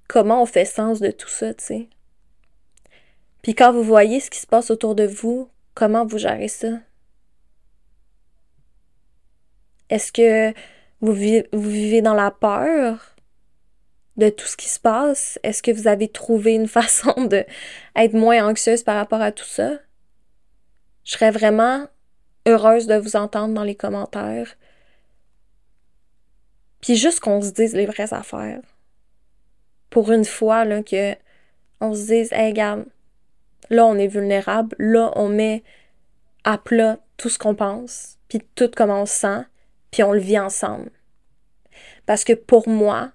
comment 0.09 0.43
on 0.43 0.47
fait 0.47 0.65
sens 0.65 0.99
de 0.99 1.13
tout 1.13 1.29
ça, 1.29 1.55
tu 1.55 1.65
sais? 1.65 1.89
Puis 3.43 3.55
quand 3.55 3.73
vous 3.73 3.85
voyez 3.85 4.19
ce 4.19 4.31
qui 4.31 4.41
se 4.41 4.47
passe 4.47 4.71
autour 4.71 4.95
de 4.95 5.07
vous, 5.07 5.49
comment 5.75 6.05
vous 6.05 6.19
gérez 6.19 6.49
ça? 6.49 6.69
Est-ce 9.91 10.13
que 10.13 10.55
vous 11.01 11.13
vivez 11.13 12.03
dans 12.03 12.15
la 12.15 12.31
peur? 12.31 13.15
de 14.21 14.29
tout 14.29 14.47
ce 14.47 14.57
qui 14.57 14.69
se 14.69 14.79
passe? 14.79 15.39
Est-ce 15.43 15.63
que 15.63 15.73
vous 15.73 15.89
avez 15.89 16.09
trouvé 16.09 16.55
une 16.55 16.69
façon 16.81 17.25
de 17.25 17.45
être 17.97 18.15
moins 18.15 18.49
anxieuse 18.49 18.85
par 18.85 18.97
rapport 18.97 19.21
à 19.21 19.33
tout 19.33 19.45
ça? 19.45 19.73
Je 21.05 21.13
serais 21.13 21.33
vraiment 21.33 21.89
heureuse 22.47 22.87
de 22.87 22.95
vous 22.95 23.17
entendre 23.17 23.55
dans 23.55 23.65
les 23.65 23.75
commentaires. 23.75 24.55
Puis 26.81 26.97
juste 26.97 27.21
qu'on 27.21 27.43
se 27.43 27.51
dise 27.51 27.75
les 27.75 27.87
vraies 27.87 28.15
affaires. 28.15 28.61
Pour 29.91 30.13
une 30.13 30.25
fois, 30.25 30.65
là, 30.65 30.83
que 30.83 31.15
on 31.81 31.95
se 31.95 32.07
dise, 32.07 32.33
hey, 32.33 32.51
regarde, 32.51 32.87
là, 33.71 33.87
on 33.87 33.97
est 33.97 34.07
vulnérable, 34.07 34.77
là, 34.79 35.11
on 35.17 35.29
met 35.29 35.63
à 36.45 36.59
plat 36.59 36.99
tout 37.17 37.29
ce 37.29 37.39
qu'on 37.39 37.55
pense, 37.55 38.19
puis 38.29 38.41
tout 38.55 38.71
comment 38.75 39.03
on 39.03 39.07
se 39.07 39.15
sent, 39.15 39.45
puis 39.91 40.03
on 40.03 40.13
le 40.13 40.21
vit 40.21 40.39
ensemble. 40.39 40.91
Parce 42.07 42.25
que 42.25 42.33
pour 42.33 42.69
moi, 42.69 43.13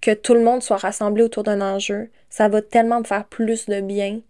que 0.00 0.14
tout 0.14 0.34
le 0.34 0.42
monde 0.42 0.62
soit 0.62 0.78
rassemblé 0.78 1.22
autour 1.22 1.42
d'un 1.42 1.60
enjeu, 1.60 2.10
ça 2.28 2.48
va 2.48 2.62
tellement 2.62 3.00
me 3.00 3.04
faire 3.04 3.26
plus 3.26 3.66
de 3.66 3.80
bien. 3.80 4.20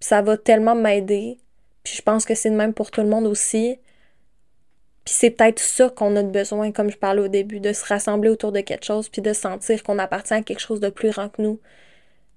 Ça 0.00 0.22
va 0.22 0.36
tellement 0.36 0.74
m'aider. 0.74 1.38
Puis 1.82 1.94
je 1.96 2.02
pense 2.02 2.24
que 2.24 2.34
c'est 2.34 2.50
le 2.50 2.56
même 2.56 2.74
pour 2.74 2.90
tout 2.90 3.00
le 3.00 3.08
monde 3.08 3.26
aussi. 3.26 3.78
Puis 5.04 5.14
c'est 5.14 5.30
peut-être 5.30 5.60
ça 5.60 5.88
qu'on 5.88 6.14
a 6.16 6.22
besoin, 6.22 6.72
comme 6.72 6.90
je 6.90 6.96
parlais 6.96 7.22
au 7.22 7.28
début, 7.28 7.60
de 7.60 7.72
se 7.72 7.84
rassembler 7.84 8.28
autour 8.28 8.52
de 8.52 8.60
quelque 8.60 8.84
chose, 8.84 9.08
puis 9.08 9.22
de 9.22 9.32
sentir 9.32 9.82
qu'on 9.82 9.98
appartient 9.98 10.34
à 10.34 10.42
quelque 10.42 10.60
chose 10.60 10.80
de 10.80 10.90
plus 10.90 11.10
grand 11.10 11.30
que 11.30 11.40
nous. 11.40 11.60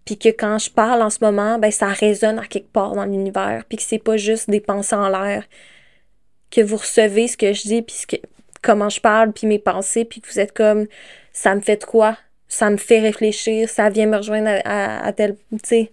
Puis 0.06 0.18
que 0.18 0.30
quand 0.30 0.58
je 0.58 0.70
parle 0.70 1.02
en 1.02 1.10
ce 1.10 1.20
moment, 1.22 1.60
ben 1.60 1.72
ça 1.72 1.88
résonne 1.88 2.40
à 2.40 2.46
quelque 2.46 2.72
part 2.72 2.94
dans 2.94 3.06
l'univers, 3.06 3.64
puis 3.68 3.78
que 3.78 3.84
c'est 3.84 4.00
pas 4.00 4.18
juste 4.18 4.50
des 4.50 4.62
pensées 4.62 4.96
en 4.96 5.10
l'air. 5.10 5.46
Que 6.52 6.62
vous 6.62 6.78
recevez 6.78 7.28
ce 7.28 7.38
que 7.38 7.54
je 7.54 7.64
dis, 7.64 7.82
puis 7.82 7.96
que, 8.08 8.16
comment 8.64 8.90
je 8.90 9.00
parle, 9.00 9.32
puis 9.34 9.46
mes 9.46 9.60
pensées, 9.60 10.06
puis 10.06 10.22
que 10.22 10.28
vous 10.28 10.40
êtes 10.40 10.54
comme 10.54 10.88
ça 11.32 11.54
me 11.54 11.62
fait 11.62 11.78
de 11.78 11.86
quoi? 11.86 12.18
Ça 12.48 12.70
me 12.70 12.78
fait 12.78 13.00
réfléchir, 13.00 13.70
ça 13.70 13.90
vient 13.90 14.08
me 14.08 14.18
rejoindre 14.18 14.62
à, 14.66 15.12
tel, 15.14 15.36
tu 15.52 15.60
sais. 15.64 15.92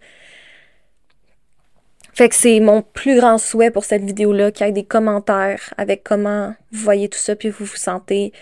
Fait 2.14 2.28
que 2.28 2.34
c'est 2.34 2.60
mon 2.60 2.82
plus 2.82 3.16
grand 3.16 3.38
souhait 3.38 3.70
pour 3.70 3.84
cette 3.84 4.02
vidéo-là, 4.02 4.50
qu'il 4.50 4.66
y 4.66 4.68
ait 4.68 4.72
des 4.72 4.84
commentaires 4.84 5.72
avec 5.76 6.02
comment 6.04 6.54
vous 6.72 6.82
voyez 6.82 7.08
tout 7.08 7.18
ça, 7.18 7.36
puis 7.36 7.50
vous 7.50 7.64
vous 7.64 7.76
sentez. 7.76 8.32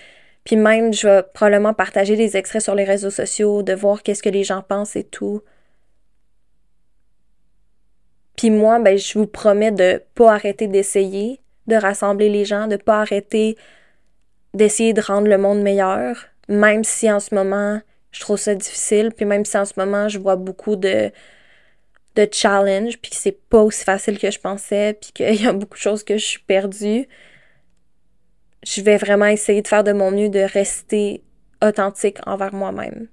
Puis 0.45 0.57
même, 0.57 0.93
je 0.93 1.07
vais 1.07 1.23
probablement 1.35 1.75
partager 1.75 2.17
des 2.17 2.37
extraits 2.37 2.63
sur 2.63 2.75
les 2.75 2.85
réseaux 2.85 3.11
sociaux, 3.11 3.63
de 3.63 3.75
voir 3.75 4.03
qu'est-ce 4.03 4.23
que 4.23 4.31
les 4.31 4.45
gens 4.45 4.63
pensent 4.63 4.97
et 4.97 5.05
tout. 5.05 5.43
Puis 8.37 8.51
moi, 8.51 8.79
ben, 8.79 8.97
je 8.97 9.19
vous 9.19 9.27
promets 9.27 9.73
de 9.73 10.03
pas 10.15 10.33
arrêter 10.33 10.69
d'essayer, 10.69 11.41
de 11.67 11.77
rassembler 11.77 12.29
les 12.31 12.45
gens, 12.45 12.67
de 12.67 12.77
pas 12.77 13.01
arrêter 13.01 13.57
d'essayer 14.55 14.93
de 14.93 15.01
rendre 15.01 15.29
le 15.29 15.39
monde 15.39 15.61
meilleur, 15.63 16.27
même 16.49 16.85
si 16.85 17.11
en 17.11 17.21
ce 17.21 17.35
moment, 17.35 17.81
je 18.11 18.21
trouve 18.21 18.39
ça 18.39 18.55
difficile. 18.55 19.13
Puis 19.15 19.25
même 19.25 19.45
si 19.45 19.57
en 19.57 19.65
ce 19.65 19.75
moment, 19.77 20.09
je 20.09 20.19
vois 20.19 20.37
beaucoup 20.37 20.77
de, 20.77 21.13
de 22.17 22.29
challenges, 22.31 22.99
puis 22.99 23.11
que 23.11 23.17
c'est 23.17 23.39
pas 23.49 23.63
aussi 23.63 23.85
facile 23.85 24.19
que 24.19 24.31
je 24.31 24.41
pensais, 24.41 24.99
puis 25.01 25.13
qu'il 25.13 25.43
y 25.43 25.47
a 25.47 25.53
beaucoup 25.53 25.77
de 25.77 25.83
choses 25.83 26.03
que 26.03 26.17
je 26.17 26.25
suis 26.25 26.41
perdue, 26.41 27.09
je 28.65 28.83
vais 28.83 28.97
vraiment 28.97 29.27
essayer 29.27 29.63
de 29.63 29.69
faire 29.69 29.85
de 29.85 29.93
mon 29.93 30.11
mieux 30.11 30.29
de 30.29 30.41
rester 30.41 31.23
authentique 31.63 32.19
envers 32.27 32.55
moi-même. 32.55 33.09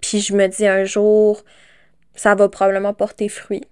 Puis 0.00 0.20
je 0.20 0.34
me 0.34 0.46
dis 0.46 0.66
un 0.66 0.84
jour, 0.84 1.42
ça 2.14 2.34
va 2.34 2.48
probablement 2.48 2.94
porter 2.94 3.28
fruit. 3.28 3.64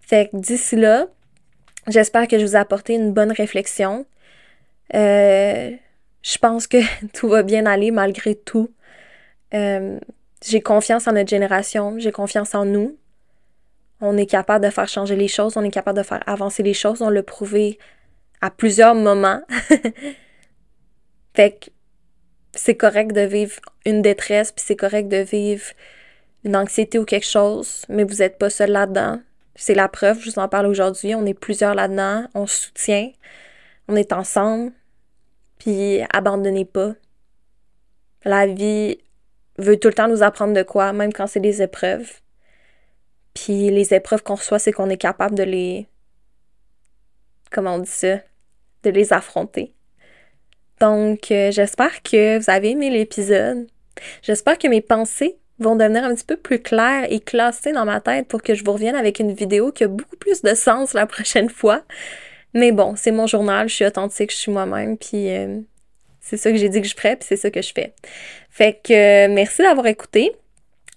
Fait 0.00 0.30
que 0.30 0.36
d'ici 0.36 0.76
là, 0.76 1.08
j'espère 1.86 2.28
que 2.28 2.38
je 2.38 2.44
vous 2.44 2.56
ai 2.56 2.58
apporté 2.58 2.94
une 2.94 3.12
bonne 3.12 3.32
réflexion. 3.32 4.06
Euh, 4.94 5.70
je 6.22 6.38
pense 6.38 6.66
que 6.66 6.78
tout 7.12 7.28
va 7.28 7.42
bien 7.42 7.66
aller 7.66 7.90
malgré 7.90 8.34
tout. 8.34 8.70
Euh, 9.54 9.98
j'ai 10.46 10.60
confiance 10.60 11.06
en 11.06 11.12
notre 11.12 11.28
génération, 11.28 11.98
j'ai 11.98 12.12
confiance 12.12 12.54
en 12.54 12.64
nous. 12.64 12.96
On 14.00 14.16
est 14.16 14.26
capable 14.26 14.64
de 14.64 14.70
faire 14.70 14.88
changer 14.88 15.16
les 15.16 15.28
choses, 15.28 15.56
on 15.56 15.64
est 15.64 15.70
capable 15.70 15.98
de 15.98 16.02
faire 16.02 16.22
avancer 16.26 16.62
les 16.62 16.72
choses, 16.72 17.02
on 17.02 17.10
l'a 17.10 17.22
prouvé 17.22 17.78
à 18.40 18.50
plusieurs 18.50 18.94
moments. 18.94 19.42
fait 21.34 21.52
que 21.52 21.70
c'est 22.54 22.76
correct 22.76 23.12
de 23.12 23.20
vivre 23.20 23.56
une 23.84 24.00
détresse, 24.00 24.52
puis 24.52 24.64
c'est 24.66 24.76
correct 24.76 25.08
de 25.08 25.18
vivre 25.18 25.64
une 26.44 26.56
anxiété 26.56 26.98
ou 26.98 27.04
quelque 27.04 27.26
chose, 27.26 27.84
mais 27.88 28.04
vous 28.04 28.16
n'êtes 28.16 28.38
pas 28.38 28.48
seul 28.48 28.70
là-dedans. 28.70 29.20
C'est 29.54 29.74
la 29.74 29.88
preuve, 29.88 30.20
je 30.20 30.30
vous 30.30 30.38
en 30.38 30.48
parle 30.48 30.66
aujourd'hui. 30.66 31.14
On 31.14 31.26
est 31.26 31.34
plusieurs 31.34 31.74
là-dedans, 31.74 32.26
on 32.34 32.46
se 32.46 32.66
soutient, 32.66 33.10
on 33.88 33.96
est 33.96 34.12
ensemble, 34.12 34.72
puis 35.58 36.00
abandonnez 36.12 36.64
pas. 36.64 36.94
La 38.24 38.46
vie 38.46 38.98
veut 39.58 39.78
tout 39.78 39.88
le 39.88 39.94
temps 39.94 40.08
nous 40.08 40.22
apprendre 40.22 40.54
de 40.54 40.62
quoi, 40.62 40.92
même 40.92 41.12
quand 41.12 41.26
c'est 41.26 41.40
des 41.40 41.62
épreuves. 41.62 42.20
Puis 43.34 43.70
les 43.70 43.94
épreuves 43.94 44.22
qu'on 44.22 44.34
reçoit, 44.34 44.58
c'est 44.58 44.72
qu'on 44.72 44.90
est 44.90 44.96
capable 44.96 45.34
de 45.34 45.42
les. 45.42 45.86
Comment 47.50 47.74
on 47.74 47.78
dit 47.78 47.90
ça? 47.90 48.16
De 48.82 48.90
les 48.90 49.12
affronter. 49.12 49.74
Donc, 50.80 51.30
euh, 51.30 51.50
j'espère 51.50 52.02
que 52.02 52.38
vous 52.38 52.50
avez 52.50 52.70
aimé 52.70 52.90
l'épisode. 52.90 53.66
J'espère 54.22 54.58
que 54.58 54.68
mes 54.68 54.80
pensées 54.80 55.38
vont 55.60 55.76
devenir 55.76 56.04
un 56.04 56.14
petit 56.14 56.24
peu 56.24 56.36
plus 56.36 56.60
claires 56.60 57.06
et 57.10 57.20
classées 57.20 57.72
dans 57.72 57.84
ma 57.84 58.00
tête 58.00 58.26
pour 58.26 58.42
que 58.42 58.54
je 58.54 58.64
vous 58.64 58.72
revienne 58.72 58.96
avec 58.96 59.20
une 59.20 59.32
vidéo 59.32 59.72
qui 59.72 59.84
a 59.84 59.88
beaucoup 59.88 60.16
plus 60.16 60.42
de 60.42 60.54
sens 60.54 60.94
la 60.94 61.06
prochaine 61.06 61.50
fois. 61.50 61.82
Mais 62.54 62.72
bon, 62.72 62.94
c'est 62.96 63.12
mon 63.12 63.26
journal, 63.26 63.68
je 63.68 63.74
suis 63.74 63.86
authentique, 63.86 64.32
je 64.32 64.36
suis 64.36 64.50
moi-même, 64.50 64.96
puis 64.96 65.30
euh, 65.30 65.60
c'est 66.20 66.36
ça 66.36 66.50
que 66.50 66.56
j'ai 66.56 66.68
dit 66.68 66.80
que 66.80 66.88
je 66.88 66.96
ferais, 66.96 67.16
puis 67.16 67.26
c'est 67.28 67.36
ça 67.36 67.50
que 67.50 67.62
je 67.62 67.72
fais. 67.72 67.92
Fait 68.50 68.80
que 68.82 69.28
merci 69.28 69.62
d'avoir 69.62 69.86
écouté. 69.86 70.32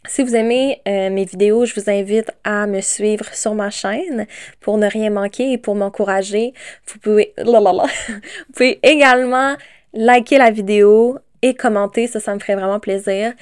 Si 0.05 0.21
vous 0.21 0.35
aimez 0.35 0.81
euh, 0.87 1.09
mes 1.09 1.23
vidéos, 1.23 1.65
je 1.65 1.75
vous 1.75 1.89
invite 1.89 2.31
à 2.43 2.67
me 2.67 2.81
suivre 2.81 3.33
sur 3.33 3.55
ma 3.55 3.69
chaîne 3.69 4.27
pour 4.59 4.77
ne 4.77 4.87
rien 4.87 5.09
manquer 5.09 5.53
et 5.53 5.57
pour 5.57 5.75
m'encourager. 5.75 6.53
Vous 6.87 6.99
pouvez, 6.99 7.33
vous 7.37 8.53
pouvez 8.53 8.79
également 8.83 9.55
liker 9.93 10.39
la 10.39 10.51
vidéo 10.51 11.19
et 11.41 11.53
commenter, 11.53 12.07
ça, 12.07 12.19
ça 12.19 12.33
me 12.33 12.39
ferait 12.39 12.55
vraiment 12.55 12.79
plaisir. 12.79 13.33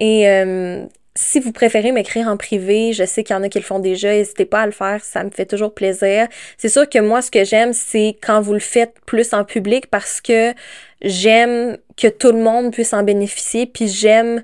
Et 0.00 0.28
euh, 0.28 0.84
si 1.14 1.38
vous 1.38 1.52
préférez 1.52 1.92
m'écrire 1.92 2.28
en 2.28 2.36
privé, 2.36 2.92
je 2.92 3.04
sais 3.04 3.22
qu'il 3.22 3.36
y 3.36 3.38
en 3.38 3.42
a 3.42 3.48
qui 3.48 3.58
le 3.58 3.64
font 3.64 3.78
déjà, 3.78 4.10
n'hésitez 4.10 4.46
pas 4.46 4.62
à 4.62 4.66
le 4.66 4.72
faire, 4.72 5.04
ça 5.04 5.22
me 5.22 5.30
fait 5.30 5.46
toujours 5.46 5.74
plaisir. 5.74 6.26
C'est 6.58 6.68
sûr 6.68 6.88
que 6.88 6.98
moi, 6.98 7.22
ce 7.22 7.30
que 7.30 7.44
j'aime, 7.44 7.72
c'est 7.72 8.16
quand 8.22 8.40
vous 8.40 8.54
le 8.54 8.60
faites 8.60 8.94
plus 9.06 9.32
en 9.32 9.44
public 9.44 9.86
parce 9.88 10.20
que 10.20 10.54
j'aime 11.02 11.76
que 11.96 12.08
tout 12.08 12.32
le 12.32 12.38
monde 12.38 12.72
puisse 12.72 12.92
en 12.92 13.02
bénéficier, 13.02 13.66
puis 13.66 13.88
j'aime 13.88 14.42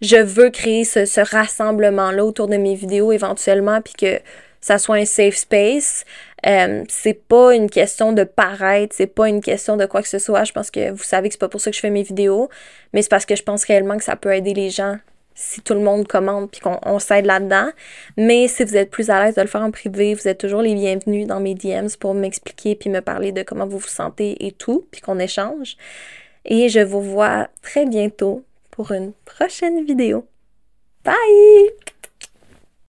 je 0.00 0.16
veux 0.16 0.50
créer 0.50 0.84
ce, 0.84 1.20
rassemblement-là 1.20 2.24
autour 2.24 2.46
de 2.46 2.56
mes 2.56 2.74
vidéos 2.74 3.10
éventuellement, 3.12 3.80
puis 3.80 3.94
que 3.94 4.20
ça 4.60 4.78
soit 4.78 4.96
un 4.96 5.04
safe 5.04 5.36
space. 5.36 6.04
Euh, 6.46 6.84
c'est 6.88 7.14
pas 7.26 7.54
une 7.54 7.68
question 7.68 8.12
de 8.12 8.24
paraître, 8.24 8.94
c'est 8.96 9.06
pas 9.06 9.28
une 9.28 9.40
question 9.40 9.76
de 9.76 9.86
quoi 9.86 10.02
que 10.02 10.08
ce 10.08 10.18
soit. 10.18 10.44
Je 10.44 10.52
pense 10.52 10.70
que 10.70 10.90
vous 10.90 11.02
savez 11.02 11.28
que 11.28 11.34
c'est 11.34 11.40
pas 11.40 11.48
pour 11.48 11.60
ça 11.60 11.70
que 11.70 11.76
je 11.76 11.80
fais 11.80 11.90
mes 11.90 12.02
vidéos, 12.02 12.48
mais 12.92 13.02
c'est 13.02 13.08
parce 13.08 13.26
que 13.26 13.36
je 13.36 13.42
pense 13.42 13.64
réellement 13.64 13.96
que 13.96 14.04
ça 14.04 14.16
peut 14.16 14.32
aider 14.34 14.54
les 14.54 14.70
gens 14.70 14.98
si 15.38 15.60
tout 15.60 15.74
le 15.74 15.80
monde 15.80 16.06
commande 16.06 16.50
puis 16.50 16.60
qu'on 16.60 16.98
s'aide 16.98 17.24
là-dedans. 17.24 17.68
Mais 18.16 18.48
si 18.48 18.64
vous 18.64 18.76
êtes 18.76 18.90
plus 18.90 19.08
à 19.08 19.24
l'aise 19.24 19.36
de 19.36 19.40
le 19.40 19.46
faire 19.46 19.62
en 19.62 19.70
privé, 19.70 20.14
vous 20.14 20.26
êtes 20.26 20.38
toujours 20.38 20.62
les 20.62 20.74
bienvenus 20.74 21.26
dans 21.26 21.40
mes 21.40 21.54
DMs 21.54 21.90
pour 21.98 22.14
m'expliquer 22.14 22.74
puis 22.74 22.90
me 22.90 23.00
parler 23.00 23.30
de 23.32 23.42
comment 23.42 23.66
vous 23.66 23.78
vous 23.78 23.88
sentez 23.88 24.46
et 24.46 24.52
tout, 24.52 24.86
puis 24.90 25.00
qu'on 25.00 25.18
échange. 25.18 25.76
Et 26.44 26.68
je 26.68 26.80
vous 26.80 27.02
vois 27.02 27.48
très 27.62 27.86
bientôt 27.86 28.42
pour 28.70 28.90
une 28.92 29.12
prochaine 29.24 29.84
vidéo. 29.84 30.26
Bye! 31.04 31.97